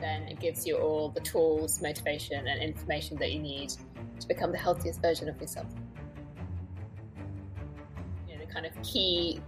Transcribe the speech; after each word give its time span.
then 0.00 0.22
it 0.22 0.40
gives 0.40 0.66
you 0.66 0.76
all 0.76 1.08
the 1.10 1.20
tools, 1.20 1.80
motivation, 1.82 2.46
and 2.46 2.62
information 2.62 3.16
that 3.18 3.32
you 3.32 3.40
need 3.40 3.72
to 4.20 4.28
become 4.28 4.52
the 4.52 4.58
healthiest 4.58 5.00
version 5.00 5.28
of 5.28 5.40
yourself. 5.40 5.66
You 8.28 8.34
know, 8.34 8.44
the 8.44 8.52
kind 8.52 8.66
of 8.66 8.72
key 8.82 9.40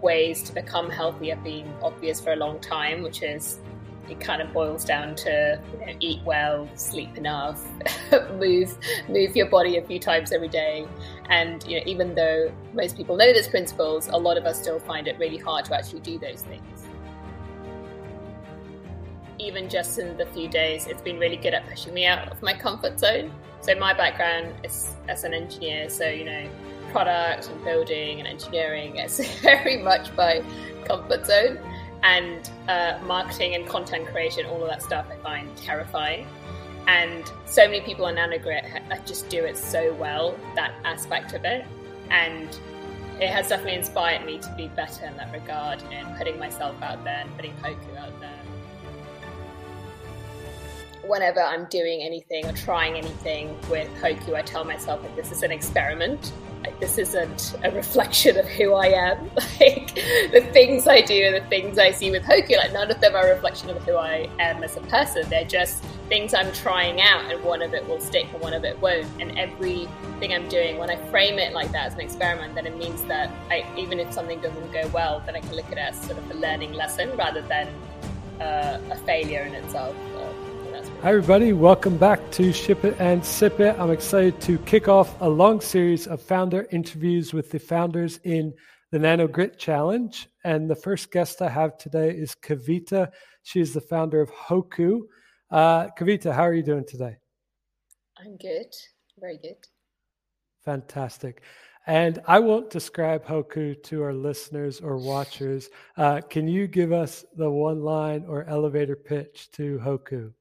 ways 0.00 0.42
to 0.42 0.52
become 0.52 0.90
healthy 0.90 1.30
have 1.30 1.42
been 1.42 1.72
obvious 1.82 2.20
for 2.20 2.32
a 2.32 2.36
long 2.36 2.60
time, 2.60 3.02
which 3.02 3.22
is 3.22 3.60
it 4.08 4.20
kind 4.20 4.40
of 4.40 4.52
boils 4.52 4.84
down 4.84 5.16
to 5.16 5.60
you 5.72 5.86
know, 5.86 5.92
eat 5.98 6.22
well, 6.24 6.68
sleep 6.76 7.16
enough, 7.16 7.60
move 8.34 8.76
move 9.08 9.34
your 9.34 9.46
body 9.46 9.78
a 9.78 9.82
few 9.84 9.98
times 9.98 10.32
every 10.32 10.48
day. 10.48 10.86
And 11.28 11.64
you 11.66 11.78
know, 11.78 11.82
even 11.86 12.14
though 12.14 12.52
most 12.72 12.96
people 12.96 13.16
know 13.16 13.32
those 13.32 13.48
principles, 13.48 14.08
a 14.08 14.16
lot 14.16 14.36
of 14.36 14.44
us 14.44 14.60
still 14.60 14.78
find 14.78 15.08
it 15.08 15.18
really 15.18 15.38
hard 15.38 15.64
to 15.66 15.76
actually 15.76 16.00
do 16.00 16.18
those 16.18 16.42
things 16.42 16.75
even 19.46 19.68
just 19.68 19.98
in 19.98 20.16
the 20.16 20.26
few 20.26 20.48
days, 20.48 20.86
it's 20.88 21.00
been 21.02 21.18
really 21.18 21.36
good 21.36 21.54
at 21.54 21.66
pushing 21.68 21.94
me 21.94 22.04
out 22.04 22.28
of 22.28 22.42
my 22.42 22.52
comfort 22.52 22.98
zone. 22.98 23.32
So 23.60 23.74
my 23.76 23.94
background 23.94 24.54
is 24.64 24.94
as 25.08 25.22
an 25.24 25.32
engineer, 25.32 25.88
so 25.88 26.08
you 26.08 26.24
know, 26.24 26.48
product 26.90 27.48
and 27.48 27.64
building 27.64 28.18
and 28.18 28.26
engineering 28.26 28.96
is 28.96 29.18
very 29.42 29.76
much 29.76 30.12
my 30.16 30.42
comfort 30.84 31.24
zone. 31.26 31.58
And 32.02 32.48
uh, 32.68 32.98
marketing 33.04 33.54
and 33.54 33.66
content 33.66 34.06
creation, 34.08 34.46
all 34.46 34.62
of 34.62 34.68
that 34.68 34.82
stuff, 34.82 35.06
I 35.10 35.16
find 35.22 35.56
terrifying. 35.56 36.26
And 36.86 37.30
so 37.46 37.66
many 37.66 37.80
people 37.80 38.04
on 38.04 38.16
NanoGrit 38.16 39.06
just 39.06 39.28
do 39.28 39.44
it 39.44 39.56
so 39.56 39.92
well, 39.94 40.38
that 40.54 40.72
aspect 40.84 41.32
of 41.32 41.44
it. 41.44 41.64
And 42.10 42.48
it 43.20 43.28
has 43.30 43.48
definitely 43.48 43.74
inspired 43.74 44.24
me 44.24 44.38
to 44.38 44.54
be 44.56 44.68
better 44.68 45.06
in 45.06 45.16
that 45.16 45.32
regard, 45.32 45.82
know, 45.90 46.14
putting 46.16 46.38
myself 46.38 46.80
out 46.82 47.02
there 47.02 47.22
and 47.22 47.34
putting 47.34 47.52
Hoku 47.54 47.96
out 47.96 48.20
there 48.20 48.45
whenever 51.08 51.40
I'm 51.40 51.66
doing 51.66 52.02
anything 52.02 52.46
or 52.46 52.52
trying 52.52 52.96
anything 52.96 53.56
with 53.70 53.88
Hoku, 54.00 54.34
I 54.34 54.42
tell 54.42 54.64
myself 54.64 55.02
like 55.02 55.16
this 55.16 55.32
is 55.32 55.42
an 55.42 55.52
experiment. 55.52 56.32
Like 56.62 56.80
this 56.80 56.98
isn't 56.98 57.54
a 57.62 57.70
reflection 57.70 58.36
of 58.36 58.46
who 58.46 58.74
I 58.74 58.86
am. 58.86 59.30
Like 59.58 59.94
the 60.32 60.46
things 60.52 60.86
I 60.86 61.00
do 61.00 61.14
and 61.24 61.34
the 61.34 61.48
things 61.48 61.78
I 61.78 61.90
see 61.90 62.10
with 62.10 62.24
Hoku, 62.24 62.58
like 62.58 62.72
none 62.74 62.90
of 62.90 63.00
them 63.00 63.14
are 63.14 63.26
a 63.26 63.34
reflection 63.34 63.70
of 63.70 63.82
who 63.84 63.96
I 63.96 64.28
am 64.38 64.62
as 64.62 64.76
a 64.76 64.80
person. 64.82 65.28
They're 65.30 65.44
just 65.46 65.82
things 66.08 66.34
I'm 66.34 66.52
trying 66.52 67.00
out, 67.00 67.32
and 67.32 67.42
one 67.42 67.62
of 67.62 67.72
it 67.72 67.86
will 67.88 68.00
stick 68.00 68.26
and 68.32 68.40
one 68.42 68.52
of 68.52 68.64
it 68.64 68.78
won't. 68.80 69.06
And 69.18 69.38
everything 69.38 70.34
I'm 70.34 70.48
doing, 70.48 70.76
when 70.76 70.90
I 70.90 70.96
frame 71.10 71.38
it 71.38 71.54
like 71.54 71.72
that 71.72 71.86
as 71.86 71.94
an 71.94 72.00
experiment, 72.00 72.54
then 72.54 72.66
it 72.66 72.76
means 72.76 73.02
that 73.04 73.30
I, 73.50 73.64
even 73.78 73.98
if 73.98 74.12
something 74.12 74.40
doesn't 74.40 74.72
go 74.72 74.86
well, 74.88 75.22
then 75.24 75.36
I 75.36 75.40
can 75.40 75.54
look 75.56 75.66
at 75.66 75.72
it 75.72 75.78
as 75.78 76.00
sort 76.02 76.18
of 76.18 76.30
a 76.30 76.34
learning 76.34 76.74
lesson 76.74 77.16
rather 77.16 77.40
than 77.40 77.68
uh, 78.40 78.78
a 78.90 78.96
failure 79.06 79.42
in 79.42 79.54
itself. 79.54 79.96
Hi, 81.02 81.10
everybody. 81.10 81.52
Welcome 81.52 81.98
back 81.98 82.32
to 82.32 82.52
Ship 82.52 82.82
It 82.84 82.96
and 82.98 83.24
Sip 83.24 83.60
It. 83.60 83.78
I'm 83.78 83.90
excited 83.90 84.40
to 84.40 84.58
kick 84.60 84.88
off 84.88 85.14
a 85.20 85.28
long 85.28 85.60
series 85.60 86.06
of 86.06 86.22
founder 86.22 86.66
interviews 86.72 87.32
with 87.32 87.50
the 87.50 87.60
founders 87.60 88.18
in 88.24 88.54
the 88.90 88.98
Nano 88.98 89.28
Grit 89.28 89.58
Challenge. 89.58 90.26
And 90.42 90.68
the 90.68 90.74
first 90.74 91.12
guest 91.12 91.42
I 91.42 91.50
have 91.50 91.76
today 91.76 92.10
is 92.10 92.34
Kavita. 92.34 93.12
She's 93.42 93.74
the 93.74 93.80
founder 93.80 94.20
of 94.20 94.32
Hoku. 94.32 95.02
Uh, 95.50 95.88
Kavita, 95.98 96.32
how 96.34 96.42
are 96.42 96.54
you 96.54 96.64
doing 96.64 96.86
today? 96.88 97.18
I'm 98.18 98.36
good. 98.38 98.72
Very 99.20 99.38
good. 99.38 99.58
Fantastic. 100.64 101.42
And 101.86 102.20
I 102.26 102.40
won't 102.40 102.70
describe 102.70 103.24
Hoku 103.24 103.80
to 103.84 104.02
our 104.02 104.14
listeners 104.14 104.80
or 104.80 104.96
watchers. 104.96 105.68
Uh, 105.96 106.22
can 106.22 106.48
you 106.48 106.66
give 106.66 106.92
us 106.92 107.24
the 107.36 107.50
one 107.50 107.82
line 107.82 108.24
or 108.26 108.44
elevator 108.44 108.96
pitch 108.96 109.50
to 109.52 109.78
Hoku? 109.84 110.32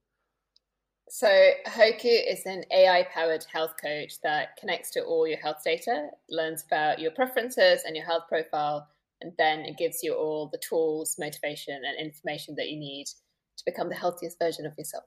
So, 1.07 1.27
Hoku 1.67 2.03
is 2.03 2.45
an 2.45 2.63
AI 2.71 3.03
powered 3.13 3.45
health 3.51 3.75
coach 3.79 4.19
that 4.23 4.57
connects 4.57 4.89
to 4.91 5.03
all 5.03 5.27
your 5.27 5.37
health 5.37 5.61
data, 5.63 6.09
learns 6.29 6.63
about 6.65 6.99
your 6.99 7.11
preferences 7.11 7.83
and 7.85 7.95
your 7.95 8.05
health 8.05 8.23
profile, 8.27 8.87
and 9.21 9.31
then 9.37 9.59
it 9.59 9.77
gives 9.77 10.01
you 10.01 10.13
all 10.13 10.49
the 10.51 10.59
tools, 10.67 11.15
motivation, 11.19 11.79
and 11.85 11.99
information 11.99 12.55
that 12.55 12.69
you 12.69 12.79
need 12.79 13.05
to 13.05 13.63
become 13.65 13.87
the 13.87 13.95
healthiest 13.95 14.39
version 14.39 14.65
of 14.65 14.73
yourself. 14.77 15.05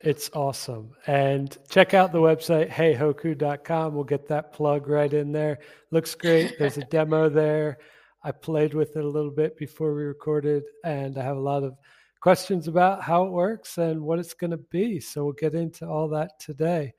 It's 0.00 0.30
awesome. 0.34 0.90
And 1.06 1.56
check 1.70 1.94
out 1.94 2.12
the 2.12 2.20
website, 2.20 2.70
heyhoku.com. 2.70 3.94
We'll 3.94 4.04
get 4.04 4.28
that 4.28 4.52
plug 4.52 4.88
right 4.88 5.12
in 5.12 5.32
there. 5.32 5.60
Looks 5.90 6.14
great. 6.14 6.54
There's 6.58 6.76
a 6.76 6.84
demo 6.84 7.30
there. 7.30 7.78
I 8.22 8.32
played 8.32 8.74
with 8.74 8.96
it 8.96 9.04
a 9.04 9.08
little 9.08 9.30
bit 9.30 9.56
before 9.56 9.94
we 9.94 10.02
recorded, 10.02 10.64
and 10.84 11.16
I 11.16 11.22
have 11.22 11.36
a 11.38 11.40
lot 11.40 11.62
of 11.62 11.76
questions 12.20 12.68
about 12.68 13.02
how 13.02 13.24
it 13.24 13.30
works 13.30 13.78
and 13.78 14.00
what 14.00 14.18
it's 14.18 14.34
going 14.34 14.50
to 14.50 14.56
be. 14.56 15.00
So 15.00 15.24
we'll 15.24 15.32
get 15.34 15.54
into 15.54 15.86
all 15.86 16.08
that 16.08 16.38
today. 16.40 16.92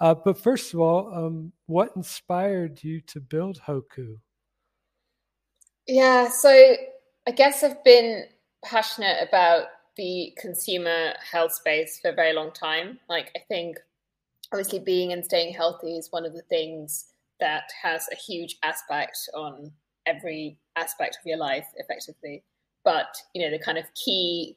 Uh, 0.00 0.14
but 0.14 0.38
first 0.38 0.74
of 0.74 0.80
all, 0.80 1.14
um, 1.14 1.52
what 1.66 1.92
inspired 1.96 2.82
you 2.82 3.00
to 3.02 3.20
build 3.20 3.60
Hoku? 3.66 4.18
Yeah, 5.86 6.28
so 6.28 6.76
I 7.26 7.30
guess 7.30 7.62
I've 7.62 7.82
been 7.84 8.24
passionate 8.64 9.26
about 9.26 9.66
the 9.96 10.34
consumer 10.36 11.12
health 11.30 11.52
space 11.52 12.00
for 12.00 12.10
a 12.10 12.14
very 12.14 12.32
long 12.32 12.52
time. 12.52 12.98
Like, 13.08 13.30
I 13.36 13.40
think 13.48 13.78
obviously 14.52 14.80
being 14.80 15.12
and 15.12 15.24
staying 15.24 15.54
healthy 15.54 15.96
is 15.96 16.08
one 16.10 16.24
of 16.24 16.32
the 16.32 16.42
things 16.42 17.06
that 17.40 17.64
has 17.82 18.08
a 18.12 18.16
huge 18.16 18.56
aspect 18.62 19.18
on 19.34 19.70
every 20.06 20.58
aspect 20.76 21.18
of 21.20 21.26
your 21.26 21.38
life, 21.38 21.66
effectively. 21.76 22.42
But, 22.84 23.14
you 23.34 23.42
know, 23.42 23.50
the 23.50 23.62
kind 23.62 23.78
of 23.78 23.84
key 23.94 24.56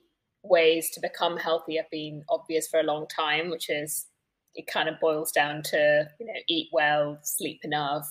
ways 0.49 0.89
to 0.91 1.01
become 1.01 1.37
healthy 1.37 1.77
have 1.77 1.89
been 1.91 2.23
obvious 2.29 2.67
for 2.67 2.79
a 2.79 2.83
long 2.83 3.07
time, 3.07 3.49
which 3.49 3.69
is 3.69 4.07
it 4.55 4.65
kind 4.65 4.89
of 4.89 4.99
boils 4.99 5.31
down 5.31 5.61
to 5.61 6.07
you 6.19 6.25
know 6.25 6.39
eat 6.49 6.67
well, 6.73 7.19
sleep 7.23 7.59
enough, 7.63 8.07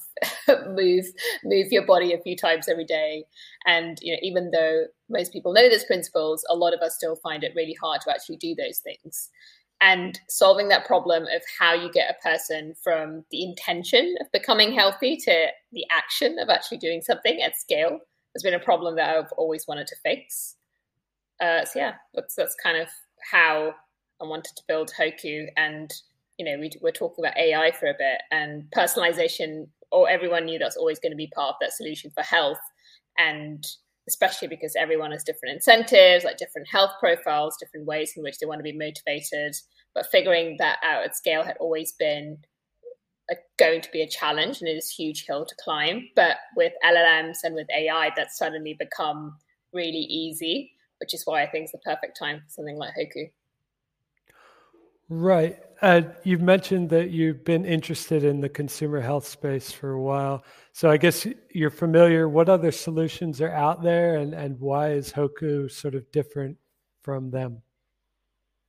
move 0.69 1.05
move 1.45 1.67
your 1.71 1.85
body 1.85 2.13
a 2.13 2.23
few 2.23 2.37
times 2.37 2.69
every 2.69 2.85
day, 2.85 3.25
and 3.67 3.99
you 4.01 4.13
know 4.13 4.19
even 4.23 4.51
though 4.53 4.85
most 5.11 5.33
people 5.33 5.53
know 5.53 5.69
those 5.69 5.85
principles, 5.85 6.45
a 6.49 6.57
lot 6.57 6.73
of 6.73 6.81
us 6.81 6.95
still 6.95 7.17
find 7.17 7.43
it 7.45 7.53
really 7.55 7.77
hard 7.81 8.01
to 8.03 8.11
actually 8.11 8.37
do 8.37 8.55
those 8.55 8.79
things. 8.79 9.31
And 9.83 10.19
solving 10.29 10.69
that 10.69 10.87
problem 10.87 11.25
of 11.25 11.43
how 11.59 11.75
you 11.75 11.93
get 11.93 12.11
a 12.11 12.23
person 12.23 12.75
from 12.83 13.25
the 13.31 13.43
intention 13.43 14.15
of 14.21 14.33
becoming 14.33 14.73
healthy 14.73 15.19
to 15.19 15.47
the 15.73 15.85
action 15.95 16.39
of 16.39 16.49
actually 16.49 16.79
doing 16.79 17.03
something 17.03 17.43
at 17.43 17.59
scale 17.59 17.99
has 18.35 18.43
been 18.43 18.55
a 18.55 18.59
problem 18.59 18.97
that 18.97 19.17
I've 19.17 19.33
always 19.37 19.67
wanted 19.69 19.87
to 19.89 19.97
fix 20.03 20.56
uh, 21.41 21.65
so 21.65 21.79
yeah, 21.79 21.95
that's 22.15 22.35
that's 22.35 22.57
kind 22.63 22.79
of 22.79 22.89
how 23.33 23.75
I 24.21 24.25
wanted 24.25 24.57
to 24.57 24.63
build 24.69 24.93
Hoku. 24.99 25.47
And 25.57 25.93
you 26.39 26.45
know, 26.45 26.59
we 26.59 26.71
we're 26.81 26.93
talking 26.93 27.25
about 27.25 27.37
AI 27.37 27.73
for 27.73 27.87
a 27.87 27.95
bit 27.99 28.23
and 28.31 28.65
personalization. 28.75 29.69
Or 29.93 30.11
everyone 30.11 30.47
knew 30.47 30.59
that's 30.59 30.77
always 30.77 30.99
going 30.99 31.13
to 31.13 31.17
be 31.17 31.31
part 31.35 31.51
of 31.51 31.55
that 31.61 31.73
solution 31.73 32.11
for 32.11 32.23
health, 32.23 32.59
and 33.19 33.65
especially 34.09 34.49
because 34.49 34.75
everyone 34.77 35.13
has 35.13 35.23
different 35.25 35.55
incentives, 35.55 36.25
like 36.25 36.39
different 36.39 36.69
health 36.69 36.91
profiles, 36.99 37.57
different 37.59 37.87
ways 37.87 38.13
in 38.17 38.23
which 38.23 38.39
they 38.39 38.47
want 38.47 38.59
to 38.59 38.65
be 38.65 38.73
motivated. 38.73 39.57
But 39.95 40.07
figuring 40.11 40.57
that 40.59 40.79
out 40.85 41.05
at 41.05 41.17
scale 41.17 41.45
had 41.45 41.57
always 41.59 41.93
been 41.93 42.39
a, 43.31 43.35
going 43.59 43.81
to 43.81 43.91
be 43.91 44.03
a 44.03 44.09
challenge 44.09 44.61
and 44.61 44.69
it 44.69 44.77
is 44.77 44.91
a 44.93 45.03
huge 45.03 45.25
hill 45.25 45.47
to 45.47 45.55
climb. 45.63 46.09
But 46.15 46.37
with 46.57 46.73
LLMs 46.85 47.39
and 47.45 47.55
with 47.55 47.69
AI, 47.77 48.11
that's 48.17 48.39
suddenly 48.39 48.75
become 48.75 49.37
really 49.73 49.99
easy 49.99 50.73
which 50.99 51.15
is 51.15 51.23
why 51.25 51.43
I 51.43 51.47
think 51.49 51.65
it's 51.65 51.73
the 51.73 51.79
perfect 51.79 52.19
time 52.19 52.41
for 52.41 52.51
something 52.51 52.77
like 52.77 52.95
Hoku. 52.95 53.31
Right. 55.09 55.59
Uh, 55.83 56.03
you've 56.25 56.43
mentioned 56.43 56.91
that 56.91 57.11
you've 57.11 57.45
been 57.45 57.65
interested 57.65 58.25
in 58.25 58.41
the 58.41 58.49
consumer 58.49 59.01
health 59.01 59.27
space 59.27 59.71
for 59.71 59.93
a 59.93 60.01
while. 60.01 60.43
So 60.73 60.91
I 60.91 60.97
guess 60.97 61.27
you're 61.53 61.71
familiar. 61.71 62.29
What 62.29 62.49
other 62.49 62.73
solutions 62.73 63.41
are 63.41 63.53
out 63.53 63.83
there 63.83 64.17
and, 64.17 64.35
and 64.35 64.59
why 64.59 64.93
is 64.93 65.13
Hoku 65.13 65.71
sort 65.71 65.95
of 65.95 66.11
different 66.11 66.57
from 67.03 67.31
them? 67.31 67.63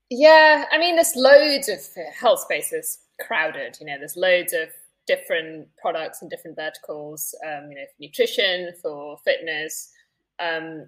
Yeah, 0.09 0.65
I 0.71 0.77
mean, 0.77 0.95
there's 0.95 1.15
loads 1.15 1.69
of 1.69 1.79
health 2.13 2.41
spaces 2.41 2.99
crowded. 3.19 3.77
You 3.79 3.87
know, 3.87 3.97
there's 3.97 4.15
loads 4.15 4.53
of 4.53 4.69
different 5.05 5.67
products 5.77 6.21
and 6.21 6.29
different 6.29 6.55
verticals, 6.55 7.33
um, 7.45 7.71
you 7.71 7.75
know, 7.75 7.85
for 7.85 7.95
nutrition, 7.99 8.73
for 8.81 9.17
fitness. 9.25 9.91
Um, 10.39 10.87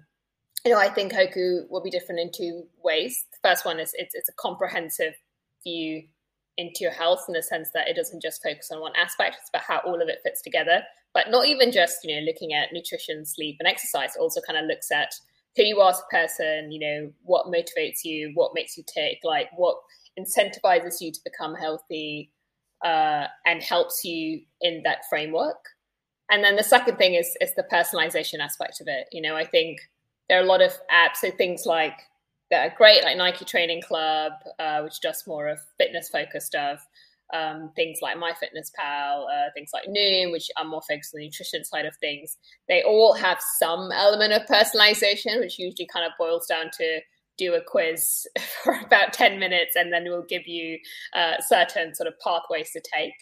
you 0.64 0.72
know, 0.72 0.78
I 0.78 0.88
think 0.88 1.12
Hoku 1.12 1.68
will 1.70 1.82
be 1.82 1.90
different 1.90 2.20
in 2.20 2.30
two 2.32 2.64
ways. 2.82 3.24
The 3.32 3.48
first 3.48 3.64
one 3.64 3.80
is 3.80 3.92
it's, 3.94 4.14
it's 4.14 4.28
a 4.28 4.34
comprehensive 4.34 5.14
view 5.64 6.04
into 6.56 6.80
your 6.80 6.92
health 6.92 7.24
in 7.28 7.34
the 7.34 7.42
sense 7.42 7.70
that 7.72 7.88
it 7.88 7.96
doesn't 7.96 8.22
just 8.22 8.42
focus 8.42 8.70
on 8.70 8.80
one 8.80 8.92
aspect, 9.00 9.36
it's 9.40 9.48
about 9.48 9.62
how 9.62 9.78
all 9.78 10.02
of 10.02 10.08
it 10.08 10.20
fits 10.22 10.42
together. 10.42 10.82
But 11.14 11.30
not 11.30 11.46
even 11.46 11.72
just, 11.72 12.04
you 12.04 12.14
know, 12.14 12.26
looking 12.26 12.52
at 12.52 12.72
nutrition, 12.72 13.24
sleep, 13.24 13.56
and 13.58 13.66
exercise, 13.66 14.14
it 14.14 14.20
also 14.20 14.40
kind 14.46 14.58
of 14.58 14.66
looks 14.66 14.90
at 14.90 15.12
who 15.56 15.64
you 15.64 15.80
are 15.80 15.90
as 15.90 16.00
a 16.00 16.14
person, 16.14 16.70
you 16.70 16.78
know, 16.78 17.12
what 17.22 17.46
motivates 17.46 18.04
you, 18.04 18.30
what 18.34 18.52
makes 18.54 18.76
you 18.76 18.84
tick, 18.92 19.18
like 19.24 19.48
what 19.56 19.76
incentivizes 20.18 21.00
you 21.00 21.10
to 21.10 21.20
become 21.24 21.54
healthy 21.54 22.30
uh, 22.84 23.26
and 23.46 23.62
helps 23.62 24.04
you 24.04 24.42
in 24.60 24.82
that 24.84 24.98
framework. 25.08 25.64
And 26.30 26.44
then 26.44 26.56
the 26.56 26.62
second 26.62 26.96
thing 26.96 27.14
is 27.14 27.36
is 27.40 27.54
the 27.56 27.64
personalization 27.72 28.38
aspect 28.38 28.80
of 28.80 28.86
it. 28.86 29.08
You 29.10 29.22
know, 29.22 29.34
I 29.34 29.44
think 29.44 29.78
there 30.30 30.38
are 30.38 30.44
a 30.44 30.46
lot 30.46 30.62
of 30.62 30.70
apps, 30.92 31.16
so 31.16 31.30
things 31.32 31.66
like 31.66 31.98
that 32.52 32.70
are 32.70 32.76
great, 32.76 33.02
like 33.02 33.16
Nike 33.16 33.44
Training 33.44 33.82
Club, 33.82 34.32
uh, 34.60 34.80
which 34.82 35.00
does 35.00 35.24
more 35.26 35.48
of 35.48 35.58
fitness 35.76 36.08
focused 36.08 36.46
stuff. 36.46 36.86
Um, 37.34 37.72
things 37.76 37.98
like 38.00 38.16
MyFitnessPal, 38.16 39.24
uh, 39.24 39.50
things 39.54 39.70
like 39.72 39.86
Noom, 39.88 40.32
which 40.32 40.50
are 40.56 40.64
more 40.64 40.82
focused 40.88 41.14
on 41.14 41.18
the 41.20 41.26
nutrition 41.26 41.64
side 41.64 41.84
of 41.84 41.94
things. 41.96 42.38
They 42.68 42.82
all 42.82 43.12
have 43.14 43.38
some 43.60 43.90
element 43.92 44.32
of 44.32 44.42
personalization, 44.46 45.38
which 45.38 45.58
usually 45.58 45.88
kind 45.92 46.06
of 46.06 46.12
boils 46.18 46.46
down 46.46 46.70
to 46.78 47.00
do 47.36 47.54
a 47.54 47.60
quiz 47.60 48.26
for 48.62 48.78
about 48.84 49.12
10 49.12 49.40
minutes 49.40 49.74
and 49.74 49.92
then 49.92 50.04
we'll 50.04 50.26
give 50.28 50.46
you 50.46 50.78
uh, 51.14 51.34
certain 51.40 51.94
sort 51.94 52.06
of 52.06 52.14
pathways 52.22 52.70
to 52.72 52.80
take 52.94 53.14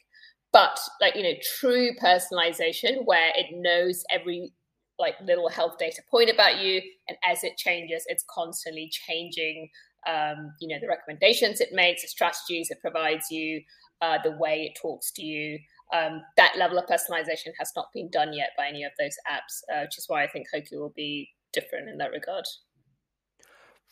but 0.53 0.79
like 1.01 1.15
you 1.15 1.23
know 1.23 1.35
true 1.59 1.91
personalization 2.03 3.05
where 3.05 3.31
it 3.37 3.47
knows 3.53 4.03
every 4.11 4.53
like 4.99 5.15
little 5.25 5.49
health 5.49 5.79
data 5.79 6.03
point 6.11 6.31
about 6.31 6.59
you 6.59 6.81
and 7.09 7.17
as 7.25 7.45
it 7.45 7.57
changes 7.57 8.05
it's 8.09 8.25
constantly 8.29 8.91
changing 8.91 9.69
um, 10.07 10.53
you 10.61 10.69
know 10.69 10.81
the 10.81 10.89
recommendations 10.89 11.61
it 11.61 11.73
makes 11.73 12.03
the 12.03 12.09
strategies 12.09 12.71
it 12.71 12.81
provides 12.81 13.31
you 13.31 13.61
uh, 14.01 14.19
the 14.23 14.33
way 14.33 14.63
it 14.63 14.79
talks 14.81 15.11
to 15.13 15.23
you. 15.23 15.59
Um, 15.93 16.23
that 16.37 16.55
level 16.57 16.79
of 16.79 16.85
personalization 16.87 17.53
has 17.59 17.73
not 17.75 17.87
been 17.95 18.11
done 18.11 18.35
yet 18.35 18.51
by 18.57 18.69
any 18.69 18.85
of 18.85 18.93
those 18.99 19.17
apps 19.27 19.63
uh, 19.75 19.83
which 19.83 19.97
is 19.97 20.05
why 20.07 20.23
i 20.23 20.29
think 20.29 20.47
hoku 20.55 20.73
will 20.73 20.93
be 20.95 21.31
different 21.55 21.89
in 21.89 21.97
that 21.97 22.11
regard. 22.11 22.45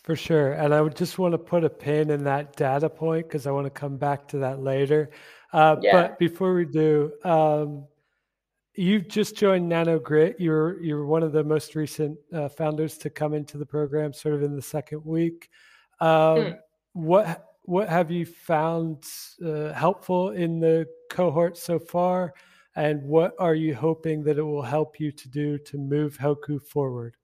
For 0.03 0.15
sure 0.15 0.53
and 0.53 0.75
i 0.75 0.83
would 0.83 0.95
just 0.95 1.19
want 1.19 1.33
to 1.33 1.39
put 1.39 1.65
a 1.65 1.71
pin 1.71 2.11
in 2.11 2.23
that 2.25 2.55
data 2.55 2.91
point 2.91 3.27
because 3.27 3.47
i 3.47 3.51
want 3.51 3.65
to 3.65 3.71
come 3.71 3.97
back 3.97 4.29
to 4.29 4.39
that 4.39 4.61
later. 4.61 5.11
Uh, 5.55 5.77
yeah. 5.81 5.93
but 5.93 6.19
before 6.19 6.53
we 6.55 6.67
do 6.67 7.13
um, 7.25 7.87
you 8.77 9.01
just 9.01 9.37
joined 9.37 9.71
Nanogrit. 9.71 10.35
You're 10.39 10.83
you're 10.83 11.07
one 11.07 11.23
of 11.23 11.33
the 11.33 11.43
most 11.43 11.75
recent 11.75 12.19
uh, 12.33 12.49
founders 12.49 12.99
to 12.99 13.11
come 13.11 13.35
into 13.35 13.59
the 13.59 13.67
program, 13.67 14.13
sort 14.13 14.35
of 14.35 14.43
in 14.43 14.55
the 14.55 14.63
second 14.63 15.05
week. 15.05 15.49
Um, 16.01 16.09
mm. 16.09 16.59
What 16.93 17.47
what 17.63 17.89
have 17.89 18.11
you 18.11 18.27
found 18.27 19.05
uh, 19.45 19.73
helpful 19.73 20.31
in 20.31 20.61
the 20.61 20.87
cohort 21.11 21.57
so 21.57 21.79
far, 21.79 22.35
and 22.77 23.03
what 23.03 23.35
are 23.39 23.55
you 23.55 23.75
hoping 23.75 24.23
that 24.25 24.39
it 24.39 24.43
will 24.43 24.63
help 24.63 25.01
you 25.01 25.11
to 25.11 25.29
do 25.29 25.59
to 25.59 25.79
move 25.79 26.19
Hoku 26.19 26.63
forward? 26.63 27.17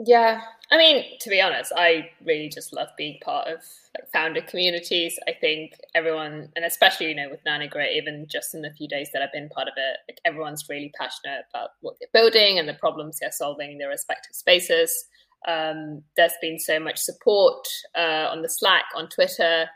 Yeah, 0.00 0.42
I 0.70 0.76
mean, 0.76 1.04
to 1.20 1.28
be 1.28 1.40
honest, 1.40 1.72
I 1.76 2.10
really 2.24 2.48
just 2.48 2.72
love 2.72 2.86
being 2.96 3.18
part 3.20 3.48
of 3.48 3.58
like 3.96 4.08
founder 4.12 4.40
communities. 4.40 5.18
I 5.26 5.32
think 5.32 5.72
everyone, 5.92 6.52
and 6.54 6.64
especially 6.64 7.08
you 7.08 7.16
know 7.16 7.28
with 7.28 7.42
Nanogrit, 7.44 7.96
even 7.96 8.26
just 8.28 8.54
in 8.54 8.62
the 8.62 8.70
few 8.70 8.86
days 8.86 9.10
that 9.12 9.22
I've 9.22 9.32
been 9.32 9.48
part 9.48 9.66
of 9.66 9.74
it, 9.76 9.96
like 10.08 10.20
everyone's 10.24 10.68
really 10.68 10.92
passionate 10.96 11.46
about 11.52 11.70
what 11.80 11.96
they're 11.98 12.08
building 12.12 12.60
and 12.60 12.68
the 12.68 12.74
problems 12.74 13.18
they're 13.18 13.32
solving 13.32 13.72
in 13.72 13.78
their 13.78 13.88
respective 13.88 14.36
spaces. 14.36 15.06
Um, 15.48 16.04
there's 16.16 16.32
been 16.40 16.60
so 16.60 16.78
much 16.78 16.98
support 16.98 17.66
uh, 17.96 18.28
on 18.30 18.42
the 18.42 18.48
Slack, 18.48 18.84
on 18.94 19.08
Twitter, 19.08 19.66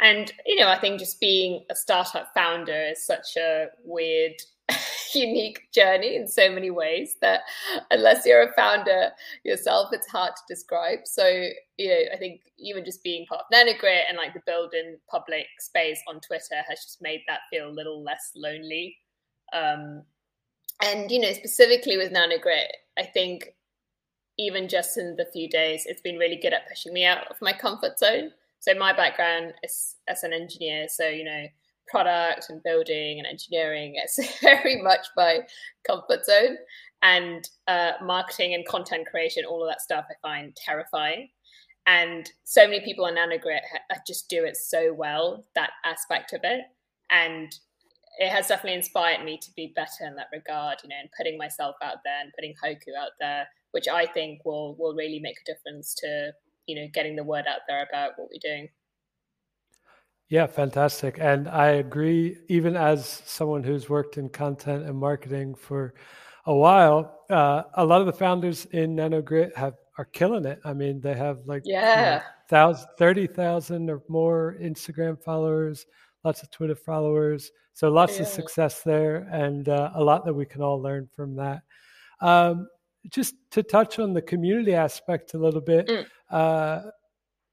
and 0.00 0.32
you 0.46 0.56
know, 0.56 0.68
I 0.68 0.78
think 0.78 0.98
just 0.98 1.20
being 1.20 1.66
a 1.70 1.74
startup 1.74 2.32
founder 2.32 2.86
is 2.90 3.04
such 3.04 3.36
a 3.36 3.66
weird 3.84 4.40
unique 5.14 5.68
journey 5.72 6.16
in 6.16 6.26
so 6.26 6.50
many 6.50 6.70
ways 6.70 7.16
that 7.20 7.42
unless 7.90 8.26
you're 8.26 8.42
a 8.42 8.52
founder 8.52 9.10
yourself, 9.44 9.88
it's 9.92 10.08
hard 10.08 10.32
to 10.36 10.42
describe. 10.48 11.00
So, 11.04 11.26
you 11.76 11.88
know, 11.88 12.00
I 12.12 12.16
think 12.16 12.42
even 12.58 12.84
just 12.84 13.02
being 13.02 13.26
part 13.26 13.42
of 13.42 13.46
Nanogrit 13.52 14.02
and 14.08 14.16
like 14.16 14.34
the 14.34 14.42
building 14.46 14.98
public 15.10 15.46
space 15.60 16.00
on 16.08 16.20
Twitter 16.20 16.62
has 16.68 16.82
just 16.82 17.02
made 17.02 17.22
that 17.28 17.40
feel 17.50 17.68
a 17.68 17.70
little 17.70 18.02
less 18.02 18.32
lonely. 18.36 18.96
Um, 19.52 20.02
and, 20.82 21.10
you 21.10 21.20
know, 21.20 21.32
specifically 21.32 21.96
with 21.96 22.12
Nanogrit, 22.12 22.68
I 22.98 23.04
think 23.04 23.54
even 24.38 24.68
just 24.68 24.96
in 24.96 25.16
the 25.16 25.26
few 25.32 25.48
days, 25.48 25.84
it's 25.86 26.00
been 26.00 26.16
really 26.16 26.36
good 26.36 26.52
at 26.52 26.68
pushing 26.68 26.92
me 26.92 27.04
out 27.04 27.26
of 27.28 27.36
my 27.40 27.52
comfort 27.52 27.98
zone. 27.98 28.30
So 28.60 28.74
my 28.74 28.92
background 28.92 29.54
is 29.64 29.96
as 30.06 30.22
an 30.22 30.32
engineer. 30.32 30.86
So, 30.88 31.08
you 31.08 31.24
know, 31.24 31.46
product 31.90 32.46
and 32.48 32.62
building 32.62 33.18
and 33.18 33.26
engineering. 33.26 33.94
It's 33.96 34.40
very 34.40 34.80
much 34.82 35.06
my 35.16 35.40
comfort 35.86 36.24
zone. 36.24 36.56
And 37.02 37.48
uh, 37.68 37.92
marketing 38.02 38.54
and 38.54 38.66
content 38.66 39.06
creation, 39.06 39.44
all 39.44 39.62
of 39.62 39.70
that 39.70 39.80
stuff, 39.80 40.06
I 40.10 40.14
find 40.20 40.56
terrifying. 40.56 41.28
And 41.86 42.30
so 42.44 42.66
many 42.66 42.80
people 42.80 43.06
on 43.06 43.14
Nanogrit 43.14 43.60
just 44.06 44.28
do 44.28 44.44
it 44.44 44.56
so 44.56 44.92
well, 44.92 45.46
that 45.54 45.70
aspect 45.84 46.32
of 46.32 46.40
it. 46.42 46.62
And 47.10 47.50
it 48.18 48.30
has 48.30 48.48
definitely 48.48 48.76
inspired 48.76 49.24
me 49.24 49.38
to 49.38 49.50
be 49.56 49.72
better 49.74 50.04
in 50.06 50.16
that 50.16 50.26
regard, 50.32 50.78
you 50.82 50.90
know, 50.90 50.96
and 51.00 51.08
putting 51.16 51.38
myself 51.38 51.76
out 51.82 51.98
there 52.04 52.20
and 52.20 52.32
putting 52.34 52.54
Hoku 52.62 53.00
out 53.00 53.12
there, 53.20 53.46
which 53.70 53.88
I 53.88 54.06
think 54.06 54.44
will 54.44 54.74
will 54.76 54.94
really 54.94 55.20
make 55.20 55.36
a 55.40 55.52
difference 55.52 55.94
to, 55.98 56.32
you 56.66 56.74
know, 56.74 56.88
getting 56.92 57.16
the 57.16 57.24
word 57.24 57.46
out 57.48 57.60
there 57.68 57.86
about 57.88 58.12
what 58.16 58.28
we're 58.30 58.40
doing. 58.42 58.68
Yeah, 60.28 60.46
fantastic. 60.46 61.18
And 61.18 61.48
I 61.48 61.68
agree, 61.68 62.36
even 62.48 62.76
as 62.76 63.22
someone 63.24 63.64
who's 63.64 63.88
worked 63.88 64.18
in 64.18 64.28
content 64.28 64.84
and 64.84 64.96
marketing 64.96 65.54
for 65.54 65.94
a 66.44 66.54
while, 66.54 67.24
uh, 67.30 67.62
a 67.74 67.84
lot 67.84 68.00
of 68.00 68.06
the 68.06 68.12
founders 68.12 68.66
in 68.66 68.96
Nanogrit 68.96 69.56
have 69.56 69.74
are 69.98 70.04
killing 70.04 70.44
it. 70.44 70.60
I 70.64 70.72
mean, 70.72 71.00
they 71.00 71.14
have 71.14 71.40
like 71.46 71.62
yeah, 71.64 72.22
you 72.50 72.56
know, 72.56 72.74
30,000 72.98 73.90
or 73.90 74.02
more 74.08 74.56
Instagram 74.62 75.20
followers, 75.20 75.86
lots 76.24 76.42
of 76.42 76.50
Twitter 76.50 76.76
followers. 76.76 77.50
So 77.72 77.88
lots 77.88 78.16
yeah. 78.16 78.22
of 78.22 78.28
success 78.28 78.82
there 78.82 79.28
and 79.32 79.68
uh, 79.68 79.90
a 79.94 80.02
lot 80.02 80.24
that 80.24 80.34
we 80.34 80.46
can 80.46 80.62
all 80.62 80.80
learn 80.80 81.08
from 81.14 81.36
that. 81.36 81.62
Um, 82.20 82.68
just 83.10 83.34
to 83.52 83.62
touch 83.62 83.98
on 83.98 84.12
the 84.12 84.22
community 84.22 84.74
aspect 84.74 85.34
a 85.34 85.38
little 85.38 85.60
bit, 85.60 85.86
mm. 85.86 86.04
uh, 86.30 86.90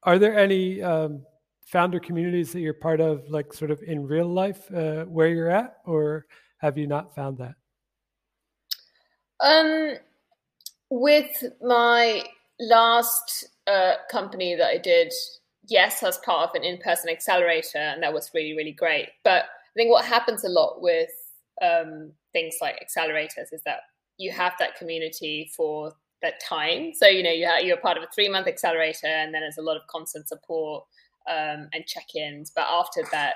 are 0.02 0.18
there 0.18 0.36
any 0.36 0.82
um, 0.82 1.22
founder 1.66 1.98
communities 1.98 2.52
that 2.52 2.60
you're 2.60 2.74
part 2.74 3.00
of, 3.00 3.28
like 3.28 3.52
sort 3.52 3.70
of 3.70 3.82
in 3.82 4.06
real 4.06 4.28
life 4.28 4.72
uh, 4.72 5.04
where 5.04 5.28
you're 5.28 5.50
at, 5.50 5.78
or 5.84 6.26
have 6.58 6.78
you 6.78 6.86
not 6.86 7.14
found 7.14 7.38
that? 7.38 7.54
Um, 9.40 9.96
with 10.88 11.44
my 11.60 12.22
last 12.60 13.48
uh, 13.66 13.94
company 14.10 14.54
that 14.54 14.68
I 14.68 14.78
did, 14.78 15.12
yes, 15.68 16.02
as 16.02 16.18
part 16.18 16.48
of 16.48 16.54
an 16.54 16.64
in-person 16.64 17.10
accelerator, 17.10 17.78
and 17.78 18.02
that 18.02 18.14
was 18.14 18.30
really 18.32 18.56
really 18.56 18.72
great. 18.72 19.08
But 19.24 19.44
I 19.44 19.74
think 19.74 19.90
what 19.90 20.04
happens 20.04 20.44
a 20.44 20.48
lot 20.48 20.80
with 20.80 21.10
um, 21.60 22.12
things 22.32 22.54
like 22.60 22.76
accelerators 22.76 23.52
is 23.52 23.62
that 23.64 23.80
you 24.18 24.30
have 24.30 24.54
that 24.58 24.76
community 24.76 25.50
for 25.54 25.92
that 26.22 26.40
time. 26.40 26.92
So 26.94 27.06
you 27.06 27.22
know 27.22 27.30
you 27.30 27.46
have, 27.46 27.64
you're 27.64 27.76
part 27.76 27.98
of 27.98 28.04
a 28.04 28.08
three 28.14 28.28
month 28.28 28.46
accelerator, 28.46 29.08
and 29.08 29.34
then 29.34 29.42
there's 29.42 29.58
a 29.58 29.62
lot 29.62 29.76
of 29.76 29.82
constant 29.88 30.28
support 30.28 30.84
um, 31.28 31.68
and 31.72 31.86
check-ins. 31.86 32.50
But 32.54 32.66
after 32.68 33.02
that, 33.12 33.34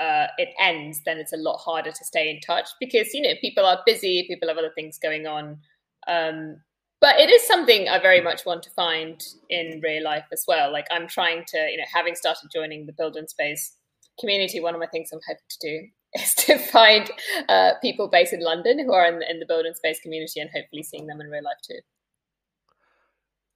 uh, 0.00 0.26
it 0.38 0.48
ends, 0.60 1.00
then 1.04 1.18
it's 1.18 1.32
a 1.32 1.38
lot 1.38 1.58
harder 1.58 1.90
to 1.90 2.04
stay 2.04 2.30
in 2.30 2.40
touch 2.40 2.68
because 2.78 3.14
you 3.14 3.22
know 3.22 3.32
people 3.40 3.64
are 3.64 3.80
busy, 3.86 4.26
people 4.28 4.48
have 4.48 4.58
other 4.58 4.72
things 4.74 4.98
going 4.98 5.26
on. 5.26 5.58
Um, 6.06 6.58
but 7.00 7.20
it 7.20 7.30
is 7.30 7.46
something 7.46 7.88
I 7.88 7.98
very 8.00 8.20
much 8.20 8.46
want 8.46 8.62
to 8.64 8.70
find 8.70 9.22
in 9.50 9.80
real 9.82 10.02
life 10.02 10.24
as 10.32 10.44
well. 10.48 10.72
Like 10.72 10.86
I'm 10.90 11.06
trying 11.06 11.44
to, 11.48 11.58
you 11.70 11.76
know, 11.76 11.84
having 11.92 12.14
started 12.14 12.50
joining 12.52 12.86
the 12.86 12.92
Build 12.92 13.16
in 13.16 13.28
Space 13.28 13.76
community, 14.18 14.60
one 14.60 14.74
of 14.74 14.80
my 14.80 14.86
things 14.86 15.10
I'm 15.12 15.20
hoping 15.26 15.42
to 15.48 15.58
do 15.60 15.88
is 16.20 16.34
to 16.34 16.58
find 16.58 17.10
uh, 17.48 17.72
people 17.82 18.08
based 18.08 18.32
in 18.32 18.40
London 18.40 18.78
who 18.78 18.92
are 18.92 19.06
in, 19.06 19.20
in 19.28 19.40
the 19.40 19.46
Build 19.46 19.66
in 19.66 19.74
Space 19.74 20.00
community 20.00 20.40
and 20.40 20.50
hopefully 20.50 20.82
seeing 20.82 21.06
them 21.06 21.20
in 21.20 21.28
real 21.28 21.44
life 21.44 21.58
too. 21.66 21.78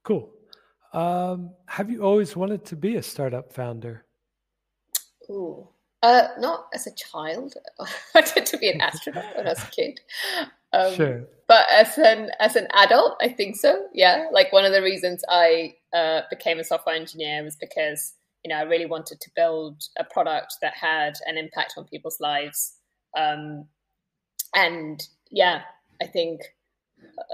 Cool. 0.04 0.30
Um, 0.92 1.50
have 1.66 1.90
you 1.90 2.02
always 2.02 2.37
wanted 2.37 2.64
to 2.66 2.76
be 2.76 2.97
a 2.97 3.02
startup 3.02 3.52
founder? 3.52 4.04
Ooh, 5.30 5.68
uh, 6.02 6.28
not 6.38 6.66
as 6.75 6.87
a 6.87 6.94
child. 6.94 7.54
I 7.80 7.87
wanted 8.14 8.47
to 8.47 8.59
be 8.59 8.70
an 8.70 8.80
astronaut 8.80 9.37
when 9.37 9.47
I 9.47 9.50
was 9.50 9.62
a 9.62 9.70
kid. 9.70 10.00
Um, 10.73 10.94
sure. 10.94 11.25
But 11.47 11.66
as 11.70 11.99
an 11.99 12.30
as 12.38 12.56
an 12.56 12.68
adult, 12.75 13.16
I 13.20 13.28
think 13.28 13.56
so. 13.56 13.87
Yeah, 13.92 14.26
like 14.32 14.52
one 14.52 14.64
of 14.64 14.73
the 14.73 14.82
reasons 14.82 15.23
I 15.28 15.75
uh, 15.94 16.23
became 16.30 16.59
a 16.59 16.64
software 16.64 16.94
engineer 16.94 17.42
was 17.42 17.56
because 17.56 18.14
you 18.44 18.49
know 18.49 18.56
I 18.56 18.62
really 18.62 18.87
wanted 18.87 19.20
to 19.20 19.30
build 19.37 19.82
a 19.99 20.04
product 20.04 20.56
that 20.62 20.75
had 20.75 21.14
an 21.26 21.37
impact 21.37 21.75
on 21.76 21.85
people's 21.85 22.20
lives. 22.20 22.75
Um, 23.16 23.66
and 24.54 25.02
yeah, 25.30 25.62
I 26.00 26.06
think 26.06 26.40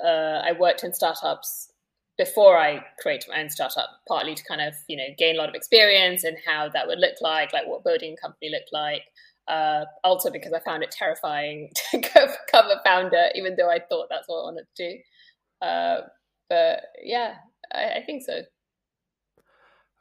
uh, 0.04 0.42
I 0.44 0.52
worked 0.58 0.82
in 0.82 0.92
startups 0.92 1.72
before 2.18 2.58
I 2.58 2.84
created 2.98 3.28
my 3.28 3.40
own 3.40 3.50
startup, 3.50 3.88
partly 4.08 4.34
to 4.34 4.44
kind 4.44 4.60
of 4.60 4.74
you 4.88 4.96
know 4.96 5.08
gain 5.18 5.36
a 5.36 5.38
lot 5.38 5.48
of 5.48 5.54
experience 5.54 6.24
and 6.24 6.36
how 6.46 6.68
that 6.70 6.86
would 6.86 6.98
look 6.98 7.16
like, 7.20 7.52
like 7.52 7.66
what 7.66 7.84
building 7.84 8.14
a 8.14 8.20
company 8.20 8.50
looked 8.50 8.72
like. 8.72 9.02
Uh, 9.48 9.84
also 10.02 10.28
because 10.28 10.52
I 10.52 10.58
found 10.60 10.82
it 10.82 10.90
terrifying 10.90 11.70
to 11.90 11.98
go 11.98 12.26
become 12.46 12.66
a 12.66 12.82
founder, 12.84 13.28
even 13.34 13.54
though 13.56 13.70
I 13.70 13.78
thought 13.78 14.08
that's 14.10 14.26
what 14.26 14.40
I 14.40 14.44
wanted 14.44 14.66
to 14.76 14.90
do. 14.90 15.66
Uh, 15.66 16.00
but 16.48 16.82
yeah, 17.02 17.34
I, 17.72 17.98
I 17.98 18.02
think 18.04 18.22
so. 18.24 18.42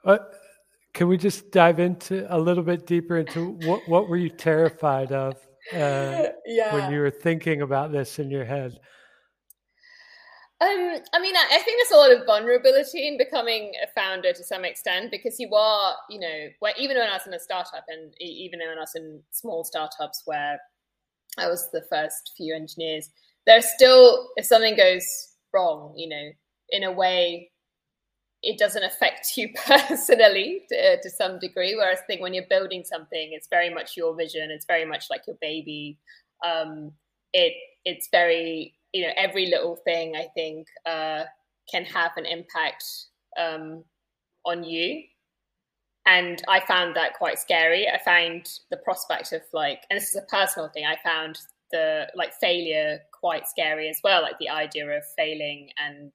Uh, 0.04 0.18
can 0.94 1.08
we 1.08 1.18
just 1.18 1.52
dive 1.52 1.80
into 1.80 2.26
a 2.34 2.40
little 2.40 2.64
bit 2.64 2.88
deeper 2.88 3.18
into 3.18 3.52
what 3.66 3.88
what 3.88 4.08
were 4.08 4.18
you 4.18 4.30
terrified 4.30 5.12
of 5.12 5.36
uh, 5.74 6.28
yeah. 6.46 6.74
when 6.74 6.92
you 6.92 7.00
were 7.00 7.12
thinking 7.12 7.62
about 7.62 7.92
this 7.92 8.20
in 8.20 8.30
your 8.32 8.46
head? 8.46 8.80
Um, 10.66 10.98
I 11.14 11.20
mean, 11.20 11.36
I, 11.36 11.46
I, 11.52 11.60
think 11.60 11.78
there's 11.78 11.92
a 11.92 12.02
lot 12.02 12.12
of 12.12 12.26
vulnerability 12.26 13.08
in 13.08 13.18
becoming 13.18 13.74
a 13.84 13.88
founder 13.94 14.34
to 14.34 14.44
some 14.44 14.66
extent 14.66 15.12
because 15.12 15.40
you 15.40 15.54
are, 15.54 15.96
you 16.10 16.20
know, 16.20 16.72
even 16.80 16.98
when 16.98 17.08
I 17.08 17.14
was 17.14 17.28
in 17.28 17.34
a 17.36 17.40
startup 17.40 17.86
and 17.88 18.14
even 18.20 18.60
when 18.60 18.78
I 18.78 18.82
was 18.82 18.96
in 18.96 19.22
small 19.30 19.64
startups 19.64 20.24
where 20.26 20.60
I 21.38 21.48
was 21.48 21.70
the 21.72 21.84
first 21.90 22.34
few 22.36 22.56
engineers, 22.56 23.12
there's 23.46 23.68
still, 23.76 24.30
if 24.38 24.46
something 24.46 24.76
goes 24.76 25.06
wrong, 25.54 25.94
you 25.96 26.10
know, 26.10 26.30
in 26.70 26.84
a 26.84 26.92
way, 26.92 27.52
it 28.42 28.58
doesn't 28.58 28.84
affect 28.84 29.34
you 29.38 29.50
personally 29.68 30.62
to, 30.70 30.94
uh, 30.94 30.96
to 31.04 31.10
some 31.12 31.38
degree. 31.38 31.76
Whereas 31.76 32.00
I 32.02 32.06
think 32.06 32.22
when 32.22 32.34
you're 32.34 32.46
building 32.50 32.84
something, 32.84 33.30
it's 33.34 33.48
very 33.50 33.72
much 33.72 33.96
your 33.96 34.16
vision. 34.16 34.50
It's 34.50 34.66
very 34.66 34.86
much 34.86 35.06
like 35.12 35.28
your 35.28 35.38
baby. 35.42 36.00
Um, 36.44 36.94
it 37.34 37.54
it's 37.84 38.08
very 38.12 38.75
you 38.96 39.06
know 39.06 39.14
every 39.18 39.48
little 39.48 39.76
thing 39.76 40.16
I 40.16 40.28
think 40.34 40.68
uh, 40.86 41.26
can 41.70 41.84
have 41.84 42.12
an 42.16 42.26
impact 42.26 42.86
um, 43.38 43.84
on 44.46 44.64
you. 44.64 45.04
And 46.06 46.42
I 46.48 46.66
found 46.66 46.96
that 46.96 47.16
quite 47.16 47.38
scary. 47.40 47.88
I 47.90 48.02
found 48.02 48.48
the 48.72 48.78
prospect 48.78 49.34
of 49.34 49.42
like, 49.52 49.82
and 49.90 50.00
this 50.00 50.10
is 50.10 50.16
a 50.16 50.26
personal 50.34 50.70
thing. 50.70 50.86
I 50.86 50.96
found 51.04 51.40
the 51.72 52.08
like 52.16 52.34
failure 52.40 53.00
quite 53.12 53.50
scary 53.50 53.90
as 53.90 54.00
well. 54.02 54.22
Like 54.22 54.38
the 54.40 54.50
idea 54.50 54.88
of 54.88 55.04
failing 55.18 55.72
and 55.84 56.12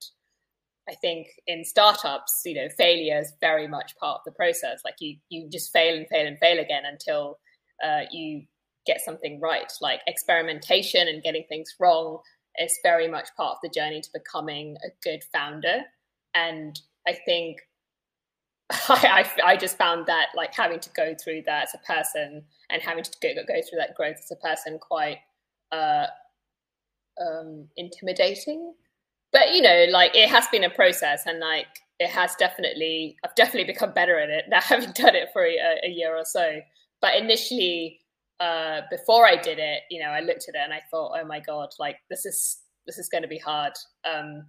I 0.88 0.94
think 0.94 1.26
in 1.46 1.64
startups, 1.64 2.40
you 2.46 2.54
know, 2.54 2.68
failure 2.78 3.18
is 3.18 3.32
very 3.42 3.68
much 3.68 3.94
part 3.96 4.20
of 4.20 4.24
the 4.24 4.32
process. 4.32 4.80
Like 4.86 4.94
you, 5.00 5.16
you 5.28 5.50
just 5.50 5.70
fail 5.70 5.96
and 5.96 6.08
fail 6.08 6.26
and 6.26 6.38
fail 6.38 6.58
again 6.58 6.84
until 6.90 7.38
uh, 7.84 8.02
you 8.10 8.44
get 8.86 9.02
something 9.02 9.38
right. 9.38 9.70
Like 9.82 10.00
experimentation 10.06 11.08
and 11.08 11.22
getting 11.22 11.44
things 11.48 11.74
wrong 11.78 12.20
is 12.58 12.78
very 12.82 13.08
much 13.08 13.28
part 13.36 13.52
of 13.52 13.58
the 13.62 13.68
journey 13.68 14.00
to 14.00 14.10
becoming 14.12 14.76
a 14.84 14.88
good 15.02 15.22
founder. 15.32 15.82
And 16.34 16.80
I 17.06 17.16
think 17.24 17.58
I, 18.70 19.26
I, 19.44 19.52
I, 19.52 19.56
just 19.56 19.76
found 19.76 20.06
that 20.06 20.28
like 20.36 20.54
having 20.54 20.78
to 20.80 20.90
go 20.90 21.14
through 21.22 21.42
that 21.46 21.64
as 21.64 21.74
a 21.74 21.78
person 21.78 22.44
and 22.70 22.82
having 22.82 23.02
to 23.02 23.10
go, 23.20 23.34
go 23.46 23.60
through 23.68 23.78
that 23.78 23.96
growth 23.96 24.16
as 24.18 24.30
a 24.30 24.36
person 24.36 24.78
quite 24.78 25.18
uh, 25.72 26.06
um, 27.20 27.66
intimidating 27.76 28.74
but 29.32 29.52
you 29.52 29.62
know, 29.62 29.86
like 29.90 30.14
it 30.14 30.28
has 30.28 30.46
been 30.48 30.64
a 30.64 30.70
process, 30.70 31.26
and 31.26 31.38
like 31.38 31.66
it 31.98 32.10
has 32.10 32.34
definitely, 32.36 33.16
I've 33.24 33.34
definitely 33.34 33.72
become 33.72 33.92
better 33.92 34.18
at 34.18 34.30
it 34.30 34.44
now, 34.48 34.60
having 34.60 34.92
done 34.92 35.14
it 35.14 35.28
for 35.32 35.44
a, 35.44 35.56
a 35.84 35.88
year 35.88 36.16
or 36.16 36.24
so. 36.24 36.60
But 37.00 37.16
initially, 37.16 37.99
uh, 38.40 38.82
before 38.90 39.26
I 39.26 39.36
did 39.36 39.58
it, 39.58 39.82
you 39.90 40.00
know, 40.00 40.08
I 40.08 40.20
looked 40.20 40.48
at 40.48 40.54
it 40.54 40.62
and 40.64 40.72
I 40.72 40.80
thought, 40.90 41.18
oh 41.20 41.26
my 41.26 41.40
god, 41.40 41.68
like 41.78 41.96
this 42.08 42.24
is 42.24 42.58
this 42.86 42.98
is 42.98 43.08
going 43.08 43.22
to 43.22 43.28
be 43.28 43.38
hard. 43.38 43.72
Um, 44.04 44.46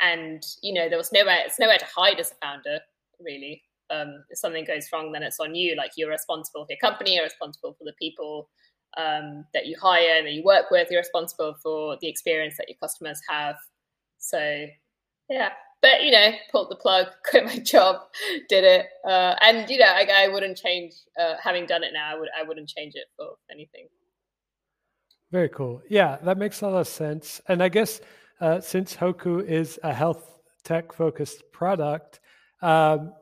and 0.00 0.42
you 0.62 0.72
know, 0.72 0.88
there 0.88 0.98
was 0.98 1.12
nowhere, 1.12 1.38
it's 1.44 1.60
nowhere 1.60 1.78
to 1.78 1.86
hide 1.94 2.18
as 2.18 2.32
a 2.32 2.46
founder, 2.46 2.80
really. 3.20 3.62
Um, 3.90 4.24
if 4.30 4.38
something 4.38 4.64
goes 4.64 4.88
wrong, 4.92 5.12
then 5.12 5.22
it's 5.22 5.40
on 5.40 5.54
you. 5.54 5.76
Like 5.76 5.92
you're 5.96 6.10
responsible 6.10 6.64
for 6.64 6.72
your 6.72 6.78
company, 6.78 7.14
you're 7.14 7.24
responsible 7.24 7.74
for 7.78 7.84
the 7.84 7.92
people 7.98 8.48
um, 8.96 9.44
that 9.52 9.66
you 9.66 9.76
hire 9.80 10.16
and 10.16 10.26
that 10.26 10.32
you 10.32 10.42
work 10.42 10.70
with. 10.70 10.88
You're 10.90 11.00
responsible 11.00 11.54
for 11.62 11.98
the 12.00 12.08
experience 12.08 12.56
that 12.56 12.68
your 12.68 12.78
customers 12.82 13.20
have. 13.28 13.56
So 14.18 14.66
yeah, 15.28 15.50
but 15.84 16.02
you 16.02 16.10
know, 16.10 16.30
pulled 16.50 16.70
the 16.70 16.76
plug, 16.76 17.08
quit 17.28 17.44
my 17.44 17.58
job, 17.58 17.96
did 18.48 18.64
it, 18.64 18.86
uh, 19.06 19.34
and 19.42 19.68
you 19.68 19.78
know, 19.78 19.84
I, 19.84 20.08
I 20.16 20.28
wouldn't 20.28 20.56
change. 20.56 20.94
Uh, 21.20 21.34
having 21.42 21.66
done 21.66 21.84
it 21.84 21.92
now, 21.92 22.10
I 22.10 22.18
would 22.18 22.28
I 22.40 22.42
wouldn't 22.42 22.70
change 22.70 22.94
it 22.94 23.04
for 23.18 23.34
anything. 23.50 23.88
Very 25.30 25.50
cool. 25.50 25.82
Yeah, 25.90 26.16
that 26.22 26.38
makes 26.38 26.62
a 26.62 26.68
lot 26.68 26.78
of 26.78 26.88
sense. 26.88 27.42
And 27.48 27.62
I 27.62 27.68
guess 27.68 28.00
uh, 28.40 28.60
since 28.60 28.96
Hoku 28.96 29.46
is 29.46 29.78
a 29.82 29.92
health 29.92 30.40
tech 30.62 30.90
focused 30.90 31.42
product, 31.52 32.20
um, 32.62 33.12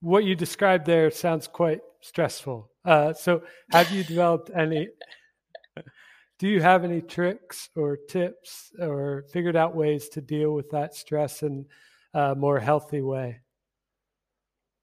what 0.00 0.22
you 0.22 0.36
described 0.36 0.86
there 0.86 1.10
sounds 1.10 1.48
quite 1.48 1.80
stressful. 2.00 2.70
Uh, 2.84 3.12
so, 3.12 3.42
have 3.72 3.90
you 3.90 4.04
developed 4.04 4.52
any 4.54 4.86
do 6.38 6.46
you 6.46 6.62
have 6.62 6.84
any 6.84 7.00
tricks 7.00 7.70
or 7.74 7.96
tips 7.96 8.70
or 8.78 9.24
figured 9.32 9.56
out 9.56 9.74
ways 9.74 10.08
to 10.10 10.20
deal 10.20 10.52
with 10.52 10.70
that 10.70 10.94
stress 10.94 11.42
in 11.42 11.66
a 12.14 12.34
more 12.34 12.60
healthy 12.60 13.02
way? 13.02 13.40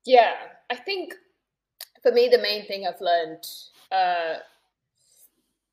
Yeah, 0.05 0.33
I 0.69 0.75
think 0.75 1.13
for 2.03 2.11
me, 2.11 2.27
the 2.29 2.41
main 2.41 2.65
thing 2.65 2.85
I've 2.87 3.01
learned. 3.01 3.45
Uh, 3.91 4.39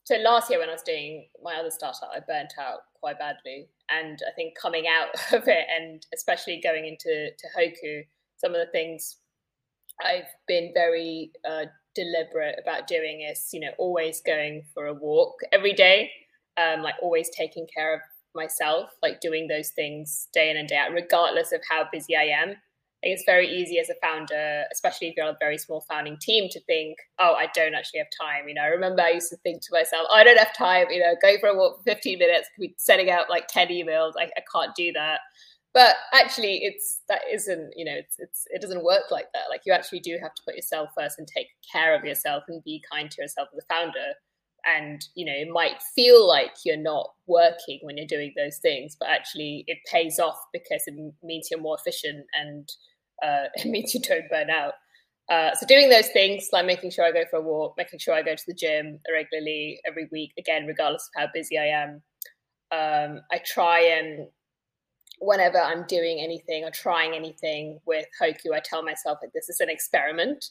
so 0.04 0.16
last 0.16 0.50
year 0.50 0.58
when 0.58 0.68
I 0.68 0.72
was 0.72 0.82
doing 0.82 1.28
my 1.42 1.56
other 1.56 1.70
startup, 1.70 2.10
I 2.14 2.20
burnt 2.20 2.54
out 2.58 2.80
quite 2.94 3.18
badly, 3.18 3.68
and 3.90 4.18
I 4.26 4.32
think 4.34 4.54
coming 4.60 4.86
out 4.86 5.08
of 5.32 5.48
it, 5.48 5.66
and 5.74 6.06
especially 6.14 6.60
going 6.62 6.86
into 6.86 7.30
to 7.30 7.46
Hoku, 7.58 8.04
some 8.36 8.54
of 8.54 8.64
the 8.64 8.72
things 8.72 9.16
I've 10.02 10.28
been 10.46 10.70
very 10.74 11.32
uh, 11.48 11.66
deliberate 11.94 12.56
about 12.62 12.86
doing 12.86 13.22
is, 13.22 13.48
you 13.52 13.60
know, 13.60 13.72
always 13.78 14.20
going 14.20 14.62
for 14.72 14.86
a 14.86 14.94
walk 14.94 15.40
every 15.52 15.72
day, 15.72 16.10
um, 16.56 16.82
like 16.82 16.94
always 17.02 17.28
taking 17.36 17.66
care 17.74 17.94
of 17.94 18.00
myself, 18.38 18.90
like 19.02 19.20
doing 19.20 19.48
those 19.48 19.70
things 19.70 20.28
day 20.32 20.50
in 20.50 20.56
and 20.56 20.68
day 20.68 20.76
out, 20.76 20.92
regardless 20.92 21.52
of 21.52 21.60
how 21.68 21.86
busy 21.92 22.16
I 22.16 22.24
am. 22.24 22.56
It's 23.00 23.22
very 23.24 23.46
easy 23.48 23.78
as 23.78 23.90
a 23.90 23.94
founder, 24.02 24.64
especially 24.72 25.08
if 25.08 25.16
you're 25.16 25.26
on 25.26 25.34
a 25.34 25.38
very 25.38 25.56
small 25.56 25.84
founding 25.88 26.16
team, 26.20 26.48
to 26.50 26.60
think, 26.64 26.98
oh, 27.20 27.34
I 27.34 27.48
don't 27.54 27.74
actually 27.74 27.98
have 27.98 28.08
time. 28.20 28.48
You 28.48 28.54
know, 28.54 28.62
I 28.62 28.66
remember 28.66 29.02
I 29.02 29.10
used 29.10 29.30
to 29.30 29.36
think 29.36 29.62
to 29.62 29.68
myself, 29.72 30.06
oh, 30.10 30.14
I 30.14 30.24
don't 30.24 30.38
have 30.38 30.56
time, 30.56 30.86
you 30.90 30.98
know, 30.98 31.14
go 31.22 31.38
for 31.38 31.48
a 31.48 31.56
walk 31.56 31.76
for 31.78 31.82
15 31.84 32.18
minutes, 32.18 32.48
be 32.58 32.74
sending 32.76 33.08
out 33.10 33.30
like 33.30 33.46
10 33.46 33.68
emails. 33.68 34.14
I, 34.18 34.24
I 34.36 34.42
can't 34.52 34.74
do 34.74 34.92
that 34.94 35.20
but 35.74 35.96
actually 36.12 36.60
it's 36.62 37.02
that 37.08 37.20
isn't 37.32 37.72
you 37.76 37.84
know 37.84 37.94
it's, 37.94 38.16
it's 38.18 38.46
it 38.50 38.60
doesn't 38.60 38.84
work 38.84 39.10
like 39.10 39.26
that 39.32 39.44
like 39.50 39.60
you 39.66 39.72
actually 39.72 40.00
do 40.00 40.18
have 40.20 40.34
to 40.34 40.42
put 40.44 40.56
yourself 40.56 40.88
first 40.96 41.18
and 41.18 41.28
take 41.28 41.48
care 41.70 41.94
of 41.94 42.04
yourself 42.04 42.42
and 42.48 42.64
be 42.64 42.82
kind 42.90 43.10
to 43.10 43.22
yourself 43.22 43.48
as 43.52 43.62
a 43.62 43.74
founder 43.74 44.14
and 44.76 45.06
you 45.14 45.24
know 45.24 45.32
it 45.34 45.48
might 45.50 45.82
feel 45.94 46.26
like 46.26 46.52
you're 46.64 46.76
not 46.76 47.12
working 47.26 47.78
when 47.82 47.96
you're 47.96 48.06
doing 48.06 48.32
those 48.36 48.58
things 48.58 48.96
but 48.98 49.08
actually 49.08 49.64
it 49.66 49.78
pays 49.90 50.18
off 50.18 50.38
because 50.52 50.82
it 50.86 50.94
means 51.22 51.48
you're 51.50 51.60
more 51.60 51.76
efficient 51.78 52.26
and 52.38 52.72
uh, 53.22 53.48
it 53.54 53.66
means 53.66 53.94
you 53.94 54.00
don't 54.00 54.28
burn 54.30 54.50
out 54.50 54.74
uh, 55.30 55.54
so 55.54 55.66
doing 55.66 55.90
those 55.90 56.08
things 56.08 56.48
like 56.52 56.66
making 56.66 56.90
sure 56.90 57.04
i 57.04 57.12
go 57.12 57.24
for 57.30 57.36
a 57.36 57.42
walk 57.42 57.74
making 57.76 57.98
sure 57.98 58.14
i 58.14 58.22
go 58.22 58.34
to 58.34 58.44
the 58.46 58.54
gym 58.54 58.98
regularly 59.12 59.80
every 59.86 60.08
week 60.12 60.32
again 60.38 60.66
regardless 60.66 61.08
of 61.14 61.22
how 61.22 61.28
busy 61.32 61.58
i 61.58 61.66
am 61.66 62.02
um, 62.70 63.20
i 63.32 63.40
try 63.44 63.80
and 63.80 64.28
whenever 65.20 65.58
I'm 65.58 65.84
doing 65.86 66.20
anything 66.20 66.64
or 66.64 66.70
trying 66.70 67.14
anything 67.14 67.80
with 67.86 68.06
Hoku, 68.20 68.54
I 68.54 68.60
tell 68.64 68.82
myself 68.82 69.18
that 69.22 69.32
this 69.34 69.48
is 69.48 69.60
an 69.60 69.68
experiment. 69.68 70.44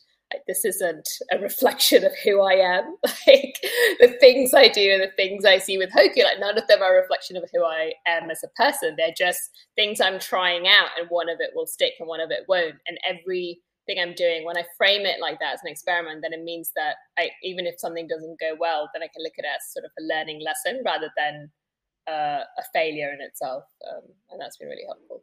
This 0.46 0.66
isn't 0.66 1.08
a 1.32 1.40
reflection 1.40 2.04
of 2.06 2.12
who 2.24 2.42
I 2.42 2.54
am. 2.54 2.96
Like 3.28 3.60
the 4.00 4.16
things 4.22 4.54
I 4.54 4.70
do 4.70 4.92
and 4.94 5.04
the 5.04 5.12
things 5.18 5.44
I 5.44 5.58
see 5.58 5.78
with 5.78 5.92
Hoku, 5.92 6.24
like 6.24 6.40
none 6.40 6.58
of 6.58 6.66
them 6.68 6.82
are 6.82 6.98
a 6.98 7.02
reflection 7.02 7.36
of 7.36 7.44
who 7.54 7.66
I 7.66 7.92
am 8.08 8.30
as 8.30 8.42
a 8.42 8.62
person. 8.62 8.96
They're 8.98 9.14
just 9.18 9.50
things 9.76 10.00
I'm 10.00 10.18
trying 10.18 10.66
out, 10.66 10.90
and 10.98 11.10
one 11.10 11.28
of 11.28 11.40
it 11.42 11.52
will 11.54 11.68
stick 11.68 11.94
and 12.00 12.08
one 12.08 12.22
of 12.22 12.32
it 12.32 12.46
won't. 12.48 12.76
And 12.88 12.98
everything 13.06 14.00
I'm 14.00 14.14
doing, 14.14 14.46
when 14.46 14.58
I 14.58 14.64
frame 14.78 15.06
it 15.06 15.20
like 15.20 15.40
that 15.40 15.56
as 15.56 15.60
an 15.64 15.72
experiment, 15.72 16.22
then 16.22 16.32
it 16.32 16.44
means 16.44 16.72
that 16.78 16.96
I, 17.18 17.32
even 17.44 17.66
if 17.66 17.80
something 17.80 18.08
doesn't 18.08 18.40
go 18.40 18.56
well, 18.58 18.90
then 18.94 19.04
I 19.04 19.12
can 19.14 19.24
look 19.24 19.34
at 19.38 19.46
it 19.46 19.56
as 19.56 19.74
sort 19.74 19.84
of 19.84 19.92
a 20.00 20.04
learning 20.04 20.42
lesson 20.42 20.82
rather 20.86 21.12
than 21.18 21.52
uh, 22.08 22.44
a 22.58 22.64
failure 22.74 23.12
in 23.12 23.20
itself, 23.20 23.64
um, 23.92 24.04
and 24.32 24.40
that's 24.40 24.56
been 24.58 24.70
really 24.70 24.86
helpful. 24.88 25.22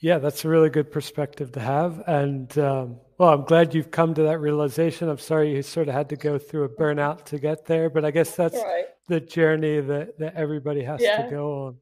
Yeah, 0.00 0.18
that's 0.18 0.44
a 0.44 0.48
really 0.48 0.68
good 0.68 0.92
perspective 0.92 1.52
to 1.52 1.60
have, 1.60 2.02
and 2.06 2.56
um, 2.58 3.00
well, 3.18 3.30
I'm 3.30 3.44
glad 3.44 3.74
you've 3.74 3.90
come 3.90 4.12
to 4.14 4.24
that 4.24 4.40
realization. 4.40 5.08
I'm 5.08 5.18
sorry 5.18 5.54
you 5.54 5.62
sort 5.62 5.88
of 5.88 5.94
had 5.94 6.10
to 6.10 6.16
go 6.16 6.38
through 6.38 6.64
a 6.64 6.68
burnout 6.68 7.24
to 7.26 7.38
get 7.38 7.64
there, 7.64 7.88
but 7.88 8.04
I 8.04 8.10
guess 8.10 8.36
that's 8.36 8.56
right. 8.56 8.84
the 9.08 9.20
journey 9.20 9.80
that 9.80 10.18
that 10.18 10.34
everybody 10.34 10.82
has 10.82 11.00
yeah. 11.00 11.22
to 11.22 11.30
go 11.30 11.66
on. 11.66 11.76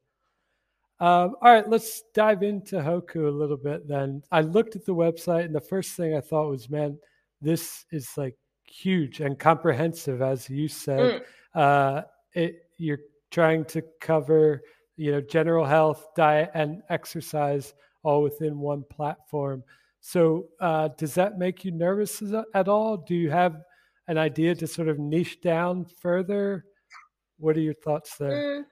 Um, 1.01 1.35
all 1.43 1.53
right, 1.53 1.69
let's 1.69 2.03
dive 2.15 2.45
into 2.45 2.77
Hoku 2.77 3.27
a 3.27 3.31
little 3.31 3.57
bit. 3.57 3.89
Then 3.89 4.23
I 4.31 4.43
looked 4.43 4.77
at 4.77 4.85
the 4.85 4.95
website, 4.95 5.47
and 5.47 5.55
the 5.55 5.61
first 5.61 5.97
thing 5.97 6.17
I 6.17 6.21
thought 6.21 6.49
was, 6.49 6.71
man, 6.71 6.97
this 7.41 7.85
is 7.91 8.09
like 8.17 8.37
huge 8.65 9.21
and 9.21 9.37
comprehensive, 9.37 10.23
as 10.23 10.49
you 10.49 10.69
said. 10.69 11.23
Mm. 11.55 11.61
Uh, 11.61 12.03
it, 12.33 12.69
you're 12.79 13.01
trying 13.33 13.65
to 13.65 13.83
cover 14.01 14.63
you 14.97 15.11
know 15.11 15.21
general 15.21 15.65
health 15.65 16.07
diet 16.15 16.51
and 16.55 16.83
exercise 16.89 17.75
all 18.05 18.23
within 18.23 18.59
one 18.59 18.85
platform. 18.91 19.63
So 20.01 20.47
uh, 20.61 20.89
does 20.99 21.15
that 21.15 21.39
make 21.39 21.65
you 21.65 21.71
nervous 21.71 22.23
at 22.55 22.69
all? 22.69 22.99
Do 22.99 23.15
you 23.15 23.31
have 23.31 23.63
an 24.07 24.19
idea 24.19 24.55
to 24.55 24.67
sort 24.67 24.89
of 24.89 24.99
niche 24.99 25.41
down 25.41 25.87
further? 26.01 26.67
What 27.39 27.57
are 27.57 27.61
your 27.61 27.75
thoughts 27.75 28.17
there? 28.17 28.31
Mm. 28.31 28.65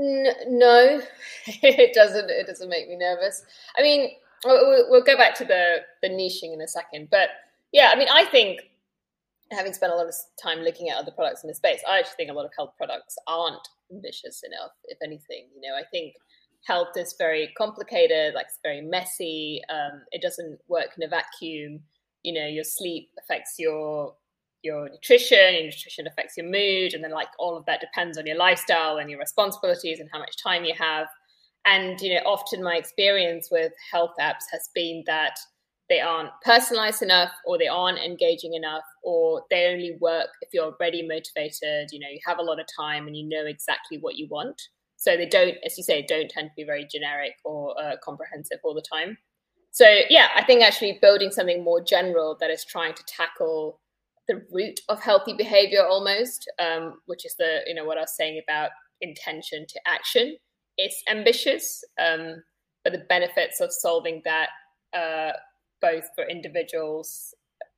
N- 0.00 0.58
no. 0.58 1.02
It 1.46 1.92
doesn't 1.92 2.30
it 2.30 2.46
doesn't 2.46 2.68
make 2.68 2.88
me 2.88 2.96
nervous. 2.96 3.44
I 3.76 3.82
mean 3.82 4.12
we'll, 4.44 4.90
we'll 4.90 5.02
go 5.02 5.16
back 5.16 5.34
to 5.36 5.44
the 5.44 5.78
the 6.02 6.08
niching 6.08 6.52
in 6.52 6.60
a 6.60 6.68
second 6.68 7.08
but 7.10 7.28
yeah 7.72 7.92
i 7.92 7.96
mean 7.96 8.08
i 8.12 8.24
think 8.24 8.60
having 9.52 9.72
spent 9.72 9.92
a 9.92 9.96
lot 9.96 10.06
of 10.06 10.14
time 10.42 10.60
looking 10.60 10.88
at 10.88 10.96
other 10.96 11.10
products 11.10 11.44
in 11.44 11.48
the 11.48 11.54
space, 11.54 11.80
I 11.88 11.98
actually 11.98 12.14
think 12.16 12.30
a 12.30 12.34
lot 12.34 12.44
of 12.44 12.52
health 12.56 12.72
products 12.76 13.16
aren't 13.26 13.66
ambitious 13.92 14.42
enough, 14.42 14.72
if 14.84 14.98
anything. 15.02 15.48
You 15.54 15.68
know, 15.68 15.76
I 15.76 15.82
think 15.90 16.14
health 16.66 16.96
is 16.96 17.14
very 17.18 17.52
complicated, 17.56 18.34
like 18.34 18.46
it's 18.46 18.58
very 18.62 18.80
messy. 18.80 19.60
Um, 19.68 20.02
it 20.12 20.22
doesn't 20.22 20.58
work 20.68 20.90
in 20.96 21.02
a 21.02 21.08
vacuum. 21.08 21.80
You 22.22 22.34
know, 22.34 22.46
your 22.46 22.64
sleep 22.64 23.10
affects 23.18 23.54
your 23.58 24.14
your 24.62 24.88
nutrition, 24.88 25.54
your 25.54 25.64
nutrition 25.64 26.06
affects 26.06 26.36
your 26.36 26.46
mood, 26.46 26.94
and 26.94 27.02
then 27.02 27.10
like 27.10 27.28
all 27.38 27.56
of 27.56 27.66
that 27.66 27.80
depends 27.80 28.16
on 28.16 28.26
your 28.26 28.36
lifestyle 28.36 28.98
and 28.98 29.10
your 29.10 29.18
responsibilities 29.18 29.98
and 29.98 30.08
how 30.12 30.20
much 30.20 30.40
time 30.40 30.64
you 30.64 30.74
have. 30.78 31.08
And 31.64 32.00
you 32.00 32.14
know, 32.14 32.20
often 32.24 32.62
my 32.62 32.76
experience 32.76 33.48
with 33.50 33.72
health 33.90 34.12
apps 34.20 34.44
has 34.52 34.68
been 34.74 35.02
that 35.06 35.36
they 35.88 36.00
aren't 36.00 36.30
personalized 36.44 37.02
enough 37.02 37.32
or 37.44 37.58
they 37.58 37.66
aren't 37.66 37.98
engaging 37.98 38.54
enough 38.54 38.84
or 39.02 39.42
they 39.50 39.66
only 39.66 39.96
work 40.00 40.28
if 40.40 40.48
you're 40.54 40.72
already 40.72 41.06
motivated 41.06 41.88
you 41.92 41.98
know 41.98 42.08
you 42.08 42.20
have 42.24 42.38
a 42.38 42.42
lot 42.42 42.58
of 42.58 42.66
time 42.74 43.06
and 43.06 43.16
you 43.16 43.28
know 43.28 43.44
exactly 43.44 43.98
what 43.98 44.16
you 44.16 44.26
want 44.30 44.60
so 45.02 45.16
they 45.16 45.26
don't 45.26 45.56
as 45.64 45.76
you 45.76 45.82
say 45.82 46.04
don't 46.06 46.30
tend 46.30 46.48
to 46.48 46.54
be 46.56 46.64
very 46.64 46.86
generic 46.90 47.34
or 47.44 47.74
uh, 47.82 47.96
comprehensive 48.02 48.58
all 48.62 48.74
the 48.74 48.82
time 48.82 49.18
so 49.70 49.86
yeah 50.08 50.28
i 50.36 50.44
think 50.44 50.62
actually 50.62 50.98
building 51.02 51.30
something 51.30 51.64
more 51.64 51.82
general 51.82 52.36
that 52.40 52.50
is 52.50 52.64
trying 52.64 52.94
to 52.94 53.04
tackle 53.04 53.80
the 54.28 54.40
root 54.52 54.80
of 54.88 55.00
healthy 55.00 55.32
behavior 55.32 55.84
almost 55.84 56.50
um, 56.60 57.00
which 57.06 57.26
is 57.26 57.34
the 57.38 57.60
you 57.66 57.74
know 57.74 57.84
what 57.84 57.98
i 57.98 58.02
was 58.02 58.16
saying 58.16 58.40
about 58.46 58.70
intention 59.00 59.66
to 59.68 59.80
action 59.86 60.36
is 60.78 60.94
ambitious 61.10 61.82
um, 62.00 62.42
but 62.84 62.92
the 62.92 63.04
benefits 63.08 63.60
of 63.60 63.72
solving 63.72 64.22
that 64.24 64.48
uh, 64.96 65.32
both 65.80 66.08
for 66.14 66.24
individuals 66.28 67.34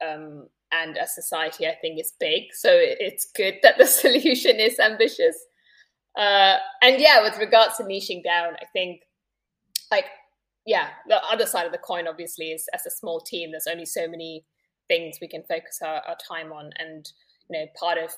um, 0.07 0.47
and 0.73 0.97
a 0.97 1.07
society, 1.07 1.67
I 1.67 1.77
think 1.81 2.01
is 2.01 2.13
big. 2.19 2.45
So 2.53 2.71
it's 2.73 3.27
good 3.35 3.55
that 3.63 3.79
the 3.79 3.87
solution 4.03 4.57
is 4.57 4.79
ambitious. 4.79 5.37
Uh, 6.17 6.57
and 6.83 7.01
yeah, 7.01 7.23
with 7.23 7.39
regards 7.39 7.77
to 7.77 7.83
niching 7.83 8.23
down, 8.23 8.55
I 8.61 8.67
think 8.73 9.03
like 9.91 10.07
yeah, 10.67 10.89
the 11.09 11.23
other 11.25 11.47
side 11.47 11.67
of 11.67 11.73
the 11.73 11.79
coin 11.79 12.09
obviously 12.09 12.51
is 12.51 12.69
as 12.73 12.87
a 12.87 12.91
small 12.91 13.21
team, 13.21 13.51
there's 13.51 13.67
only 13.67 13.85
so 13.85 14.09
many 14.09 14.45
things 14.89 15.19
we 15.21 15.29
can 15.29 15.43
focus 15.43 15.81
our, 15.83 16.03
our 16.07 16.17
time 16.17 16.53
on. 16.53 16.71
And 16.79 17.11
you 17.49 17.59
know, 17.59 17.67
part 17.79 17.99
of 17.99 18.11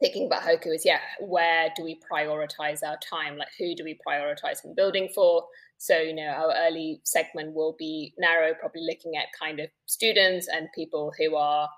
thinking 0.00 0.26
about 0.26 0.42
Hoku 0.42 0.74
is 0.74 0.84
yeah, 0.84 0.98
where 1.20 1.70
do 1.76 1.84
we 1.84 2.00
prioritize 2.10 2.82
our 2.82 2.98
time? 2.98 3.36
Like 3.36 3.48
who 3.58 3.74
do 3.74 3.84
we 3.84 3.98
prioritize 4.06 4.64
in 4.64 4.74
building 4.74 5.08
for? 5.14 5.44
So, 5.78 5.98
you 5.98 6.14
know, 6.14 6.28
our 6.28 6.54
early 6.66 7.00
segment 7.04 7.54
will 7.54 7.76
be 7.78 8.14
narrow, 8.18 8.54
probably 8.54 8.82
looking 8.82 9.16
at 9.16 9.26
kind 9.38 9.60
of 9.60 9.68
students 9.86 10.48
and 10.48 10.68
people 10.74 11.12
who 11.18 11.36
are 11.36 11.68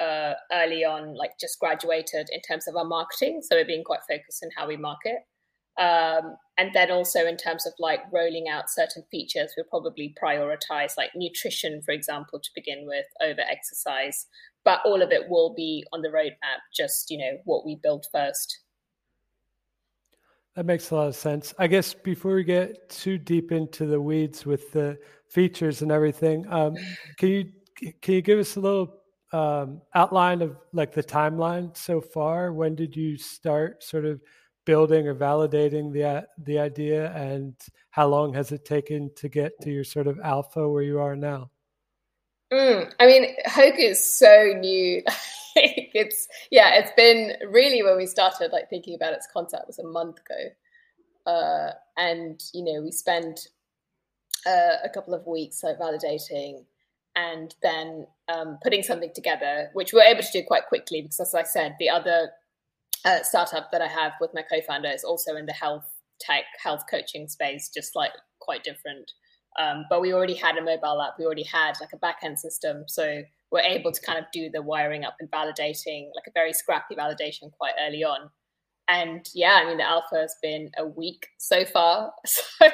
uh, 0.00 0.34
early 0.52 0.84
on, 0.84 1.14
like 1.14 1.32
just 1.40 1.58
graduated 1.58 2.28
in 2.30 2.40
terms 2.42 2.68
of 2.68 2.76
our 2.76 2.84
marketing. 2.84 3.40
So 3.42 3.56
we're 3.56 3.64
being 3.64 3.84
quite 3.84 4.00
focused 4.08 4.44
on 4.44 4.50
how 4.56 4.66
we 4.68 4.76
market. 4.76 5.18
Um, 5.78 6.36
and 6.58 6.70
then 6.74 6.90
also 6.90 7.26
in 7.26 7.36
terms 7.36 7.66
of 7.66 7.72
like 7.78 8.00
rolling 8.12 8.48
out 8.48 8.70
certain 8.70 9.04
features, 9.10 9.52
we'll 9.56 9.66
probably 9.66 10.14
prioritize 10.22 10.96
like 10.96 11.10
nutrition, 11.14 11.80
for 11.82 11.92
example, 11.92 12.40
to 12.40 12.50
begin 12.54 12.86
with 12.86 13.06
over 13.22 13.40
exercise. 13.40 14.26
But 14.64 14.80
all 14.84 15.02
of 15.02 15.10
it 15.10 15.28
will 15.28 15.54
be 15.54 15.84
on 15.92 16.02
the 16.02 16.08
roadmap, 16.08 16.60
just, 16.74 17.10
you 17.10 17.18
know, 17.18 17.38
what 17.44 17.64
we 17.64 17.76
build 17.82 18.06
first. 18.12 18.60
That 20.54 20.66
makes 20.66 20.90
a 20.90 20.96
lot 20.96 21.08
of 21.08 21.16
sense. 21.16 21.54
I 21.58 21.66
guess 21.66 21.94
before 21.94 22.34
we 22.34 22.44
get 22.44 22.90
too 22.90 23.16
deep 23.16 23.52
into 23.52 23.86
the 23.86 24.00
weeds 24.00 24.44
with 24.44 24.70
the 24.72 24.98
features 25.28 25.80
and 25.80 25.90
everything, 25.90 26.46
um, 26.50 26.76
can 27.18 27.28
you 27.28 27.52
can 28.02 28.14
you 28.14 28.22
give 28.22 28.38
us 28.38 28.56
a 28.56 28.60
little 28.60 29.01
um, 29.32 29.80
outline 29.94 30.42
of 30.42 30.56
like 30.72 30.92
the 30.92 31.02
timeline 31.02 31.76
so 31.76 32.00
far? 32.00 32.52
When 32.52 32.74
did 32.74 32.94
you 32.94 33.16
start 33.16 33.82
sort 33.82 34.04
of 34.04 34.20
building 34.64 35.08
or 35.08 35.14
validating 35.14 35.92
the 35.92 36.26
the 36.44 36.58
idea, 36.58 37.12
and 37.12 37.54
how 37.90 38.08
long 38.08 38.34
has 38.34 38.52
it 38.52 38.64
taken 38.64 39.10
to 39.16 39.28
get 39.28 39.52
to 39.62 39.70
your 39.70 39.84
sort 39.84 40.06
of 40.06 40.20
alpha 40.20 40.68
where 40.68 40.82
you 40.82 41.00
are 41.00 41.16
now? 41.16 41.50
Mm, 42.52 42.92
I 43.00 43.06
mean, 43.06 43.34
Hoku 43.46 43.78
is 43.78 44.14
so 44.14 44.52
new. 44.58 45.02
it's 45.56 46.28
yeah, 46.50 46.74
it's 46.74 46.92
been 46.96 47.32
really 47.50 47.82
when 47.82 47.96
we 47.96 48.06
started 48.06 48.52
like 48.52 48.68
thinking 48.68 48.94
about 48.94 49.14
its 49.14 49.26
concept 49.32 49.66
was 49.66 49.78
a 49.78 49.86
month 49.86 50.18
ago, 50.18 51.32
uh, 51.32 51.72
and 51.96 52.42
you 52.52 52.64
know 52.64 52.82
we 52.82 52.92
spent 52.92 53.48
uh, 54.46 54.76
a 54.84 54.90
couple 54.92 55.14
of 55.14 55.26
weeks 55.26 55.62
like 55.62 55.78
validating 55.78 56.64
and 57.16 57.54
then 57.62 58.06
um, 58.32 58.58
putting 58.62 58.82
something 58.82 59.10
together, 59.14 59.70
which 59.74 59.92
we 59.92 60.00
are 60.00 60.04
able 60.04 60.22
to 60.22 60.32
do 60.32 60.42
quite 60.46 60.66
quickly 60.66 61.02
because, 61.02 61.20
as 61.20 61.34
I 61.34 61.42
said, 61.42 61.76
the 61.78 61.90
other 61.90 62.30
uh, 63.04 63.22
startup 63.22 63.70
that 63.72 63.82
I 63.82 63.88
have 63.88 64.12
with 64.20 64.30
my 64.34 64.42
co-founder 64.42 64.88
is 64.88 65.04
also 65.04 65.36
in 65.36 65.46
the 65.46 65.52
health 65.52 65.84
tech, 66.20 66.44
health 66.62 66.84
coaching 66.90 67.28
space, 67.28 67.70
just 67.74 67.96
like 67.96 68.12
quite 68.40 68.64
different. 68.64 69.10
Um, 69.58 69.84
but 69.90 70.00
we 70.00 70.14
already 70.14 70.34
had 70.34 70.56
a 70.56 70.62
mobile 70.62 71.02
app, 71.02 71.14
we 71.18 71.26
already 71.26 71.42
had 71.42 71.74
like 71.80 71.90
a 71.92 71.98
backend 71.98 72.38
system, 72.38 72.84
so 72.86 73.22
we're 73.50 73.60
able 73.60 73.92
to 73.92 74.00
kind 74.00 74.18
of 74.18 74.24
do 74.32 74.48
the 74.50 74.62
wiring 74.62 75.04
up 75.04 75.16
and 75.20 75.30
validating, 75.30 76.08
like 76.14 76.26
a 76.26 76.32
very 76.32 76.54
scrappy 76.54 76.94
validation 76.94 77.52
quite 77.58 77.74
early 77.86 78.02
on. 78.02 78.30
And 78.88 79.26
yeah, 79.34 79.60
I 79.62 79.66
mean 79.66 79.76
the 79.76 79.88
alpha 79.88 80.16
has 80.16 80.34
been 80.42 80.70
a 80.78 80.86
week 80.86 81.26
so 81.38 81.64
far, 81.66 82.12
so 82.26 82.66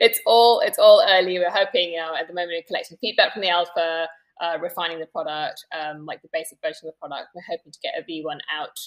it's 0.00 0.20
all 0.26 0.60
it's 0.60 0.78
all 0.78 1.02
early. 1.08 1.38
We're 1.38 1.50
hoping, 1.50 1.92
you 1.92 1.98
know, 1.98 2.14
at 2.14 2.28
the 2.28 2.34
moment 2.34 2.52
we're 2.52 2.68
collecting 2.68 2.98
feedback 3.00 3.32
from 3.32 3.42
the 3.42 3.48
alpha, 3.48 4.08
uh, 4.40 4.58
refining 4.60 4.98
the 4.98 5.06
product, 5.06 5.64
um, 5.78 6.04
like 6.04 6.22
the 6.22 6.28
basic 6.32 6.58
version 6.62 6.88
of 6.88 6.94
the 6.94 6.98
product. 7.08 7.28
We're 7.34 7.42
hoping 7.48 7.72
to 7.72 7.78
get 7.82 7.94
a 7.98 8.02
V1 8.10 8.38
out 8.54 8.78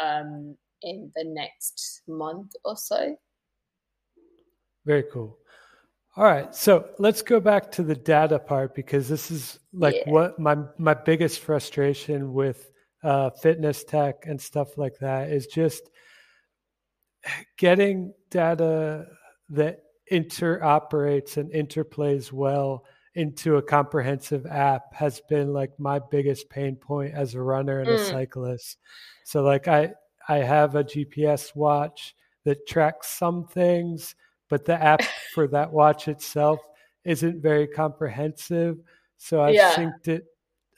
um, 0.00 0.56
in 0.82 1.10
the 1.14 1.24
next 1.24 2.02
month 2.06 2.52
or 2.64 2.76
so. 2.76 3.16
Very 4.84 5.04
cool. 5.12 5.38
All 6.16 6.24
right, 6.24 6.52
so 6.54 6.88
let's 6.98 7.22
go 7.22 7.38
back 7.38 7.70
to 7.72 7.82
the 7.84 7.94
data 7.94 8.38
part 8.38 8.74
because 8.74 9.08
this 9.08 9.30
is 9.30 9.60
like 9.72 9.94
yeah. 9.94 10.12
what 10.12 10.38
my 10.38 10.56
my 10.76 10.92
biggest 10.92 11.40
frustration 11.40 12.32
with 12.32 12.72
uh, 13.04 13.30
fitness 13.30 13.84
tech 13.84 14.26
and 14.26 14.40
stuff 14.40 14.76
like 14.76 14.98
that 14.98 15.30
is 15.30 15.46
just 15.46 15.88
getting 17.56 18.12
data 18.30 19.06
that 19.50 19.84
interoperates 20.10 21.36
and 21.36 21.52
interplays 21.52 22.32
well 22.32 22.84
into 23.14 23.56
a 23.56 23.62
comprehensive 23.62 24.46
app 24.46 24.94
has 24.94 25.20
been 25.28 25.52
like 25.52 25.78
my 25.78 25.98
biggest 25.98 26.48
pain 26.48 26.76
point 26.76 27.12
as 27.14 27.34
a 27.34 27.42
runner 27.42 27.80
and 27.80 27.88
mm. 27.88 27.94
a 27.94 28.04
cyclist. 28.04 28.78
So 29.24 29.42
like 29.42 29.68
I 29.68 29.92
I 30.28 30.38
have 30.38 30.76
a 30.76 30.84
GPS 30.84 31.54
watch 31.56 32.14
that 32.44 32.66
tracks 32.66 33.08
some 33.08 33.46
things 33.46 34.14
but 34.50 34.66
the 34.66 34.74
app 34.74 35.00
for 35.34 35.48
that 35.48 35.72
watch 35.72 36.08
itself 36.08 36.60
isn't 37.04 37.40
very 37.40 37.66
comprehensive. 37.66 38.76
So 39.16 39.40
I've 39.40 39.54
yeah. 39.54 39.72
synced 39.72 40.08
it. 40.08 40.26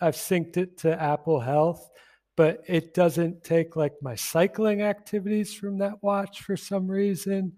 I've 0.00 0.14
synced 0.14 0.56
it 0.56 0.78
to 0.78 1.00
Apple 1.00 1.40
Health, 1.40 1.90
but 2.36 2.62
it 2.68 2.94
doesn't 2.94 3.42
take 3.42 3.74
like 3.74 3.94
my 4.02 4.14
cycling 4.14 4.82
activities 4.82 5.52
from 5.54 5.78
that 5.78 6.02
watch 6.02 6.42
for 6.42 6.56
some 6.56 6.88
reason, 6.88 7.52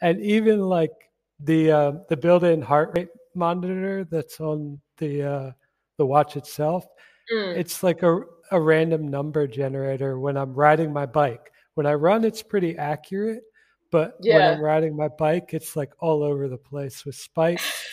and 0.00 0.20
even 0.20 0.60
like 0.60 0.92
the 1.40 1.70
uh, 1.70 1.92
the 2.08 2.16
built-in 2.16 2.62
heart 2.62 2.92
rate 2.96 3.08
monitor 3.38 4.04
that's 4.04 4.40
on 4.40 4.80
the 4.98 5.22
uh, 5.22 5.52
the 5.96 6.06
watch 6.06 6.36
itself. 6.36 6.86
Mm. 7.32 7.56
It's 7.56 7.82
like 7.82 8.02
a 8.02 8.20
a 8.50 8.60
random 8.60 9.08
number 9.08 9.46
generator 9.46 10.18
when 10.18 10.36
I'm 10.36 10.54
riding 10.54 10.92
my 10.92 11.06
bike. 11.06 11.52
When 11.74 11.86
I 11.86 11.94
run, 11.94 12.24
it's 12.24 12.42
pretty 12.42 12.76
accurate, 12.76 13.42
but 13.90 14.16
yeah. 14.20 14.34
when 14.34 14.42
I'm 14.42 14.60
riding 14.60 14.96
my 14.96 15.08
bike, 15.08 15.50
it's 15.52 15.76
like 15.76 15.92
all 16.00 16.22
over 16.22 16.48
the 16.48 16.58
place 16.58 17.04
with 17.04 17.14
spikes. 17.14 17.84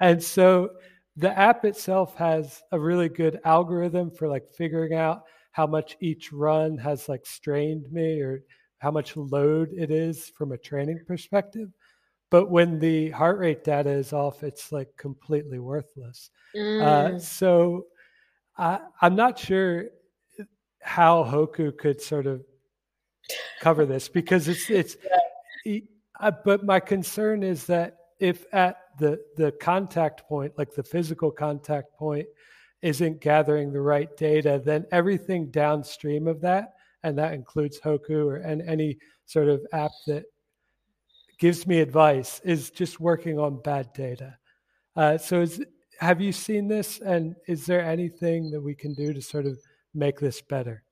and 0.00 0.22
so 0.22 0.70
the 1.16 1.36
app 1.38 1.64
itself 1.64 2.14
has 2.16 2.62
a 2.72 2.78
really 2.78 3.08
good 3.08 3.40
algorithm 3.44 4.10
for 4.10 4.28
like 4.28 4.48
figuring 4.56 4.94
out 4.94 5.24
how 5.52 5.66
much 5.66 5.96
each 6.00 6.32
run 6.32 6.76
has 6.76 7.08
like 7.08 7.24
strained 7.24 7.90
me 7.92 8.20
or 8.20 8.42
how 8.78 8.90
much 8.90 9.16
load 9.16 9.72
it 9.72 9.90
is 9.90 10.32
from 10.36 10.52
a 10.52 10.58
training 10.58 11.00
perspective. 11.06 11.70
But 12.30 12.50
when 12.50 12.78
the 12.78 13.10
heart 13.10 13.38
rate 13.38 13.64
data 13.64 13.90
is 13.90 14.12
off, 14.12 14.42
it's 14.42 14.72
like 14.72 14.88
completely 14.96 15.58
worthless. 15.58 16.30
Uh, 16.54 16.58
mm. 16.58 16.82
Uh, 16.82 17.18
so 17.18 17.86
I, 18.56 18.80
I'm 19.00 19.14
not 19.14 19.38
sure 19.38 19.86
how 20.82 21.24
Hoku 21.24 21.76
could 21.76 22.00
sort 22.00 22.26
of 22.26 22.44
cover 23.60 23.86
this 23.86 24.08
because 24.08 24.48
it's 24.48 24.68
it's 24.68 24.96
yeah 25.64 25.80
but 26.44 26.64
my 26.64 26.80
concern 26.80 27.42
is 27.42 27.66
that 27.66 27.96
if 28.20 28.44
at 28.52 28.76
the 28.98 29.20
the 29.36 29.52
contact 29.52 30.26
point, 30.28 30.52
like 30.56 30.74
the 30.74 30.82
physical 30.82 31.30
contact 31.30 31.96
point, 31.96 32.26
isn't 32.82 33.20
gathering 33.20 33.72
the 33.72 33.80
right 33.80 34.16
data, 34.16 34.60
then 34.64 34.86
everything 34.92 35.50
downstream 35.50 36.28
of 36.28 36.40
that, 36.40 36.74
and 37.02 37.18
that 37.18 37.34
includes 37.34 37.80
Hoku 37.80 38.26
or 38.26 38.36
and 38.36 38.62
any 38.62 38.98
sort 39.26 39.48
of 39.48 39.66
app 39.72 39.90
that 40.06 40.24
gives 41.38 41.66
me 41.66 41.80
advice, 41.80 42.40
is 42.44 42.70
just 42.70 43.00
working 43.00 43.38
on 43.38 43.60
bad 43.62 43.92
data. 43.92 44.36
Uh, 44.96 45.18
so, 45.18 45.40
is, 45.40 45.62
have 46.00 46.20
you 46.20 46.32
seen 46.32 46.68
this, 46.68 47.00
and 47.00 47.34
is 47.48 47.66
there 47.66 47.84
anything 47.84 48.50
that 48.50 48.60
we 48.60 48.74
can 48.74 48.94
do 48.94 49.12
to 49.12 49.22
sort 49.22 49.46
of 49.46 49.58
make 49.94 50.18
this 50.18 50.40
better? 50.42 50.82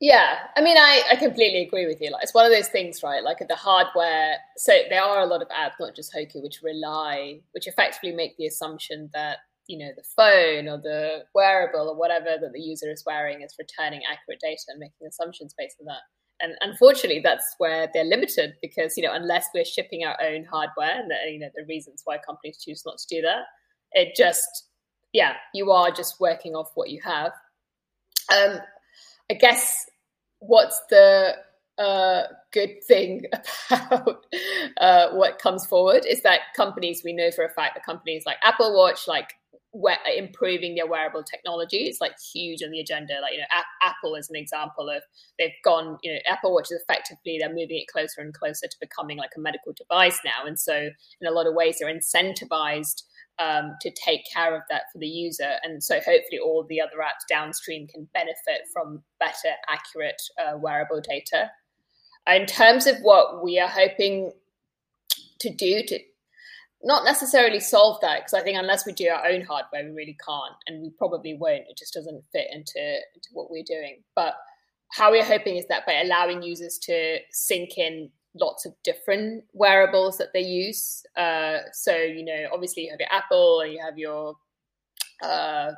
Yeah, 0.00 0.38
I 0.56 0.60
mean, 0.60 0.76
I, 0.76 1.02
I 1.10 1.16
completely 1.16 1.62
agree 1.62 1.86
with 1.86 2.00
you. 2.00 2.10
Like, 2.12 2.22
it's 2.22 2.34
one 2.34 2.46
of 2.46 2.52
those 2.52 2.68
things, 2.68 3.02
right? 3.02 3.22
Like 3.22 3.38
the 3.48 3.56
hardware. 3.56 4.36
So 4.56 4.72
there 4.88 5.02
are 5.02 5.22
a 5.22 5.26
lot 5.26 5.42
of 5.42 5.48
apps, 5.48 5.72
not 5.80 5.96
just 5.96 6.14
Hoku, 6.14 6.40
which 6.40 6.60
rely, 6.62 7.40
which 7.50 7.66
effectively 7.66 8.12
make 8.12 8.36
the 8.36 8.46
assumption 8.46 9.10
that 9.12 9.38
you 9.66 9.76
know 9.76 9.90
the 9.96 10.04
phone 10.16 10.66
or 10.66 10.78
the 10.78 11.24
wearable 11.34 11.88
or 11.88 11.96
whatever 11.96 12.36
that 12.40 12.52
the 12.52 12.60
user 12.60 12.90
is 12.90 13.02
wearing 13.06 13.42
is 13.42 13.54
returning 13.58 14.00
accurate 14.10 14.40
data 14.40 14.62
and 14.68 14.78
making 14.78 15.06
assumptions 15.06 15.54
based 15.58 15.76
on 15.80 15.86
that. 15.86 16.02
And 16.40 16.54
unfortunately, 16.60 17.20
that's 17.22 17.54
where 17.58 17.88
they're 17.92 18.04
limited 18.04 18.54
because 18.62 18.96
you 18.96 19.02
know 19.02 19.12
unless 19.12 19.46
we're 19.54 19.64
shipping 19.64 20.04
our 20.04 20.16
own 20.22 20.44
hardware, 20.44 21.00
and 21.00 21.10
the, 21.10 21.32
you 21.32 21.38
know 21.38 21.50
the 21.54 21.64
reasons 21.68 22.02
why 22.04 22.18
companies 22.18 22.62
choose 22.64 22.84
not 22.86 22.98
to 22.98 23.06
do 23.08 23.22
that, 23.22 23.42
it 23.92 24.14
just 24.16 24.68
yeah, 25.12 25.34
you 25.54 25.70
are 25.70 25.90
just 25.90 26.20
working 26.20 26.54
off 26.54 26.70
what 26.74 26.90
you 26.90 27.00
have. 27.02 27.32
Um, 28.32 28.60
I 29.30 29.34
guess 29.34 29.86
what's 30.40 30.80
the 30.90 31.34
uh, 31.78 32.22
good 32.52 32.82
thing 32.84 33.24
about 33.70 34.26
uh, 34.80 35.10
what 35.10 35.38
comes 35.38 35.66
forward 35.66 36.04
is 36.06 36.22
that 36.22 36.40
companies 36.56 37.02
we 37.04 37.12
know 37.12 37.30
for 37.30 37.44
a 37.44 37.50
fact 37.50 37.74
that 37.74 37.84
companies 37.84 38.24
like 38.26 38.36
Apple 38.42 38.76
Watch, 38.76 39.08
like 39.08 39.34
improving 40.16 40.74
their 40.74 40.86
wearable 40.86 41.22
technology 41.22 41.88
is 41.88 42.00
like 42.00 42.12
huge 42.32 42.62
on 42.62 42.70
the 42.70 42.80
agenda. 42.80 43.14
Like 43.20 43.32
you 43.32 43.38
know, 43.38 43.44
A- 43.52 43.86
Apple 43.86 44.14
is 44.14 44.30
an 44.30 44.36
example 44.36 44.88
of 44.88 45.02
they've 45.38 45.50
gone. 45.64 45.98
You 46.02 46.14
know, 46.14 46.18
Apple 46.28 46.54
Watch 46.54 46.70
is 46.70 46.80
effectively 46.82 47.38
they're 47.38 47.48
moving 47.48 47.78
it 47.78 47.88
closer 47.88 48.20
and 48.20 48.32
closer 48.32 48.66
to 48.66 48.76
becoming 48.80 49.18
like 49.18 49.30
a 49.36 49.40
medical 49.40 49.72
device 49.72 50.20
now, 50.24 50.46
and 50.46 50.58
so 50.58 50.74
in 51.20 51.28
a 51.28 51.30
lot 51.30 51.46
of 51.46 51.54
ways 51.54 51.78
they're 51.80 51.94
incentivized 51.94 53.02
um, 53.38 53.76
to 53.80 53.90
take 53.90 54.22
care 54.32 54.54
of 54.54 54.62
that 54.70 54.82
for 54.92 54.98
the 54.98 55.06
user. 55.06 55.52
And 55.62 55.82
so 55.82 55.96
hopefully 55.96 56.40
all 56.44 56.64
the 56.68 56.80
other 56.80 56.98
apps 57.02 57.26
downstream 57.28 57.86
can 57.86 58.08
benefit 58.12 58.66
from 58.72 59.02
better, 59.20 59.54
accurate 59.68 60.20
uh, 60.38 60.56
wearable 60.58 61.00
data. 61.00 61.50
In 62.26 62.46
terms 62.46 62.86
of 62.86 62.98
what 63.00 63.42
we 63.42 63.58
are 63.58 63.68
hoping 63.68 64.32
to 65.40 65.50
do 65.50 65.82
to 65.84 66.00
not 66.82 67.04
necessarily 67.04 67.60
solve 67.60 68.00
that, 68.02 68.20
because 68.20 68.34
I 68.34 68.42
think 68.42 68.58
unless 68.58 68.86
we 68.86 68.92
do 68.92 69.08
our 69.08 69.26
own 69.26 69.42
hardware, 69.42 69.84
we 69.84 69.90
really 69.90 70.16
can't, 70.24 70.54
and 70.66 70.82
we 70.82 70.90
probably 70.90 71.34
won't. 71.34 71.64
It 71.68 71.76
just 71.76 71.94
doesn't 71.94 72.22
fit 72.32 72.46
into, 72.52 72.78
into 72.78 73.28
what 73.32 73.50
we're 73.50 73.64
doing. 73.66 74.02
But 74.14 74.34
how 74.92 75.10
we're 75.10 75.24
hoping 75.24 75.56
is 75.56 75.66
that 75.68 75.86
by 75.86 76.00
allowing 76.00 76.42
users 76.42 76.78
to 76.82 77.18
sync 77.30 77.76
in 77.76 78.10
lots 78.34 78.64
of 78.64 78.72
different 78.84 79.44
wearables 79.52 80.18
that 80.18 80.32
they 80.32 80.40
use. 80.40 81.02
Uh, 81.16 81.58
so 81.72 81.96
you 81.96 82.24
know, 82.24 82.46
obviously 82.52 82.84
you 82.84 82.90
have 82.90 83.00
your 83.00 83.08
Apple 83.12 83.60
and 83.60 83.72
you 83.72 83.80
have 83.84 83.98
your 83.98 84.36
uh, 85.22 85.72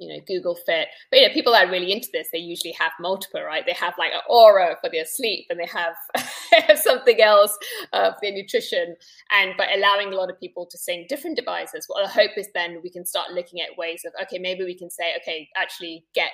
you 0.00 0.08
know 0.08 0.20
Google 0.26 0.56
Fit, 0.56 0.88
but 1.10 1.20
you 1.20 1.28
know 1.28 1.34
people 1.34 1.52
that 1.52 1.68
are 1.68 1.70
really 1.70 1.92
into 1.92 2.08
this, 2.12 2.28
they 2.32 2.38
usually 2.38 2.72
have 2.72 2.92
multiple, 2.98 3.42
right? 3.42 3.64
They 3.64 3.74
have 3.74 3.94
like 3.98 4.12
an 4.12 4.20
Oura 4.28 4.76
for 4.80 4.90
their 4.90 5.04
sleep, 5.04 5.46
and 5.50 5.60
they 5.60 5.66
have, 5.66 5.94
something 6.80 7.20
else 7.20 7.56
uh, 7.92 8.12
for 8.12 8.18
their 8.22 8.32
nutrition. 8.32 8.96
And 9.30 9.56
by 9.56 9.68
allowing 9.74 10.12
a 10.12 10.16
lot 10.16 10.30
of 10.30 10.40
people 10.40 10.66
to 10.66 10.78
sync 10.78 11.08
different 11.08 11.36
devices, 11.36 11.84
what 11.86 12.06
I 12.06 12.10
hope 12.10 12.32
is 12.36 12.48
then 12.54 12.80
we 12.82 12.90
can 12.90 13.04
start 13.04 13.32
looking 13.32 13.60
at 13.60 13.76
ways 13.76 14.02
of 14.06 14.12
okay, 14.22 14.38
maybe 14.38 14.64
we 14.64 14.76
can 14.76 14.90
say 14.90 15.12
okay, 15.20 15.48
actually 15.56 16.04
get 16.14 16.32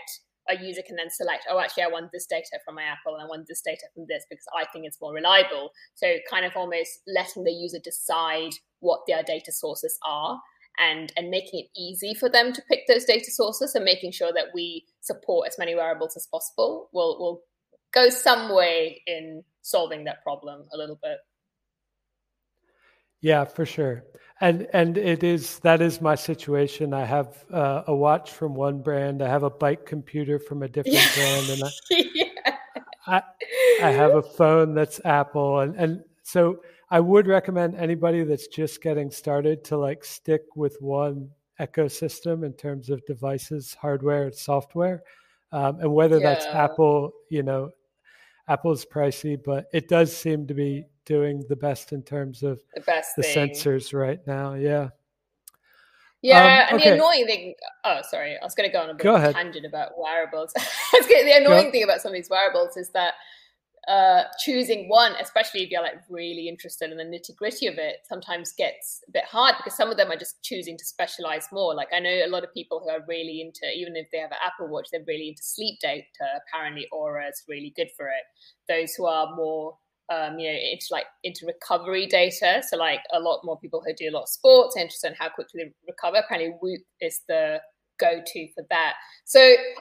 a 0.49 0.57
user 0.63 0.83
can 0.87 0.97
then 0.97 1.11
select, 1.11 1.47
oh, 1.51 1.59
actually, 1.59 1.83
I 1.83 1.89
want 1.89 2.13
this 2.13 2.27
data 2.27 2.59
from 2.65 2.77
my 2.77 2.85
Apple 2.85 3.15
and 3.15 3.23
I 3.25 3.27
want 3.27 3.49
this 3.49 3.61
data 3.61 3.87
from 3.95 4.07
this 4.09 4.25
because 4.31 4.47
I 4.57 4.65
think 4.67 4.87
it's 4.87 5.01
more 5.01 5.13
reliable. 5.13 5.71
So, 5.95 6.15
kind 6.31 6.45
of 6.45 6.53
almost 6.57 7.01
letting 7.07 7.45
the 7.45 7.53
user 7.53 7.79
decide 7.83 8.53
what 8.81 9.01
their 9.09 9.23
data 9.23 9.53
sources 9.53 9.99
are 10.07 10.41
and, 10.79 11.13
and 11.17 11.31
making 11.31 11.61
it 11.61 11.81
easy 11.81 12.15
for 12.15 12.29
them 12.29 12.53
to 12.53 12.63
pick 12.71 12.87
those 12.87 13.05
data 13.05 13.31
sources 13.31 13.75
and 13.75 13.85
making 13.85 14.13
sure 14.13 14.33
that 14.33 14.47
we 14.55 14.85
support 15.01 15.49
as 15.49 15.59
many 15.59 15.75
wearables 15.75 16.17
as 16.17 16.27
possible 16.27 16.89
will, 16.93 17.19
will 17.19 17.43
go 17.93 18.09
some 18.09 18.55
way 18.55 19.03
in 19.07 19.43
solving 19.63 20.05
that 20.05 20.23
problem 20.23 20.65
a 20.73 20.77
little 20.77 20.99
bit. 21.03 21.19
Yeah, 23.21 23.45
for 23.45 23.67
sure. 23.67 24.05
And 24.41 24.69
and 24.75 24.99
it 24.99 25.25
is 25.25 25.59
that 25.61 25.81
is 25.81 26.03
my 26.03 26.15
situation. 26.15 26.93
I 26.93 27.07
have 27.07 27.45
uh, 27.51 27.85
a 27.87 27.97
watch 27.97 28.31
from 28.33 28.55
one 28.55 28.83
brand. 28.83 29.23
I 29.23 29.29
have 29.29 29.45
a 29.45 29.51
bike 29.51 29.87
computer 29.87 30.39
from 30.39 30.63
a 30.63 30.69
different 30.69 30.99
yeah. 30.99 31.11
brand, 31.15 31.49
and 31.51 31.63
I, 31.65 31.71
yeah. 32.15 32.57
I, 33.07 33.23
I 33.83 33.91
have 33.91 34.15
a 34.15 34.23
phone 34.23 34.75
that's 34.75 35.01
Apple, 35.07 35.61
and 35.61 35.75
and 35.77 36.05
so 36.23 36.61
I 36.91 37.01
would 37.01 37.27
recommend 37.27 37.75
anybody 37.75 38.23
that's 38.23 38.47
just 38.47 38.83
getting 38.83 39.11
started 39.11 39.65
to 39.65 39.77
like 39.77 40.05
stick 40.05 40.43
with 40.55 40.77
one 40.81 41.31
ecosystem 41.61 42.45
in 42.45 42.53
terms 42.53 42.91
of 42.91 43.05
devices, 43.07 43.75
hardware, 43.75 44.25
and 44.25 44.35
software, 44.35 45.03
um, 45.53 45.81
and 45.81 45.93
whether 45.93 46.19
yeah. 46.19 46.35
that's 46.35 46.47
Apple, 46.47 47.13
you 47.31 47.43
know, 47.43 47.71
Apple's 48.49 48.85
pricey, 48.85 49.39
but 49.43 49.67
it 49.73 49.89
does 49.89 50.17
seem 50.17 50.47
to 50.47 50.55
be 50.55 50.87
doing 51.05 51.45
the 51.49 51.57
best 51.57 51.93
in 51.93 52.03
terms 52.03 52.43
of 52.43 52.61
the, 52.75 52.81
best 52.83 53.17
the 53.17 53.23
thing. 53.23 53.51
sensors 53.51 53.93
right 53.93 54.21
now. 54.27 54.55
Yeah. 54.55 54.91
Yeah, 56.23 56.67
um, 56.69 56.75
and 56.75 56.81
okay. 56.81 56.91
the 56.91 56.97
annoying 56.97 57.27
thing. 57.27 57.55
Oh, 57.85 58.01
sorry, 58.09 58.37
I 58.41 58.45
was 58.45 58.55
going 58.55 58.69
to 58.69 58.73
go 58.73 58.83
on 58.83 58.91
a 58.91 58.95
bit 58.95 59.03
go 59.03 59.15
of 59.15 59.23
a 59.23 59.33
tangent 59.33 59.67
about 59.67 59.93
wearables. 59.99 60.53
the 60.93 61.33
annoying 61.37 61.71
thing 61.71 61.85
about 61.85 62.01
some 62.01 62.09
of 62.09 62.15
these 62.15 62.31
wearables 62.31 62.77
is 62.77 62.91
that 62.91 63.15
uh, 63.89 64.25
choosing 64.39 64.89
one, 64.89 65.13
especially 65.21 65.63
if 65.63 65.71
you're 65.71 65.83
like 65.83 66.01
really 66.11 66.49
interested 66.49 66.91
in 66.91 66.97
the 66.97 67.05
nitty 67.05 67.37
gritty 67.37 67.67
of 67.69 67.79
it, 67.79 67.99
sometimes 68.09 68.53
gets 68.53 69.03
a 69.09 69.13
bit 69.13 69.25
hard 69.25 69.55
because 69.59 69.77
some 69.77 69.91
of 69.91 69.97
them 69.97 70.11
are 70.11 70.17
just 70.17 70.43
choosing 70.43 70.77
to 70.77 70.85
specialize 70.85 71.47
more. 71.53 71.75
Like 71.75 71.89
I 71.95 72.01
know 72.01 72.11
a 72.11 72.29
lot 72.29 72.43
of 72.43 72.53
people 72.53 72.81
who 72.81 72.91
are 72.91 73.05
really 73.09 73.41
into, 73.41 73.67
even 73.77 73.95
if 73.95 74.09
they 74.11 74.19
have 74.19 74.33
an 74.33 74.39
Apple 74.45 74.69
Watch, 74.69 74.89
they're 74.91 75.05
really 75.07 75.29
into 75.29 75.43
sleep 75.43 75.79
data. 75.81 76.05
Apparently, 76.49 76.87
Oura 76.93 77.29
is 77.29 77.45
really 77.49 77.73
good 77.77 77.89
for 77.97 78.07
it. 78.07 78.25
Those 78.69 78.95
who 78.95 79.07
are 79.07 79.35
more 79.37 79.77
um, 80.09 80.39
you 80.39 80.53
know, 80.53 80.59
into 80.59 80.87
like 80.91 81.07
into 81.25 81.47
recovery 81.47 82.07
data. 82.07 82.63
So 82.67 82.77
like 82.77 83.01
a 83.13 83.21
lot 83.21 83.41
more 83.45 83.59
people 83.59 83.83
who 83.85 83.93
do 83.95 84.09
a 84.09 84.15
lot 84.15 84.23
of 84.23 84.29
sports, 84.29 84.77
interested 84.77 85.09
in 85.09 85.15
how 85.19 85.29
quickly 85.29 85.65
they 85.65 85.73
recover. 85.87 86.19
Apparently, 86.19 86.57
Whoop 86.61 86.81
is 87.01 87.21
the 87.29 87.61
go-to 87.99 88.49
for 88.55 88.65
that. 88.71 88.95
So 89.25 89.41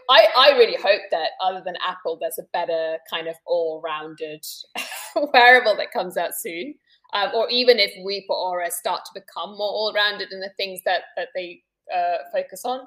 I, 0.10 0.28
I 0.38 0.58
really 0.58 0.76
hope 0.76 1.02
that 1.12 1.30
other 1.44 1.62
than 1.66 1.76
Apple, 1.86 2.18
there's 2.20 2.40
a 2.40 2.48
better 2.54 2.98
kind 3.10 3.28
of 3.28 3.36
all-rounded 3.46 4.46
wearable 5.34 5.76
that 5.78 5.92
comes 5.92 6.18
out 6.18 6.32
soon. 6.36 6.76
Um, 7.14 7.32
or 7.34 7.50
even 7.50 7.80
if 7.80 7.92
Whoop 8.00 8.24
or 8.30 8.60
Oura 8.60 8.72
start 8.72 9.02
to 9.06 9.22
become 9.22 9.58
more 9.58 9.70
all-rounded 9.70 10.32
in 10.32 10.40
the 10.42 10.52
things 10.58 10.82
that 10.86 11.04
that 11.16 11.30
they 11.36 11.62
uh, 11.94 12.18
focus 12.34 12.64
on, 12.66 12.82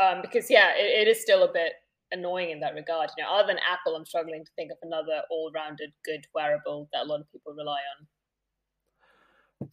um, 0.00 0.20
because 0.22 0.50
yeah, 0.50 0.72
it, 0.76 1.06
it 1.06 1.10
is 1.10 1.22
still 1.22 1.44
a 1.44 1.52
bit 1.52 1.72
annoying 2.12 2.50
in 2.50 2.60
that 2.60 2.74
regard. 2.74 3.10
You 3.16 3.24
know, 3.24 3.30
other 3.30 3.46
than 3.46 3.58
Apple, 3.58 3.96
I'm 3.96 4.04
struggling 4.04 4.44
to 4.44 4.50
think 4.56 4.70
of 4.70 4.78
another 4.82 5.22
all-rounded 5.30 5.92
good 6.04 6.26
wearable 6.34 6.88
that 6.92 7.04
a 7.04 7.06
lot 7.06 7.20
of 7.20 7.30
people 7.32 7.54
rely 7.56 7.78
on. 7.98 8.06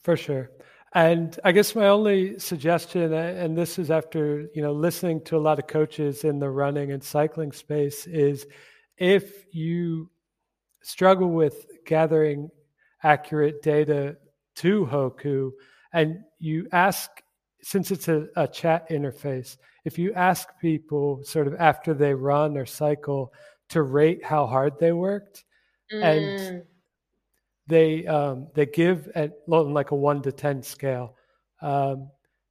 For 0.04 0.16
sure. 0.16 0.52
And 0.94 1.38
I 1.44 1.52
guess 1.52 1.76
my 1.76 1.88
only 1.90 2.40
suggestion, 2.40 3.14
and 3.14 3.58
this 3.58 3.78
is 3.78 3.92
after 3.92 4.48
you 4.54 4.62
know 4.62 4.72
listening 4.72 5.22
to 5.26 5.38
a 5.38 5.40
lot 5.40 5.60
of 5.60 5.68
coaches 5.68 6.24
in 6.24 6.40
the 6.40 6.50
running 6.50 6.92
and 6.92 7.04
cycling 7.04 7.52
space, 7.52 8.08
is 8.08 8.48
if 8.98 9.46
you 9.54 10.10
struggle 10.82 11.30
with 11.30 11.66
gathering 11.86 12.50
accurate 13.04 13.62
data 13.62 14.18
to 14.56 14.86
Hoku, 14.86 15.52
and 15.94 16.20
you 16.40 16.68
ask, 16.72 17.10
since 17.62 17.92
it's 17.92 18.08
a, 18.08 18.28
a 18.36 18.48
chat 18.48 18.90
interface, 18.90 19.58
if 19.86 20.00
you 20.00 20.14
ask 20.14 20.50
people 20.60 21.24
sort 21.24 21.48
of 21.48 21.56
after 21.60 21.94
they 21.94 22.14
run 22.14 22.58
or 22.58 22.66
cycle 22.66 23.34
to 23.70 23.82
rate 23.84 24.24
how 24.24 24.48
hard 24.48 24.80
they 24.80 24.94
worked, 24.94 25.44
mm. 25.94 26.02
and 26.02 26.64
they 27.68 28.06
um, 28.08 28.48
they 28.54 28.66
give 28.66 29.10
at 29.16 29.34
like 29.48 29.92
a 29.92 29.96
one 29.96 30.22
to 30.24 30.32
ten 30.32 30.64
scale, 30.64 31.16
um, 31.62 32.10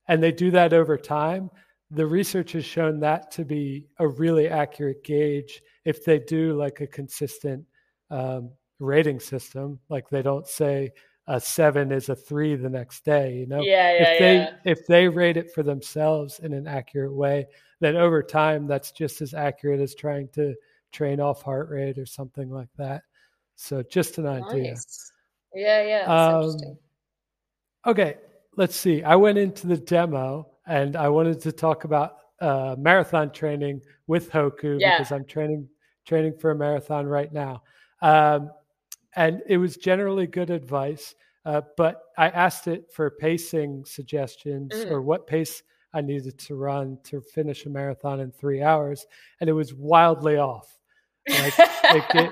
and 0.09 0.23
they 0.23 0.33
do 0.33 0.51
that 0.53 0.73
over 0.73 0.97
time. 0.97 1.51
The 1.91 2.07
research 2.07 2.53
has 2.53 2.65
shown 2.65 3.01
that 3.01 3.31
to 3.33 3.45
be 3.45 3.87
a 3.99 4.07
really 4.07 4.49
accurate 4.49 5.05
gauge 5.05 5.63
if 5.85 6.05
they 6.05 6.19
do 6.19 6.55
like 6.55 6.81
a 6.81 6.87
consistent 6.87 7.65
um, 8.11 8.51
rating 8.79 9.21
system. 9.21 9.79
Like 9.89 10.09
they 10.09 10.23
don't 10.23 10.47
say 10.47 10.93
a 11.29 11.41
seven 11.41 11.93
is 11.93 12.09
a 12.09 12.15
three 12.15 12.55
the 12.55 12.71
next 12.71 13.05
day 13.05 13.35
you 13.35 13.47
know 13.47 13.61
yeah, 13.61 13.93
yeah 13.93 14.03
if 14.03 14.19
they 14.19 14.37
yeah. 14.37 14.51
if 14.65 14.87
they 14.87 15.09
rate 15.09 15.37
it 15.37 15.53
for 15.53 15.63
themselves 15.63 16.39
in 16.41 16.53
an 16.53 16.67
accurate 16.67 17.13
way 17.13 17.45
then 17.81 17.97
over 17.97 18.23
time 18.23 18.67
that's 18.67 18.93
just 18.93 19.21
as 19.21 19.35
accurate 19.35 19.81
as 19.81 19.95
trying 19.95 20.29
to 20.29 20.55
train 20.93 21.21
off 21.21 21.43
heart 21.43 21.69
rate 21.69 21.99
or 21.99 22.07
something 22.07 22.51
like 22.51 22.69
that 22.77 23.03
so 23.57 23.83
just 23.83 24.19
an 24.19 24.25
nice. 24.25 24.43
idea 24.51 24.75
yeah 25.55 25.83
yeah 25.83 26.05
um, 26.05 26.57
okay 27.87 28.17
let's 28.57 28.77
see 28.77 29.03
i 29.03 29.17
went 29.17 29.37
into 29.37 29.67
the 29.67 29.77
demo 29.77 30.49
and 30.67 30.97
i 30.97 31.09
wanted 31.09 31.41
to 31.41 31.51
talk 31.51 31.85
about 31.85 32.19
uh, 32.41 32.77
marathon 32.79 33.31
training 33.31 33.81
with 34.07 34.31
hoku 34.31 34.79
yeah. 34.79 34.99
because 34.99 35.11
i'm 35.11 35.25
training 35.25 35.69
training 36.07 36.35
for 36.39 36.53
a 36.53 36.55
marathon 36.55 37.07
right 37.07 37.33
now 37.33 37.63
um, 38.03 38.51
and 39.17 39.43
it 39.47 39.57
was 39.57 39.77
generally 39.77 40.27
good 40.27 40.51
advice. 40.51 41.15
Uh, 41.45 41.63
but 41.77 42.03
I 42.19 42.29
asked 42.29 42.69
it 42.69 42.93
for 42.93 43.11
pacing 43.11 43.85
suggestions 43.85 44.73
mm. 44.73 44.91
or 44.91 45.01
what 45.01 45.27
pace 45.27 45.63
I 45.93 46.01
needed 46.01 46.39
to 46.41 46.55
run 46.55 46.99
to 47.05 47.21
finish 47.21 47.65
a 47.65 47.71
marathon 47.71 48.21
in 48.21 48.31
three 48.31 48.63
hours, 48.63 49.07
and 49.41 49.49
it 49.49 49.55
was 49.55 49.73
wildly 49.73 50.37
off. 50.37 50.76
Like 51.29 51.55
it, 51.59 52.05
gave, 52.13 52.31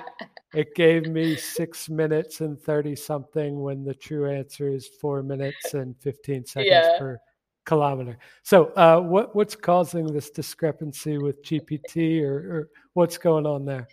it 0.55 0.75
gave 0.75 1.07
me 1.07 1.37
six 1.37 1.89
minutes 1.89 2.41
and 2.41 2.61
30 2.61 2.97
something 2.97 3.61
when 3.61 3.85
the 3.85 3.95
true 3.95 4.31
answer 4.31 4.69
is 4.69 4.89
four 5.01 5.23
minutes 5.23 5.75
and 5.75 5.97
15 6.01 6.47
seconds 6.47 6.71
yeah. 6.71 6.99
per 6.99 7.19
kilometer. 7.65 8.19
So, 8.43 8.67
uh, 8.77 9.01
what 9.01 9.35
what's 9.35 9.57
causing 9.57 10.07
this 10.07 10.31
discrepancy 10.31 11.19
with 11.19 11.43
GPT, 11.43 12.23
or, 12.23 12.35
or 12.35 12.69
what's 12.93 13.19
going 13.19 13.47
on 13.47 13.65
there? 13.65 13.89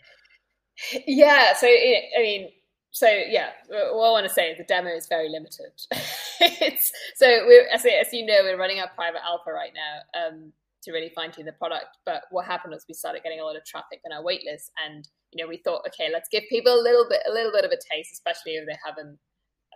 Yeah, 1.08 1.54
so 1.54 1.68
it, 1.70 2.06
I 2.18 2.22
mean, 2.22 2.50
so 2.92 3.08
yeah, 3.08 3.50
what 3.70 4.08
I 4.08 4.12
want 4.12 4.28
to 4.28 4.34
say 4.34 4.50
is 4.52 4.58
the 4.58 4.64
demo 4.64 4.90
is 4.90 5.08
very 5.08 5.30
limited. 5.30 5.72
it's 6.40 6.92
so 7.16 7.46
we're 7.46 7.68
as, 7.70 7.86
as 7.86 8.14
you 8.14 8.26
know, 8.26 8.40
we're 8.44 8.58
running 8.58 8.80
our 8.80 8.90
private 8.96 9.22
alpha 9.26 9.52
right 9.52 9.72
now 9.74 10.28
um, 10.28 10.54
to 10.84 10.92
really 10.92 11.12
fine 11.14 11.32
tune 11.32 11.46
the 11.46 11.54
product. 11.54 11.98
But 12.06 12.24
what 12.32 12.46
happened 12.46 12.72
was 12.74 12.86
we 12.88 12.94
started 12.94 13.24
getting 13.24 13.40
a 13.40 13.44
lot 13.44 13.56
of 13.56 13.66
traffic 13.66 14.02
on 14.06 14.16
our 14.16 14.24
waitlist, 14.24 14.70
and 14.86 15.08
you 15.32 15.44
know 15.44 15.48
we 15.48 15.58
thought, 15.58 15.82
okay, 15.88 16.10
let's 16.12 16.30
give 16.32 16.44
people 16.50 16.74
a 16.74 16.82
little 16.82 17.06
bit 17.10 17.22
a 17.28 17.32
little 17.32 17.52
bit 17.52 17.66
of 17.66 17.72
a 17.72 17.78
taste, 17.92 18.12
especially 18.14 18.54
if 18.54 18.66
they 18.68 18.78
haven't 18.86 19.18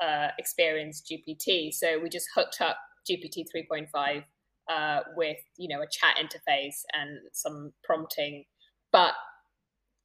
uh, 0.02 0.30
experienced 0.38 1.12
GPT. 1.12 1.74
So 1.74 2.00
we 2.02 2.10
just 2.10 2.28
hooked 2.36 2.62
up 2.62 2.78
GPT 3.10 3.46
3.5 3.56 4.24
uh, 4.70 5.00
with 5.16 5.38
you 5.58 5.68
know 5.68 5.82
a 5.82 5.88
chat 5.88 6.18
interface 6.18 6.82
and 6.94 7.20
some 7.34 7.74
prompting, 7.84 8.46
but 8.92 9.14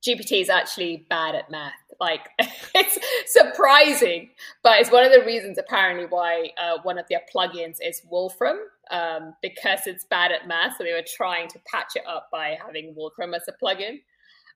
GPT 0.06 0.40
is 0.40 0.50
actually 0.50 1.06
bad 1.08 1.34
at 1.34 1.50
math. 1.50 1.72
Like 2.00 2.28
it's 2.74 2.98
surprising, 3.26 4.30
but 4.62 4.80
it's 4.80 4.90
one 4.90 5.04
of 5.04 5.12
the 5.12 5.24
reasons 5.24 5.58
apparently 5.58 6.06
why 6.06 6.50
uh, 6.58 6.78
one 6.82 6.98
of 6.98 7.04
their 7.10 7.20
plugins 7.34 7.76
is 7.82 8.02
Wolfram 8.10 8.58
um, 8.90 9.34
because 9.42 9.80
it's 9.86 10.04
bad 10.04 10.32
at 10.32 10.48
math. 10.48 10.76
So 10.78 10.84
they 10.84 10.92
were 10.92 11.04
trying 11.06 11.48
to 11.48 11.60
patch 11.70 11.92
it 11.96 12.02
up 12.08 12.28
by 12.32 12.56
having 12.64 12.94
Wolfram 12.96 13.34
as 13.34 13.42
a 13.48 13.64
plugin. 13.64 14.00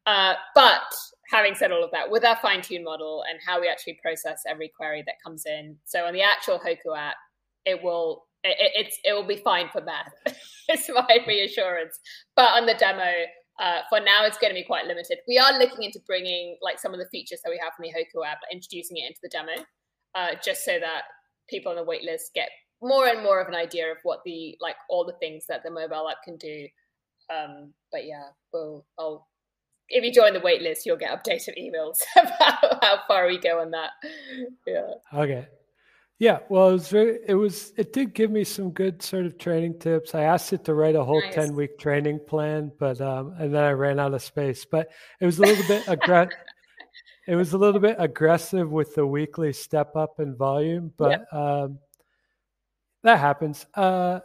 Uh, 0.07 0.35
but 0.55 0.83
having 1.31 1.55
said 1.55 1.73
all 1.73 1.85
of 1.85 1.91
that, 1.93 2.11
with 2.11 2.25
our 2.25 2.37
fine 2.37 2.63
tuned 2.63 2.85
model 2.85 3.25
and 3.29 3.39
how 3.45 3.61
we 3.61 3.69
actually 3.69 3.99
process 4.03 4.43
every 4.47 4.71
query 4.77 5.03
that 5.07 5.15
comes 5.23 5.47
in, 5.47 5.77
so 5.85 6.05
on 6.05 6.13
the 6.13 6.23
actual 6.23 6.59
Hoku 6.59 6.97
app, 6.97 7.17
it 7.65 7.83
will 7.83 8.25
it, 8.43 8.73
it's 8.75 8.99
it 9.05 9.15
will 9.15 9.27
be 9.27 9.37
fine 9.37 9.69
for 9.73 9.81
math. 9.81 10.13
it's 10.69 10.89
my 10.89 11.19
reassurance. 11.27 11.99
But 12.37 12.53
on 12.53 12.67
the 12.67 12.75
demo, 12.75 13.11
uh, 13.61 13.81
for 13.89 14.01
now, 14.01 14.25
it's 14.25 14.39
going 14.39 14.51
to 14.51 14.61
be 14.61 14.65
quite 14.65 14.87
limited. 14.87 15.19
We 15.29 15.39
are 15.39 15.59
looking 15.59 15.85
into 15.85 16.01
bringing 16.07 16.57
like 16.61 16.81
some 16.81 16.93
of 16.93 16.99
the 16.99 17.07
features 17.11 17.41
that 17.45 17.51
we 17.51 17.61
have 17.63 17.73
from 17.75 17.85
the 17.85 17.93
Hoku 17.93 18.27
app, 18.27 18.39
introducing 18.51 18.97
it 18.97 19.07
into 19.07 19.21
the 19.23 19.29
demo, 19.29 19.53
uh, 20.15 20.37
just 20.45 20.65
so 20.65 20.79
that 20.81 21.03
people 21.49 21.71
on 21.71 21.77
the 21.77 21.85
waitlist 21.85 22.35
get 22.35 22.49
more 22.83 23.07
and 23.07 23.23
more 23.23 23.41
of 23.41 23.49
an 23.49 23.55
idea 23.55 23.91
of 23.91 23.99
what 24.03 24.21
the 24.25 24.57
like 24.61 24.77
all 24.89 25.05
the 25.05 25.17
things 25.21 25.45
that 25.49 25.63
the 25.63 25.71
mobile 25.71 26.09
app 26.09 26.23
can 26.25 26.37
do. 26.37 26.67
Um, 27.35 27.73
but 27.93 28.07
yeah, 28.07 28.25
we'll 28.53 28.85
I'll 28.99 29.29
if 29.89 30.03
you 30.03 30.13
join 30.13 30.33
the 30.33 30.41
waitlist, 30.41 30.81
you'll 30.85 30.97
get 30.97 31.11
updated 31.11 31.59
emails 31.61 31.99
about 32.17 32.83
how 32.83 33.01
far 33.07 33.27
we 33.27 33.39
go 33.39 33.61
on 33.61 33.71
that. 33.71 33.91
Yeah. 34.67 34.91
Okay. 35.13 35.47
Yeah, 36.25 36.39
well, 36.49 36.71
it 36.71 36.73
was 36.73 36.89
very, 36.89 37.19
it 37.29 37.35
was 37.35 37.75
it 37.77 37.93
did 37.93 38.15
give 38.15 38.31
me 38.31 38.45
some 38.45 38.71
good 38.71 39.03
sort 39.03 39.27
of 39.27 39.37
training 39.37 39.79
tips. 39.79 40.15
I 40.15 40.23
asked 40.23 40.55
it 40.55 40.65
to 40.65 40.73
write 40.73 40.95
a 40.95 41.05
whole 41.05 41.21
nice. 41.21 41.35
ten 41.35 41.55
week 41.55 41.79
training 41.79 42.21
plan, 42.27 42.73
but 42.79 42.99
um, 43.03 43.35
and 43.39 43.53
then 43.53 43.63
I 43.63 43.73
ran 43.73 44.01
out 44.01 44.15
of 44.15 44.23
space. 44.23 44.65
But 44.65 44.89
it 45.21 45.27
was 45.27 45.39
a 45.39 45.43
little 45.43 45.67
bit 45.69 45.85
aggressive. 45.87 46.33
It 47.27 47.37
was 47.37 47.53
a 47.55 47.59
little 47.59 47.81
bit 47.81 47.97
aggressive 47.99 48.71
with 48.71 48.95
the 48.95 49.07
weekly 49.07 49.53
step 49.55 49.97
up 49.97 50.21
in 50.21 50.37
volume, 50.37 50.93
but 50.99 51.25
um, 51.33 51.79
that 53.03 53.19
happens. 53.19 53.65
Uh, 53.75 54.21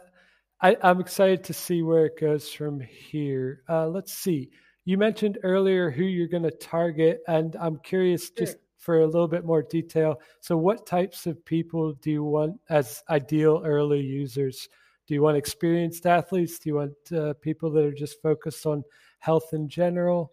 I, 0.60 0.76
am 0.82 1.00
excited 1.00 1.44
to 1.44 1.54
see 1.54 1.82
where 1.82 2.04
it 2.04 2.20
goes 2.20 2.50
from 2.50 2.80
here. 2.80 3.62
Uh, 3.66 3.88
let's 3.88 4.12
see. 4.12 4.50
You 4.84 4.98
mentioned 4.98 5.38
earlier 5.42 5.90
who 5.90 6.04
you're 6.04 6.28
going 6.28 6.42
to 6.42 6.50
target, 6.50 7.22
and 7.26 7.56
I'm 7.56 7.78
curious 7.78 8.28
just 8.28 8.58
for 8.80 9.00
a 9.00 9.06
little 9.06 9.28
bit 9.28 9.44
more 9.44 9.62
detail. 9.62 10.20
So, 10.40 10.56
what 10.56 10.86
types 10.86 11.26
of 11.26 11.44
people 11.44 11.92
do 11.92 12.10
you 12.10 12.24
want 12.24 12.58
as 12.68 13.02
ideal 13.08 13.62
early 13.64 14.00
users? 14.00 14.68
Do 15.06 15.14
you 15.14 15.22
want 15.22 15.36
experienced 15.36 16.06
athletes? 16.06 16.58
Do 16.58 16.70
you 16.70 16.74
want 16.76 17.12
uh, 17.14 17.34
people 17.34 17.70
that 17.70 17.84
are 17.84 17.92
just 17.92 18.20
focused 18.22 18.66
on 18.66 18.82
health 19.18 19.50
in 19.52 19.68
general? 19.68 20.32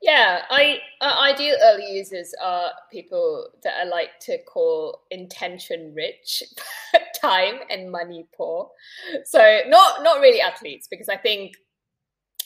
Yeah, 0.00 0.42
I 0.50 0.78
uh, 1.00 1.16
ideal 1.20 1.56
early 1.62 1.90
users 1.90 2.32
are 2.42 2.70
people 2.92 3.48
that 3.62 3.74
I 3.80 3.84
like 3.84 4.18
to 4.22 4.38
call 4.44 5.02
intention 5.10 5.92
rich, 5.96 6.42
time 7.20 7.54
and 7.70 7.90
money 7.90 8.26
poor. 8.36 8.70
So 9.24 9.60
not 9.66 10.02
not 10.02 10.20
really 10.20 10.40
athletes 10.40 10.86
because 10.88 11.08
I 11.08 11.16
think 11.16 11.56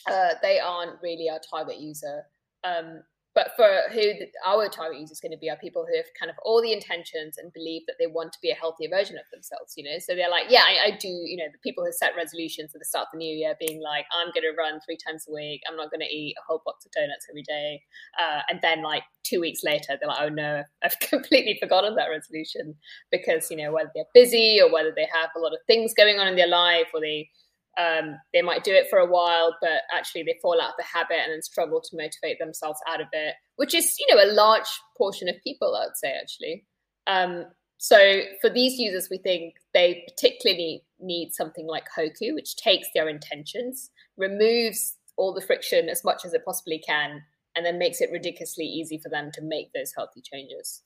uh, 0.09 0.35
they 0.41 0.59
aren't 0.59 1.01
really 1.03 1.29
our 1.29 1.39
target 1.39 1.79
user. 1.79 2.23
Um, 2.63 3.03
but 3.39 3.55
for 3.55 3.93
who 3.93 4.11
our 4.45 4.67
target 4.67 4.99
user 4.99 5.13
is 5.13 5.21
going 5.21 5.31
to 5.31 5.37
be 5.37 5.49
are 5.49 5.55
people 5.55 5.85
who 5.87 5.95
have 5.95 6.05
kind 6.19 6.29
of 6.29 6.35
all 6.43 6.61
the 6.61 6.73
intentions 6.73 7.37
and 7.37 7.53
believe 7.53 7.83
that 7.87 7.95
they 7.97 8.07
want 8.07 8.33
to 8.33 8.39
be 8.41 8.51
a 8.51 8.55
healthier 8.55 8.89
version 8.89 9.15
of 9.15 9.23
themselves 9.31 9.75
you 9.77 9.83
know? 9.83 9.97
So 9.99 10.13
they're 10.13 10.29
like 10.29 10.47
yeah 10.49 10.63
I, 10.67 10.87
I 10.87 10.97
do 10.97 11.07
you 11.07 11.37
know 11.37 11.47
the 11.49 11.63
people 11.63 11.85
who 11.85 11.91
set 11.93 12.11
resolutions 12.17 12.75
at 12.75 12.79
the 12.79 12.85
start 12.85 13.07
of 13.07 13.13
the 13.13 13.19
new 13.19 13.33
year 13.33 13.55
being 13.59 13.81
like 13.81 14.05
i'm 14.11 14.27
going 14.33 14.43
to 14.43 14.57
run 14.57 14.81
three 14.83 14.97
times 14.97 15.25
a 15.29 15.33
week. 15.33 15.61
I'm 15.69 15.77
not 15.77 15.91
going 15.91 16.01
to 16.01 16.13
eat 16.13 16.35
a 16.37 16.43
whole 16.45 16.61
box 16.65 16.85
of 16.85 16.91
donuts 16.91 17.27
every 17.29 17.43
day. 17.43 17.81
Uh, 18.19 18.41
and 18.49 18.59
then 18.61 18.83
like 18.83 19.03
two 19.23 19.39
weeks 19.39 19.63
later 19.63 19.97
they're 19.99 20.09
like 20.09 20.21
oh 20.21 20.29
no 20.29 20.63
i've 20.83 20.99
completely 21.01 21.57
forgotten 21.59 21.95
that 21.95 22.07
resolution 22.07 22.73
because 23.11 23.51
you 23.51 23.57
know 23.57 23.71
whether 23.71 23.91
they're 23.93 24.03
busy 24.13 24.59
or 24.61 24.71
whether 24.71 24.91
they 24.95 25.07
have 25.13 25.29
a 25.35 25.39
lot 25.39 25.53
of 25.53 25.59
things 25.67 25.93
going 25.93 26.19
on 26.19 26.27
in 26.27 26.35
their 26.35 26.47
life 26.47 26.87
or 26.93 26.99
they 26.99 27.29
um, 27.77 28.17
they 28.33 28.41
might 28.41 28.63
do 28.63 28.73
it 28.73 28.87
for 28.89 28.99
a 28.99 29.05
while, 29.05 29.55
but 29.61 29.81
actually 29.95 30.23
they 30.23 30.37
fall 30.41 30.59
out 30.61 30.71
of 30.71 30.75
the 30.77 30.83
habit 30.83 31.19
and 31.23 31.31
then 31.31 31.41
struggle 31.41 31.81
to 31.81 31.97
motivate 31.97 32.39
themselves 32.39 32.79
out 32.87 33.01
of 33.01 33.07
it, 33.13 33.35
which 33.55 33.73
is, 33.73 33.95
you 33.99 34.13
know, 34.13 34.21
a 34.21 34.33
large 34.33 34.67
portion 34.97 35.29
of 35.29 35.35
people, 35.43 35.75
I 35.75 35.85
would 35.85 35.97
say, 35.97 36.13
actually. 36.19 36.65
Um, 37.07 37.45
so 37.77 38.21
for 38.41 38.49
these 38.49 38.77
users, 38.77 39.07
we 39.09 39.17
think 39.17 39.53
they 39.73 40.03
particularly 40.07 40.83
need 40.99 41.31
something 41.31 41.67
like 41.67 41.85
Hoku, 41.97 42.33
which 42.33 42.57
takes 42.57 42.87
their 42.93 43.07
intentions, 43.07 43.91
removes 44.17 44.95
all 45.15 45.33
the 45.33 45.41
friction 45.41 45.87
as 45.87 46.03
much 46.03 46.25
as 46.25 46.33
it 46.33 46.43
possibly 46.45 46.81
can, 46.85 47.21
and 47.55 47.65
then 47.65 47.79
makes 47.79 48.01
it 48.01 48.11
ridiculously 48.11 48.65
easy 48.65 48.97
for 48.97 49.09
them 49.09 49.31
to 49.33 49.41
make 49.41 49.71
those 49.73 49.93
healthy 49.95 50.21
changes. 50.21 50.81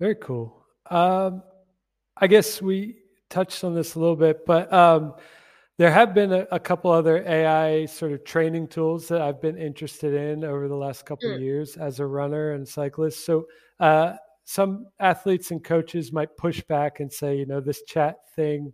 Very 0.00 0.16
cool. 0.16 0.64
Um, 0.90 1.42
I 2.16 2.26
guess 2.26 2.62
we 2.62 2.98
touched 3.34 3.64
on 3.64 3.74
this 3.74 3.96
a 3.96 3.98
little 3.98 4.16
bit, 4.16 4.46
but 4.46 4.72
um, 4.72 5.14
there 5.76 5.90
have 5.90 6.14
been 6.14 6.32
a, 6.32 6.46
a, 6.52 6.60
couple 6.60 6.92
other 6.92 7.26
AI 7.26 7.86
sort 7.86 8.12
of 8.12 8.24
training 8.24 8.68
tools 8.68 9.08
that 9.08 9.20
I've 9.20 9.42
been 9.42 9.58
interested 9.58 10.14
in 10.14 10.44
over 10.44 10.68
the 10.68 10.76
last 10.76 11.04
couple 11.04 11.34
of 11.34 11.40
years 11.40 11.76
as 11.76 11.98
a 11.98 12.06
runner 12.06 12.52
and 12.52 12.66
cyclist. 12.66 13.26
So 13.26 13.46
uh, 13.80 14.12
some 14.44 14.86
athletes 15.00 15.50
and 15.50 15.64
coaches 15.64 16.12
might 16.12 16.36
push 16.36 16.62
back 16.62 17.00
and 17.00 17.12
say, 17.12 17.36
you 17.36 17.44
know, 17.44 17.60
this 17.60 17.82
chat 17.82 18.18
thing 18.36 18.72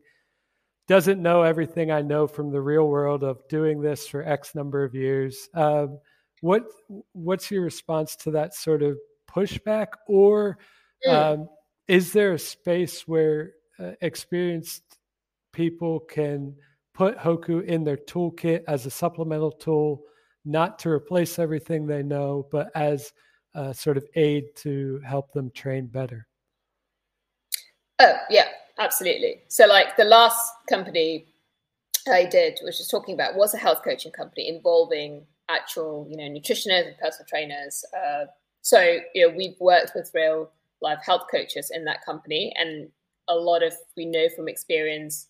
doesn't 0.88 1.22
know 1.22 1.42
everything 1.42 1.90
I 1.90 2.02
know 2.02 2.26
from 2.26 2.50
the 2.50 2.60
real 2.60 2.86
world 2.86 3.24
of 3.24 3.48
doing 3.48 3.80
this 3.80 4.06
for 4.06 4.22
X 4.22 4.54
number 4.54 4.84
of 4.84 4.94
years. 4.94 5.48
Um, 5.54 6.00
what 6.42 6.64
what's 7.12 7.50
your 7.50 7.62
response 7.62 8.14
to 8.16 8.32
that 8.32 8.54
sort 8.54 8.82
of 8.82 8.98
pushback, 9.30 9.88
or 10.06 10.58
mm. 11.06 11.12
um, 11.12 11.48
is 11.88 12.12
there 12.12 12.32
a 12.32 12.38
space 12.38 13.06
where 13.06 13.52
uh, 13.80 13.92
experienced 14.00 14.98
people 15.52 16.00
can 16.00 16.54
put 16.94 17.16
Hoku 17.16 17.64
in 17.64 17.84
their 17.84 17.96
toolkit 17.96 18.62
as 18.68 18.86
a 18.86 18.90
supplemental 18.90 19.52
tool, 19.52 20.02
not 20.44 20.78
to 20.80 20.90
replace 20.90 21.38
everything 21.38 21.86
they 21.86 22.02
know, 22.02 22.46
but 22.50 22.70
as 22.74 23.12
a 23.54 23.74
sort 23.74 23.96
of 23.96 24.04
aid 24.14 24.44
to 24.56 25.00
help 25.04 25.32
them 25.32 25.50
train 25.50 25.86
better. 25.86 26.26
Oh, 27.98 28.16
yeah, 28.30 28.48
absolutely. 28.78 29.42
So, 29.48 29.66
like 29.66 29.96
the 29.96 30.04
last 30.04 30.52
company 30.68 31.26
I 32.10 32.24
did, 32.24 32.58
which 32.62 32.78
was 32.78 32.88
talking 32.88 33.14
about, 33.14 33.34
was 33.34 33.54
a 33.54 33.58
health 33.58 33.82
coaching 33.84 34.12
company 34.12 34.48
involving 34.48 35.26
actual, 35.48 36.06
you 36.08 36.16
know, 36.16 36.24
nutritionists 36.24 36.86
and 36.86 36.98
personal 36.98 37.26
trainers. 37.28 37.84
Uh, 37.94 38.26
so, 38.62 38.98
you 39.14 39.26
know, 39.26 39.34
we've 39.34 39.58
worked 39.60 39.92
with 39.94 40.10
real 40.14 40.50
live 40.80 41.02
health 41.04 41.24
coaches 41.30 41.70
in 41.74 41.84
that 41.84 42.04
company, 42.04 42.52
and 42.58 42.88
a 43.30 43.34
lot 43.34 43.62
of 43.62 43.72
we 43.96 44.04
know 44.04 44.28
from 44.36 44.48
experience 44.48 45.28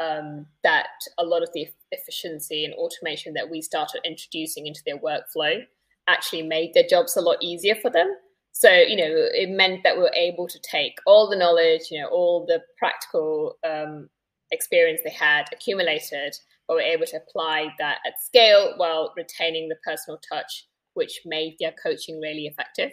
um, 0.00 0.46
that 0.64 0.88
a 1.18 1.24
lot 1.24 1.42
of 1.42 1.50
the 1.54 1.68
efficiency 1.92 2.64
and 2.64 2.74
automation 2.74 3.34
that 3.34 3.48
we 3.50 3.62
started 3.62 4.00
introducing 4.04 4.66
into 4.66 4.80
their 4.84 4.98
workflow 4.98 5.60
actually 6.08 6.42
made 6.42 6.74
their 6.74 6.86
jobs 6.88 7.16
a 7.16 7.20
lot 7.20 7.36
easier 7.40 7.76
for 7.76 7.90
them. 7.90 8.16
So, 8.52 8.70
you 8.70 8.96
know, 8.96 9.10
it 9.10 9.50
meant 9.50 9.82
that 9.84 9.96
we 9.96 10.02
were 10.02 10.14
able 10.14 10.48
to 10.48 10.58
take 10.60 10.94
all 11.06 11.28
the 11.28 11.36
knowledge, 11.36 11.82
you 11.90 12.00
know, 12.00 12.08
all 12.08 12.44
the 12.46 12.60
practical 12.76 13.56
um, 13.64 14.08
experience 14.50 15.00
they 15.04 15.10
had 15.10 15.44
accumulated, 15.52 16.34
but 16.66 16.74
we're 16.74 16.82
able 16.82 17.06
to 17.06 17.16
apply 17.16 17.68
that 17.78 17.98
at 18.06 18.22
scale 18.22 18.74
while 18.76 19.14
retaining 19.16 19.68
the 19.68 19.76
personal 19.86 20.18
touch, 20.30 20.66
which 20.94 21.20
made 21.24 21.56
their 21.60 21.72
coaching 21.82 22.20
really 22.20 22.46
effective. 22.46 22.92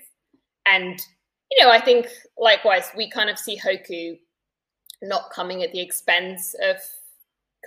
And, 0.65 0.99
you 1.51 1.65
know, 1.65 1.71
I 1.71 1.81
think 1.81 2.07
likewise, 2.37 2.91
we 2.95 3.09
kind 3.09 3.29
of 3.29 3.37
see 3.37 3.59
Hoku 3.59 4.17
not 5.01 5.29
coming 5.31 5.63
at 5.63 5.71
the 5.71 5.79
expense 5.79 6.55
of 6.61 6.77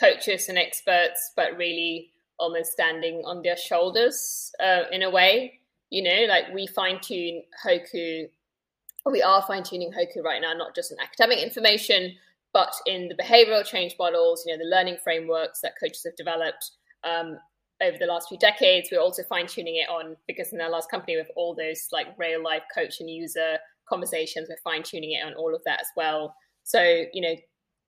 coaches 0.00 0.48
and 0.48 0.58
experts, 0.58 1.32
but 1.36 1.56
really 1.56 2.10
almost 2.38 2.72
standing 2.72 3.22
on 3.24 3.42
their 3.42 3.56
shoulders 3.56 4.52
uh, 4.60 4.82
in 4.90 5.02
a 5.02 5.10
way. 5.10 5.60
You 5.90 6.02
know, 6.02 6.26
like 6.28 6.52
we 6.54 6.66
fine 6.66 7.00
tune 7.00 7.42
Hoku, 7.64 8.28
we 9.10 9.22
are 9.22 9.42
fine 9.42 9.62
tuning 9.62 9.92
Hoku 9.92 10.22
right 10.22 10.40
now, 10.40 10.52
not 10.54 10.74
just 10.74 10.90
in 10.90 10.98
academic 11.00 11.38
information, 11.38 12.14
but 12.52 12.74
in 12.86 13.08
the 13.08 13.14
behavioral 13.14 13.64
change 13.64 13.96
models, 13.98 14.44
you 14.46 14.52
know, 14.52 14.62
the 14.62 14.68
learning 14.68 14.96
frameworks 15.02 15.60
that 15.60 15.74
coaches 15.78 16.04
have 16.04 16.16
developed 16.16 16.72
um, 17.04 17.38
over 17.82 17.96
the 17.98 18.06
last 18.06 18.28
few 18.28 18.38
decades. 18.38 18.88
We're 18.90 19.00
also 19.00 19.22
fine 19.24 19.46
tuning 19.46 19.76
it 19.76 19.88
on 19.88 20.16
because 20.26 20.52
in 20.52 20.60
our 20.60 20.70
last 20.70 20.90
company 20.90 21.16
with 21.16 21.30
all 21.36 21.54
those 21.54 21.88
like 21.92 22.06
real 22.18 22.42
life 22.42 22.62
coach 22.74 23.00
and 23.00 23.10
user 23.10 23.58
conversations, 23.88 24.48
we're 24.48 24.56
fine 24.62 24.82
tuning 24.82 25.12
it 25.12 25.26
on 25.26 25.34
all 25.34 25.54
of 25.54 25.62
that 25.64 25.80
as 25.80 25.88
well. 25.96 26.34
So, 26.64 27.04
you 27.12 27.22
know, 27.22 27.34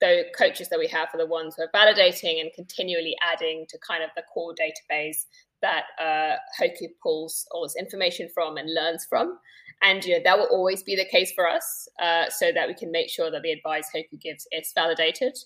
the 0.01 0.25
coaches 0.37 0.69
that 0.69 0.79
we 0.79 0.89
have 0.89 1.09
are 1.15 1.19
the 1.19 1.27
ones 1.27 1.55
who 1.57 1.63
are 1.63 1.71
validating 1.75 2.41
and 2.41 2.53
continually 2.55 3.17
adding 3.23 3.67
to 3.71 3.79
kind 3.87 4.03
of 4.03 4.11
the 4.17 4.23
core 4.33 4.55
database 4.55 5.25
that 5.63 5.85
uh, 5.99 6.37
Hoku 6.61 6.89
pulls 7.03 7.47
all 7.51 7.63
this 7.63 7.77
information 7.77 8.29
from 8.35 8.57
and 8.57 8.73
learns 8.75 9.07
from. 9.09 9.39
And 9.83 10.05
you 10.05 10.17
know 10.17 10.23
that 10.25 10.39
will 10.39 10.47
always 10.47 10.83
be 10.83 10.95
the 10.95 11.05
case 11.05 11.33
for 11.33 11.49
us, 11.49 11.89
uh, 12.01 12.31
so 12.31 12.53
that 12.53 12.69
we 12.69 12.75
can 12.75 12.91
make 12.91 13.11
sure 13.11 13.31
that 13.31 13.43
the 13.43 13.53
advice 13.53 13.89
Hoku 13.95 14.21
gives 14.21 14.47
is 14.53 14.73
validated. 14.75 15.37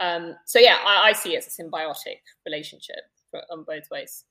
Um, 0.00 0.34
so 0.46 0.58
yeah, 0.58 0.78
I, 0.84 1.08
I, 1.08 1.12
see 1.12 1.34
it 1.34 1.38
as 1.38 1.46
a 1.46 1.62
symbiotic 1.62 2.20
relationship 2.46 3.00
on 3.50 3.64
both 3.64 3.90
ways. 3.90 4.24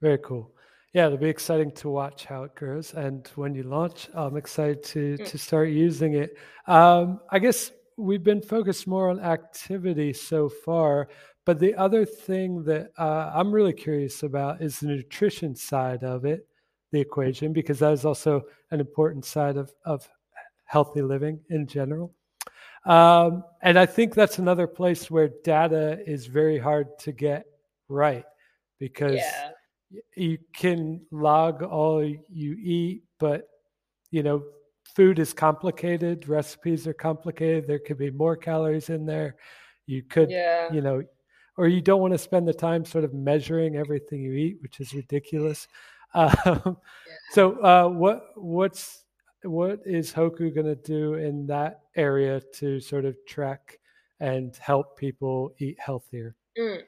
Very 0.00 0.18
cool. 0.18 0.52
Yeah, 0.92 1.06
it'll 1.06 1.18
be 1.18 1.28
exciting 1.28 1.70
to 1.72 1.88
watch 1.88 2.24
how 2.24 2.42
it 2.42 2.56
grows, 2.56 2.94
and 2.94 3.28
when 3.36 3.54
you 3.54 3.62
launch, 3.62 4.08
I'm 4.12 4.36
excited 4.36 4.82
to 4.84 5.16
mm. 5.18 5.26
to 5.28 5.38
start 5.38 5.68
using 5.68 6.14
it. 6.14 6.36
Um, 6.66 7.20
I 7.30 7.38
guess 7.38 7.70
we've 7.96 8.24
been 8.24 8.42
focused 8.42 8.86
more 8.86 9.08
on 9.08 9.20
activity 9.20 10.12
so 10.12 10.48
far, 10.48 11.08
but 11.44 11.58
the 11.58 11.74
other 11.76 12.04
thing 12.04 12.64
that 12.64 12.90
uh, 12.98 13.30
I'm 13.34 13.52
really 13.52 13.72
curious 13.72 14.22
about 14.22 14.62
is 14.62 14.80
the 14.80 14.88
nutrition 14.88 15.54
side 15.54 16.02
of 16.02 16.24
it, 16.24 16.48
the 16.90 17.00
equation, 17.00 17.52
because 17.52 17.78
that 17.78 17.92
is 17.92 18.04
also 18.04 18.42
an 18.70 18.80
important 18.80 19.24
side 19.24 19.56
of, 19.56 19.72
of 19.84 20.08
healthy 20.64 21.02
living 21.02 21.40
in 21.50 21.66
general. 21.66 22.12
Um, 22.86 23.44
and 23.62 23.78
I 23.78 23.86
think 23.86 24.14
that's 24.14 24.38
another 24.38 24.66
place 24.66 25.10
where 25.10 25.28
data 25.44 26.02
is 26.06 26.26
very 26.26 26.58
hard 26.58 26.98
to 27.00 27.12
get 27.12 27.46
right 27.88 28.24
because 28.78 29.16
yeah. 29.16 29.50
You 30.16 30.38
can 30.54 31.00
log 31.10 31.62
all 31.62 32.04
you 32.04 32.56
eat, 32.62 33.02
but 33.18 33.48
you 34.10 34.22
know 34.22 34.42
food 34.94 35.18
is 35.18 35.32
complicated 35.32 36.28
recipes 36.28 36.86
are 36.86 36.92
complicated 36.92 37.66
there 37.66 37.78
could 37.78 37.98
be 37.98 38.10
more 38.10 38.36
calories 38.36 38.90
in 38.90 39.06
there 39.06 39.36
you 39.86 40.02
could 40.02 40.30
yeah. 40.30 40.72
you 40.72 40.80
know 40.80 41.02
or 41.56 41.68
you 41.68 41.80
don't 41.80 42.00
want 42.00 42.12
to 42.12 42.18
spend 42.18 42.46
the 42.46 42.54
time 42.54 42.84
sort 42.84 43.04
of 43.04 43.14
measuring 43.14 43.76
everything 43.76 44.20
you 44.20 44.32
eat 44.32 44.56
which 44.62 44.80
is 44.80 44.94
ridiculous 44.94 45.68
um, 46.14 46.36
yeah. 46.44 46.72
so 47.30 47.62
uh, 47.64 47.88
what 47.88 48.30
what's 48.34 49.04
what 49.44 49.78
is 49.86 50.12
hoku 50.12 50.52
going 50.52 50.66
to 50.66 50.74
do 50.74 51.14
in 51.14 51.46
that 51.46 51.82
area 51.94 52.40
to 52.52 52.80
sort 52.80 53.04
of 53.04 53.16
track 53.26 53.78
and 54.18 54.56
help 54.56 54.98
people 54.98 55.54
eat 55.58 55.78
healthier 55.78 56.34
mm. 56.58 56.80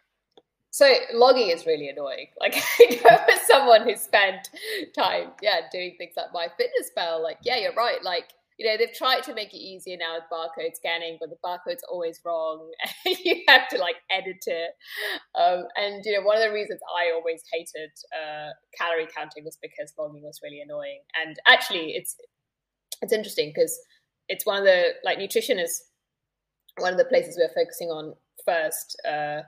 So 0.72 0.90
logging 1.12 1.50
is 1.50 1.66
really 1.66 1.88
annoying. 1.88 2.28
Like 2.40 2.56
know 2.80 3.16
as 3.30 3.46
someone 3.46 3.82
who 3.82 3.94
spent 3.94 4.50
time, 4.96 5.28
yeah, 5.40 5.61
doing 5.70 5.94
things 5.96 6.14
like 6.16 6.32
MyFitnessPal, 6.32 7.22
like, 7.22 7.38
yeah, 7.42 7.56
you're 7.56 7.74
right. 7.74 8.02
Like, 8.02 8.32
you 8.58 8.66
know, 8.66 8.76
they've 8.76 8.92
tried 8.92 9.22
to 9.24 9.35
make 9.35 9.52
it 9.52 9.58
easier 9.58 9.96
now 9.96 10.16
with 10.16 10.24
barcode 10.32 10.74
scanning, 10.74 11.18
but 11.20 11.30
the 11.30 11.37
barcode's 11.44 11.85
always 11.88 12.20
wrong. 12.24 12.70
you 13.06 13.42
have 13.48 13.68
to 13.68 13.78
like 13.78 13.96
edit 14.11 14.42
it. 14.46 14.70
Um, 15.38 15.66
and 15.76 16.02
you 16.04 16.14
know, 16.14 16.26
one 16.26 16.37
of 16.37 16.42
the 16.42 16.52
reasons 16.52 16.80
I 16.98 17.12
always 17.14 17.42
hated 17.52 17.90
uh, 18.12 18.50
calorie 18.76 19.08
counting 19.16 19.44
was 19.44 19.58
because 19.62 19.92
logging 19.98 20.22
was 20.22 20.40
really 20.42 20.62
annoying. 20.62 21.00
And 21.22 21.38
actually, 21.46 21.92
it's 21.92 22.16
it's 23.02 23.12
interesting 23.12 23.52
because 23.54 23.78
it's 24.28 24.46
one 24.46 24.58
of 24.58 24.64
the 24.64 24.94
like 25.04 25.18
nutrition 25.18 25.58
is 25.58 25.82
one 26.78 26.92
of 26.92 26.98
the 26.98 27.04
places 27.04 27.38
we're 27.38 27.54
focusing 27.54 27.88
on 27.88 28.14
first. 28.44 29.00
Uh, 29.06 29.42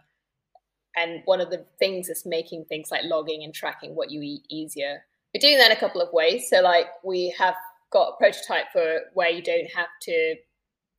and 0.97 1.23
one 1.25 1.41
of 1.41 1.51
the 1.51 1.65
things 1.79 2.09
is 2.09 2.25
making 2.25 2.65
things 2.67 2.91
like 2.91 3.03
logging 3.05 3.43
and 3.43 3.55
tracking 3.55 3.95
what 3.95 4.11
you 4.11 4.21
eat 4.23 4.45
easier. 4.49 5.05
We're 5.35 5.41
doing 5.41 5.59
that 5.59 5.71
in 5.71 5.77
a 5.77 5.81
couple 5.81 6.01
of 6.01 6.13
ways. 6.13 6.49
So, 6.49 6.61
like, 6.61 6.87
we 7.03 7.35
have 7.39 7.57
got 7.91 8.11
a 8.11 8.17
prototype 8.17 8.67
for 8.73 9.01
where 9.15 9.31
you 9.31 9.43
don't 9.43 9.71
have 9.75 9.89
to 10.03 10.37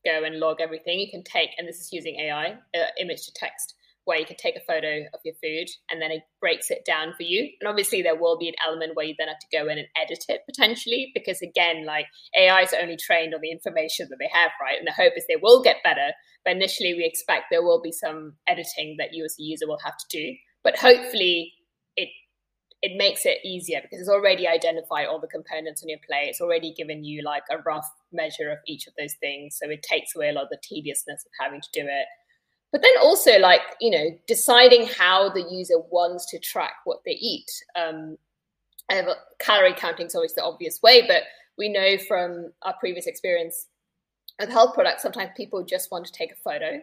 go 0.05 0.23
and 0.23 0.39
log 0.39 0.61
everything. 0.61 0.99
You 0.99 1.09
can 1.09 1.23
take, 1.23 1.51
and 1.57 1.67
this 1.67 1.79
is 1.79 1.93
using 1.93 2.19
AI, 2.19 2.57
uh, 2.75 2.85
image 2.99 3.25
to 3.25 3.33
text, 3.33 3.75
where 4.05 4.19
you 4.19 4.25
can 4.25 4.37
take 4.37 4.55
a 4.55 4.65
photo 4.65 5.01
of 5.13 5.19
your 5.25 5.35
food 5.43 5.67
and 5.89 6.01
then 6.01 6.11
it 6.11 6.21
breaks 6.39 6.71
it 6.71 6.85
down 6.85 7.13
for 7.17 7.23
you. 7.23 7.49
And 7.59 7.67
obviously, 7.67 8.01
there 8.01 8.15
will 8.15 8.37
be 8.37 8.47
an 8.47 8.55
element 8.65 8.95
where 8.95 9.05
you 9.05 9.15
then 9.17 9.27
have 9.27 9.39
to 9.39 9.57
go 9.57 9.67
in 9.67 9.77
and 9.77 9.87
edit 10.01 10.25
it 10.29 10.41
potentially, 10.45 11.11
because 11.13 11.41
again, 11.41 11.85
like 11.85 12.05
AI 12.37 12.61
is 12.61 12.73
only 12.79 12.97
trained 12.97 13.33
on 13.33 13.41
the 13.41 13.51
information 13.51 14.07
that 14.09 14.17
they 14.19 14.29
have, 14.31 14.51
right? 14.61 14.77
And 14.77 14.87
the 14.87 14.91
hope 14.91 15.13
is 15.17 15.25
they 15.27 15.41
will 15.41 15.61
get 15.61 15.83
better. 15.83 16.13
But 16.43 16.55
initially, 16.55 16.93
we 16.93 17.05
expect 17.05 17.45
there 17.49 17.63
will 17.63 17.81
be 17.81 17.91
some 17.91 18.33
editing 18.47 18.95
that 18.99 19.13
you 19.13 19.25
as 19.25 19.35
a 19.39 19.43
user 19.43 19.67
will 19.67 19.79
have 19.83 19.97
to 19.97 20.05
do. 20.09 20.35
But 20.63 20.77
hopefully, 20.77 21.53
it 21.97 22.09
it 22.81 22.97
makes 22.97 23.25
it 23.25 23.39
easier 23.43 23.81
because 23.81 23.99
it's 23.99 24.09
already 24.09 24.47
identified 24.47 25.07
all 25.07 25.19
the 25.19 25.27
components 25.27 25.81
on 25.81 25.89
your 25.89 25.97
plate. 26.07 26.29
It's 26.29 26.41
already 26.41 26.71
given 26.71 27.03
you 27.03 27.23
like 27.23 27.43
a 27.49 27.57
rough 27.65 27.89
measure 28.13 28.51
of 28.51 28.59
each 28.67 28.85
of 28.85 28.93
those 28.99 29.15
things. 29.15 29.57
So 29.59 29.69
it 29.71 29.81
takes 29.81 30.15
away 30.15 30.29
a 30.29 30.33
lot 30.33 30.43
of 30.43 30.49
the 30.49 30.61
tediousness 30.61 31.25
of 31.25 31.31
having 31.39 31.61
to 31.61 31.69
do 31.73 31.81
it 31.81 32.05
but 32.75 32.81
then 32.81 32.91
also 33.01 33.39
like 33.39 33.61
you 33.79 33.89
know 33.89 34.09
deciding 34.27 34.85
how 34.85 35.29
the 35.29 35.47
user 35.49 35.79
wants 35.91 36.25
to 36.25 36.37
track 36.37 36.73
what 36.83 36.99
they 37.05 37.13
eat. 37.13 37.49
Um, 37.73 38.17
calorie 39.39 39.73
counting 39.73 40.07
is 40.07 40.13
always 40.13 40.35
the 40.35 40.43
obvious 40.43 40.81
way 40.83 41.07
but 41.07 41.23
we 41.57 41.69
know 41.69 41.97
from 42.05 42.51
our 42.63 42.75
previous 42.79 43.07
experience 43.07 43.67
with 44.41 44.49
health 44.49 44.73
products 44.73 45.03
sometimes 45.03 45.31
people 45.37 45.63
just 45.63 45.89
want 45.89 46.05
to 46.05 46.11
take 46.11 46.33
a 46.33 46.35
photo 46.35 46.79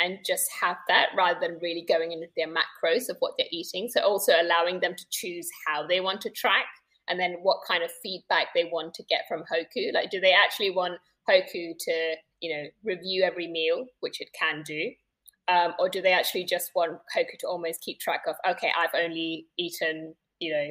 and 0.00 0.18
just 0.26 0.50
have 0.60 0.76
that 0.88 1.10
rather 1.16 1.38
than 1.40 1.58
really 1.62 1.86
going 1.88 2.10
into 2.10 2.26
their 2.36 2.48
macros 2.48 3.08
of 3.08 3.16
what 3.20 3.32
they're 3.38 3.46
eating. 3.50 3.88
So 3.88 4.00
also 4.02 4.32
allowing 4.40 4.80
them 4.80 4.94
to 4.94 5.04
choose 5.10 5.48
how 5.66 5.86
they 5.86 6.00
want 6.00 6.20
to 6.22 6.30
track 6.30 6.66
and 7.08 7.18
then 7.18 7.36
what 7.42 7.58
kind 7.66 7.82
of 7.82 7.90
feedback 8.02 8.48
they 8.54 8.68
want 8.72 8.92
to 8.94 9.02
get 9.04 9.22
from 9.28 9.44
hoku. 9.44 9.94
Like 9.94 10.10
do 10.10 10.20
they 10.20 10.32
actually 10.32 10.70
want 10.70 10.98
hoku 11.28 11.78
to 11.78 12.14
you 12.40 12.56
know 12.56 12.64
review 12.82 13.22
every 13.22 13.46
meal 13.46 13.86
which 14.00 14.20
it 14.20 14.28
can 14.32 14.64
do 14.64 14.90
um, 15.48 15.74
or 15.78 15.88
do 15.88 16.02
they 16.02 16.12
actually 16.12 16.44
just 16.44 16.70
want 16.74 16.98
Hoku 17.16 17.38
to 17.40 17.46
almost 17.46 17.80
keep 17.80 17.98
track 18.00 18.22
of, 18.26 18.36
okay, 18.48 18.70
I've 18.78 18.94
only 18.94 19.46
eaten, 19.56 20.14
you 20.40 20.52
know, 20.52 20.68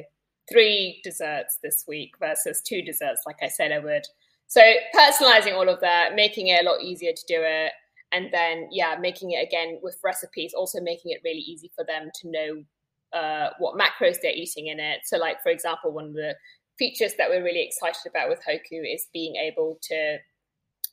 three 0.50 1.00
desserts 1.04 1.58
this 1.62 1.84
week 1.86 2.12
versus 2.20 2.62
two 2.62 2.82
desserts, 2.82 3.22
like 3.26 3.38
I 3.42 3.48
said 3.48 3.72
I 3.72 3.80
would. 3.80 4.04
So 4.46 4.62
personalizing 4.96 5.54
all 5.54 5.68
of 5.68 5.80
that, 5.80 6.14
making 6.14 6.48
it 6.48 6.64
a 6.64 6.64
lot 6.64 6.82
easier 6.82 7.12
to 7.12 7.22
do 7.26 7.40
it. 7.42 7.72
And 8.12 8.30
then, 8.32 8.68
yeah, 8.70 8.96
making 8.98 9.32
it 9.32 9.46
again 9.46 9.80
with 9.82 9.98
recipes, 10.02 10.54
also 10.54 10.80
making 10.80 11.10
it 11.10 11.20
really 11.22 11.40
easy 11.40 11.70
for 11.74 11.84
them 11.84 12.10
to 12.22 12.30
know 12.30 13.18
uh, 13.18 13.50
what 13.58 13.78
macros 13.78 14.16
they're 14.22 14.32
eating 14.32 14.68
in 14.68 14.80
it. 14.80 15.00
So, 15.04 15.18
like, 15.18 15.42
for 15.42 15.50
example, 15.50 15.92
one 15.92 16.06
of 16.06 16.14
the 16.14 16.34
features 16.78 17.12
that 17.18 17.28
we're 17.28 17.44
really 17.44 17.62
excited 17.62 18.08
about 18.08 18.30
with 18.30 18.40
Hoku 18.48 18.94
is 18.94 19.08
being 19.12 19.36
able 19.36 19.78
to 19.82 20.16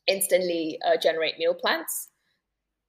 instantly 0.08 0.78
uh, 0.86 0.98
generate 1.02 1.38
meal 1.38 1.54
plans. 1.54 2.10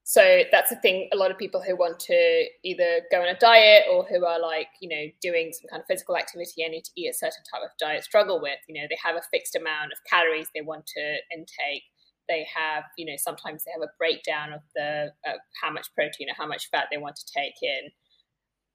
So 0.09 0.45
that's 0.53 0.71
the 0.71 0.77
thing. 0.77 1.09
A 1.12 1.16
lot 1.16 1.33
of 1.33 1.37
people 1.37 1.61
who 1.61 1.75
want 1.75 1.99
to 1.99 2.45
either 2.62 3.01
go 3.11 3.23
on 3.23 3.27
a 3.27 3.37
diet 3.37 3.87
or 3.90 4.05
who 4.05 4.25
are 4.25 4.38
like, 4.38 4.69
you 4.81 4.88
know, 4.88 5.11
doing 5.21 5.53
some 5.53 5.69
kind 5.69 5.81
of 5.81 5.87
physical 5.88 6.16
activity 6.16 6.62
and 6.62 6.71
need 6.71 6.85
to 6.85 6.92
eat 6.97 7.09
a 7.09 7.12
certain 7.12 7.42
type 7.53 7.62
of 7.64 7.71
diet 7.77 8.05
struggle 8.05 8.40
with. 8.40 8.61
You 8.69 8.81
know, 8.81 8.87
they 8.88 8.97
have 9.03 9.16
a 9.16 9.23
fixed 9.33 9.57
amount 9.57 9.90
of 9.90 9.99
calories 10.09 10.47
they 10.55 10.61
want 10.61 10.87
to 10.95 11.16
intake. 11.35 11.83
They 12.29 12.47
have, 12.55 12.85
you 12.97 13.05
know, 13.05 13.16
sometimes 13.19 13.64
they 13.64 13.73
have 13.73 13.83
a 13.83 13.90
breakdown 13.99 14.53
of 14.53 14.61
the 14.77 15.11
of 15.27 15.40
how 15.61 15.73
much 15.73 15.92
protein 15.92 16.31
or 16.31 16.38
how 16.38 16.47
much 16.47 16.71
fat 16.71 16.87
they 16.92 16.99
want 16.99 17.16
to 17.16 17.27
take 17.35 17.59
in 17.61 17.90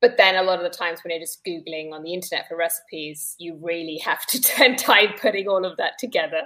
but 0.02 0.18
then 0.18 0.36
a 0.36 0.44
lot 0.44 0.58
of 0.58 0.64
the 0.64 0.76
times 0.76 1.00
when 1.04 1.12
you're 1.12 1.20
just 1.22 1.46
googling 1.46 1.94
on 1.94 2.04
the 2.04 2.14
internet 2.14 2.48
for 2.48 2.58
recipes 2.58 3.36
you 3.38 3.58
really 3.62 3.98
have 3.98 4.26
to 4.26 4.38
spend 4.44 4.78
time 4.78 5.14
putting 5.22 5.48
all 5.48 5.66
of 5.66 5.78
that 5.78 5.94
together. 6.00 6.42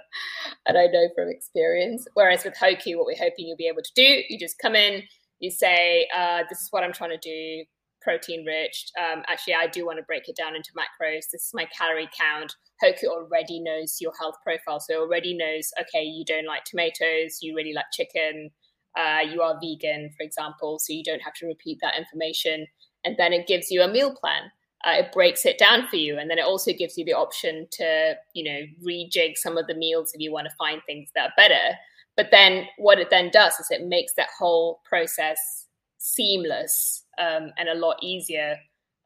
And 0.66 0.78
i 0.78 0.86
know 0.86 1.08
from 1.16 1.30
experience. 1.30 2.08
Whereas 2.14 2.44
with 2.44 2.56
hoku 2.56 2.98
what 2.98 3.06
we're 3.06 3.18
hoping 3.18 3.48
you'll 3.48 3.58
be 3.58 3.68
able 3.68 3.84
to 3.84 3.92
do 3.96 4.22
you 4.30 4.38
just 4.38 4.60
come 4.60 4.76
in 4.76 5.04
you 5.40 5.50
say 5.52 6.08
uh, 6.16 6.44
this 6.50 6.62
is 6.62 6.68
what 6.72 6.84
i'm 6.84 6.94
trying 6.94 7.18
to 7.18 7.18
do 7.18 7.66
protein 8.02 8.46
rich. 8.46 8.92
Um, 9.00 9.24
actually 9.28 9.56
i 9.56 9.68
do 9.68 9.86
want 9.86 9.98
to 9.98 10.04
break 10.04 10.30
it 10.30 10.36
down 10.36 10.56
into 10.56 10.72
macros. 10.78 11.30
This 11.32 11.46
is 11.46 11.52
my 11.54 11.66
calorie 11.76 12.10
count. 12.20 12.54
Hoku 12.84 13.06
already 13.06 13.60
knows 13.62 13.98
your 14.02 14.12
health 14.20 14.36
profile. 14.44 14.80
So 14.80 15.02
already 15.02 15.36
knows 15.36 15.72
okay 15.82 16.04
you 16.04 16.26
don't 16.26 16.46
like 16.46 16.66
tomatoes 16.66 17.40
you 17.42 17.56
really 17.56 17.74
like 17.74 17.86
chicken 17.94 18.52
uh, 18.98 19.20
you 19.30 19.42
are 19.42 19.60
vegan 19.62 20.10
for 20.18 20.24
example 20.24 20.80
so 20.80 20.94
you 20.94 21.04
don't 21.04 21.22
have 21.22 21.34
to 21.34 21.46
repeat 21.46 21.80
that 21.82 21.98
information 21.98 22.66
and 23.06 23.16
then 23.18 23.32
it 23.32 23.48
gives 23.48 23.72
you 23.72 23.82
a 23.82 23.88
meal 23.88 24.14
plan. 24.14 24.52
Uh, 24.86 25.00
it 25.00 25.12
breaks 25.12 25.46
it 25.46 25.58
down 25.58 25.88
for 25.88 25.96
you, 25.96 26.18
and 26.18 26.30
then 26.30 26.38
it 26.38 26.46
also 26.46 26.72
gives 26.72 26.98
you 26.98 27.06
the 27.06 27.14
option 27.14 27.68
to, 27.72 28.16
you 28.34 28.44
know, 28.44 28.62
rejig 28.86 29.36
some 29.36 29.58
of 29.58 29.66
the 29.68 29.74
meals 29.74 30.12
if 30.14 30.22
you 30.22 30.32
want 30.32 30.48
to 30.48 30.56
find 30.58 30.82
things 30.86 31.10
that 31.16 31.30
are 31.30 31.34
better. 31.38 31.76
But 32.18 32.30
then 32.32 32.68
what 32.78 33.00
it 33.00 33.10
then 33.10 33.30
does 33.32 33.60
is 33.60 33.68
it 33.72 33.86
makes 33.86 34.14
that 34.14 34.30
whole 34.38 34.82
process 34.86 35.66
seamless 35.98 37.04
um, 37.18 37.52
and 37.58 37.70
a 37.70 37.74
lot 37.74 37.98
easier. 38.02 38.58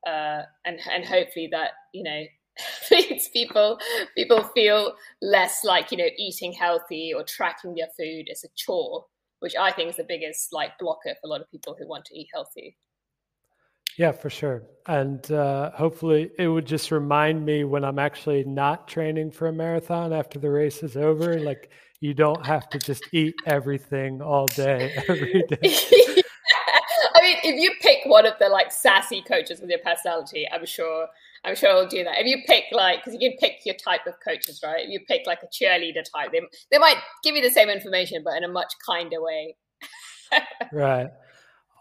Uh, 0.07 0.43
and 0.65 0.79
and 0.89 1.03
hopefully 1.03 1.49
that 1.51 1.71
you 1.93 2.03
know 2.03 2.23
makes 2.91 3.27
people 3.27 3.77
people 4.15 4.43
feel 4.55 4.93
less 5.21 5.65
like 5.65 5.91
you 5.91 5.97
know 5.97 6.07
eating 6.17 6.53
healthy 6.53 7.13
or 7.13 7.23
tracking 7.23 7.75
their 7.75 7.89
food 7.97 8.27
as 8.31 8.43
a 8.43 8.47
chore, 8.55 9.05
which 9.39 9.55
I 9.55 9.71
think 9.71 9.89
is 9.89 9.97
the 9.97 10.05
biggest 10.07 10.53
like 10.53 10.77
blocker 10.79 11.15
for 11.15 11.25
a 11.25 11.27
lot 11.27 11.41
of 11.41 11.51
people 11.51 11.75
who 11.77 11.87
want 11.87 12.05
to 12.05 12.17
eat 12.17 12.27
healthy. 12.33 12.77
Yeah, 13.99 14.13
for 14.13 14.29
sure. 14.29 14.63
And 14.87 15.29
uh, 15.29 15.71
hopefully, 15.71 16.31
it 16.39 16.47
would 16.47 16.65
just 16.65 16.89
remind 16.89 17.45
me 17.45 17.65
when 17.65 17.83
I'm 17.83 17.99
actually 17.99 18.45
not 18.45 18.87
training 18.87 19.31
for 19.31 19.49
a 19.49 19.51
marathon 19.51 20.13
after 20.13 20.39
the 20.39 20.49
race 20.49 20.81
is 20.83 20.95
over. 20.95 21.37
Like, 21.37 21.69
you 21.99 22.13
don't 22.13 22.45
have 22.45 22.69
to 22.69 22.79
just 22.79 23.03
eat 23.11 23.35
everything 23.45 24.21
all 24.21 24.47
day, 24.47 24.93
every 25.09 25.43
day. 25.49 25.57
I 27.13 27.21
mean, 27.21 27.37
if 27.43 27.61
you 27.61 27.73
pick 27.81 28.05
one 28.05 28.25
of 28.25 28.35
the 28.39 28.47
like 28.47 28.71
sassy 28.71 29.21
coaches 29.21 29.59
with 29.59 29.69
your 29.69 29.79
personality, 29.79 30.47
I'm 30.49 30.65
sure, 30.65 31.07
I'm 31.43 31.55
sure 31.55 31.69
he'll 31.69 31.89
do 31.89 32.05
that. 32.05 32.19
If 32.19 32.25
you 32.25 32.37
pick 32.47 32.63
like, 32.71 33.03
because 33.03 33.19
you 33.19 33.29
can 33.29 33.37
pick 33.37 33.65
your 33.65 33.75
type 33.75 34.07
of 34.07 34.13
coaches, 34.25 34.61
right? 34.63 34.85
If 34.85 34.91
you 34.91 35.01
pick 35.09 35.27
like 35.27 35.39
a 35.43 35.47
cheerleader 35.47 36.05
type, 36.15 36.31
they 36.31 36.39
they 36.71 36.77
might 36.77 36.99
give 37.21 37.35
you 37.35 37.41
the 37.41 37.51
same 37.51 37.67
information, 37.67 38.21
but 38.23 38.37
in 38.37 38.45
a 38.45 38.47
much 38.47 38.71
kinder 38.87 39.21
way. 39.21 39.57
right. 40.71 41.09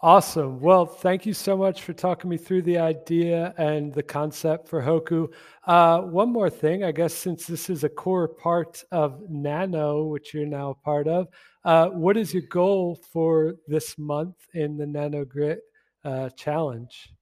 Awesome. 0.01 0.61
Well, 0.61 0.87
thank 0.87 1.27
you 1.27 1.35
so 1.35 1.57
much 1.57 1.83
for 1.83 1.93
talking 1.93 2.31
me 2.31 2.37
through 2.37 2.63
the 2.63 2.79
idea 2.79 3.53
and 3.59 3.93
the 3.93 4.03
concept 4.03 4.69
for 4.69 4.81
Hoku. 4.81 5.27
Uh, 5.67 6.03
one 6.03 6.33
more 6.33 6.49
thing, 6.49 6.85
I 6.85 6.93
guess, 6.93 7.13
since 7.13 7.47
this 7.49 7.69
is 7.69 7.83
a 7.83 7.89
core 7.89 8.29
part 8.29 8.85
of 8.93 9.21
Nano, 9.29 10.05
which 10.05 10.33
you're 10.33 10.47
now 10.47 10.71
a 10.71 10.75
part 10.77 11.09
of, 11.09 11.27
uh, 11.65 11.89
what 11.89 12.17
is 12.17 12.33
your 12.33 12.45
goal 12.45 13.01
for 13.13 13.57
this 13.67 13.99
month 13.99 14.37
in 14.55 14.77
the 14.77 14.87
Nano 14.87 15.25
Grit 15.25 15.63
uh, 16.05 16.29
Challenge? 16.31 17.13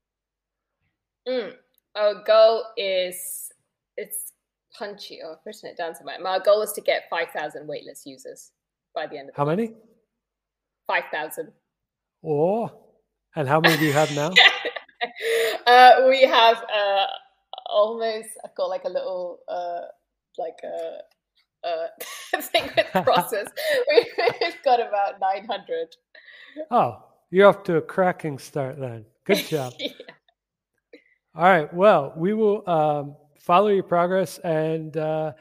Mm, 1.26 1.54
our 1.94 2.22
goal 2.24 2.62
is 2.76 3.50
it's 3.96 4.34
punchy. 4.78 5.20
Oh, 5.24 5.32
I've 5.32 5.38
written 5.46 5.70
it 5.70 5.78
down 5.78 5.94
somewhere. 5.94 6.18
My 6.20 6.38
goal 6.38 6.60
is 6.60 6.72
to 6.74 6.82
get 6.82 7.04
5,000 7.08 7.66
waitlist 7.66 8.02
users 8.04 8.52
by 8.94 9.06
the 9.06 9.16
end 9.16 9.30
of 9.30 9.34
How 9.34 9.46
month. 9.46 9.60
many? 9.60 9.72
5,000. 10.86 11.50
Oh, 12.24 12.70
and 13.34 13.48
how 13.48 13.60
many 13.60 13.76
do 13.76 13.84
you 13.84 13.92
have 13.92 14.14
now? 14.14 14.30
uh, 15.66 16.06
we 16.08 16.22
have 16.22 16.56
uh, 16.56 17.06
almost. 17.66 18.28
I've 18.44 18.54
got 18.54 18.66
like 18.66 18.84
a 18.84 18.88
little 18.88 19.40
uh, 19.48 19.82
like 20.38 20.58
a, 20.64 20.98
a 22.38 22.42
thing 22.42 22.70
with 22.76 22.86
crosses. 23.04 23.48
We've 23.88 24.62
got 24.64 24.80
about 24.80 25.20
nine 25.20 25.46
hundred. 25.46 25.94
Oh, 26.70 27.04
you're 27.30 27.48
off 27.48 27.64
to 27.64 27.76
a 27.76 27.82
cracking 27.82 28.38
start 28.38 28.78
then. 28.78 29.04
Good 29.24 29.46
job. 29.46 29.72
yeah. 29.78 29.88
All 31.34 31.44
right. 31.44 31.72
Well, 31.74 32.14
we 32.16 32.32
will 32.32 32.68
um, 32.68 33.16
follow 33.40 33.68
your 33.68 33.82
progress 33.82 34.38
and 34.38 34.96
uh, 34.96 35.32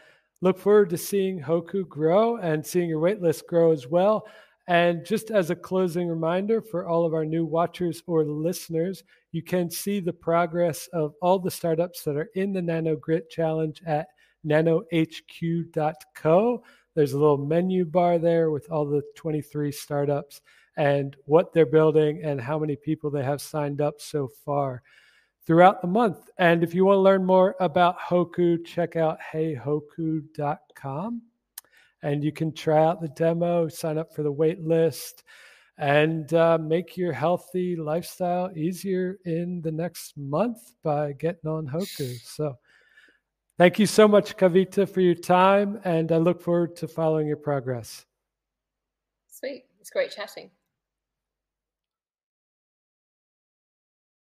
look 0.41 0.59
forward 0.59 0.89
to 0.89 0.97
seeing 0.97 1.39
Hoku 1.39 1.87
grow 1.87 2.35
and 2.37 2.65
seeing 2.65 2.89
your 2.89 2.99
waitlist 2.99 3.47
grow 3.47 3.71
as 3.71 3.87
well. 3.87 4.25
And 4.67 5.05
just 5.05 5.29
as 5.29 5.51
a 5.51 5.55
closing 5.55 6.07
reminder 6.07 6.61
for 6.61 6.87
all 6.87 7.05
of 7.05 7.13
our 7.13 7.25
new 7.25 7.45
watchers 7.45 8.01
or 8.07 8.25
listeners, 8.25 9.03
you 9.31 9.43
can 9.43 9.69
see 9.69 9.99
the 9.99 10.13
progress 10.13 10.87
of 10.87 11.13
all 11.21 11.37
the 11.37 11.51
startups 11.51 12.03
that 12.03 12.17
are 12.17 12.31
in 12.35 12.51
the 12.51 12.61
Nano 12.61 12.95
Grit 12.95 13.29
Challenge 13.29 13.79
at 13.85 14.07
nanohq.co. 14.45 15.73
There's 16.95 17.13
a 17.13 17.19
little 17.19 17.37
menu 17.37 17.85
bar 17.85 18.17
there 18.17 18.49
with 18.49 18.71
all 18.71 18.85
the 18.85 19.03
23 19.15 19.71
startups 19.71 20.41
and 20.77 21.15
what 21.25 21.53
they're 21.53 21.65
building 21.65 22.23
and 22.23 22.41
how 22.41 22.57
many 22.57 22.75
people 22.75 23.11
they 23.11 23.23
have 23.23 23.41
signed 23.41 23.81
up 23.81 23.95
so 23.99 24.27
far 24.27 24.81
throughout 25.45 25.81
the 25.81 25.87
month. 25.87 26.29
And 26.37 26.63
if 26.63 26.73
you 26.73 26.85
want 26.85 26.97
to 26.97 27.01
learn 27.01 27.23
more 27.23 27.55
about 27.59 27.99
Hoku, 27.99 28.65
check 28.65 28.95
out 28.95 29.19
heyhoku.com 29.33 31.21
and 32.03 32.23
you 32.23 32.31
can 32.31 32.53
try 32.53 32.83
out 32.83 33.01
the 33.01 33.09
demo, 33.09 33.67
sign 33.67 33.97
up 33.97 34.13
for 34.13 34.23
the 34.23 34.31
wait 34.31 34.61
list, 34.61 35.23
and 35.77 36.33
uh, 36.33 36.57
make 36.57 36.95
your 36.97 37.11
healthy 37.11 37.75
lifestyle 37.75 38.49
easier 38.55 39.17
in 39.25 39.61
the 39.61 39.71
next 39.71 40.17
month 40.17 40.73
by 40.83 41.13
getting 41.13 41.49
on 41.49 41.67
Hoku. 41.67 42.17
So, 42.23 42.55
thank 43.57 43.79
you 43.79 43.85
so 43.85 44.07
much, 44.07 44.37
Kavita, 44.37 44.87
for 44.87 45.01
your 45.01 45.15
time, 45.15 45.79
and 45.83 46.11
I 46.11 46.17
look 46.17 46.41
forward 46.41 46.75
to 46.77 46.87
following 46.87 47.27
your 47.27 47.37
progress. 47.37 48.05
Sweet. 49.27 49.65
It's 49.79 49.89
great 49.89 50.11
chatting. 50.11 50.49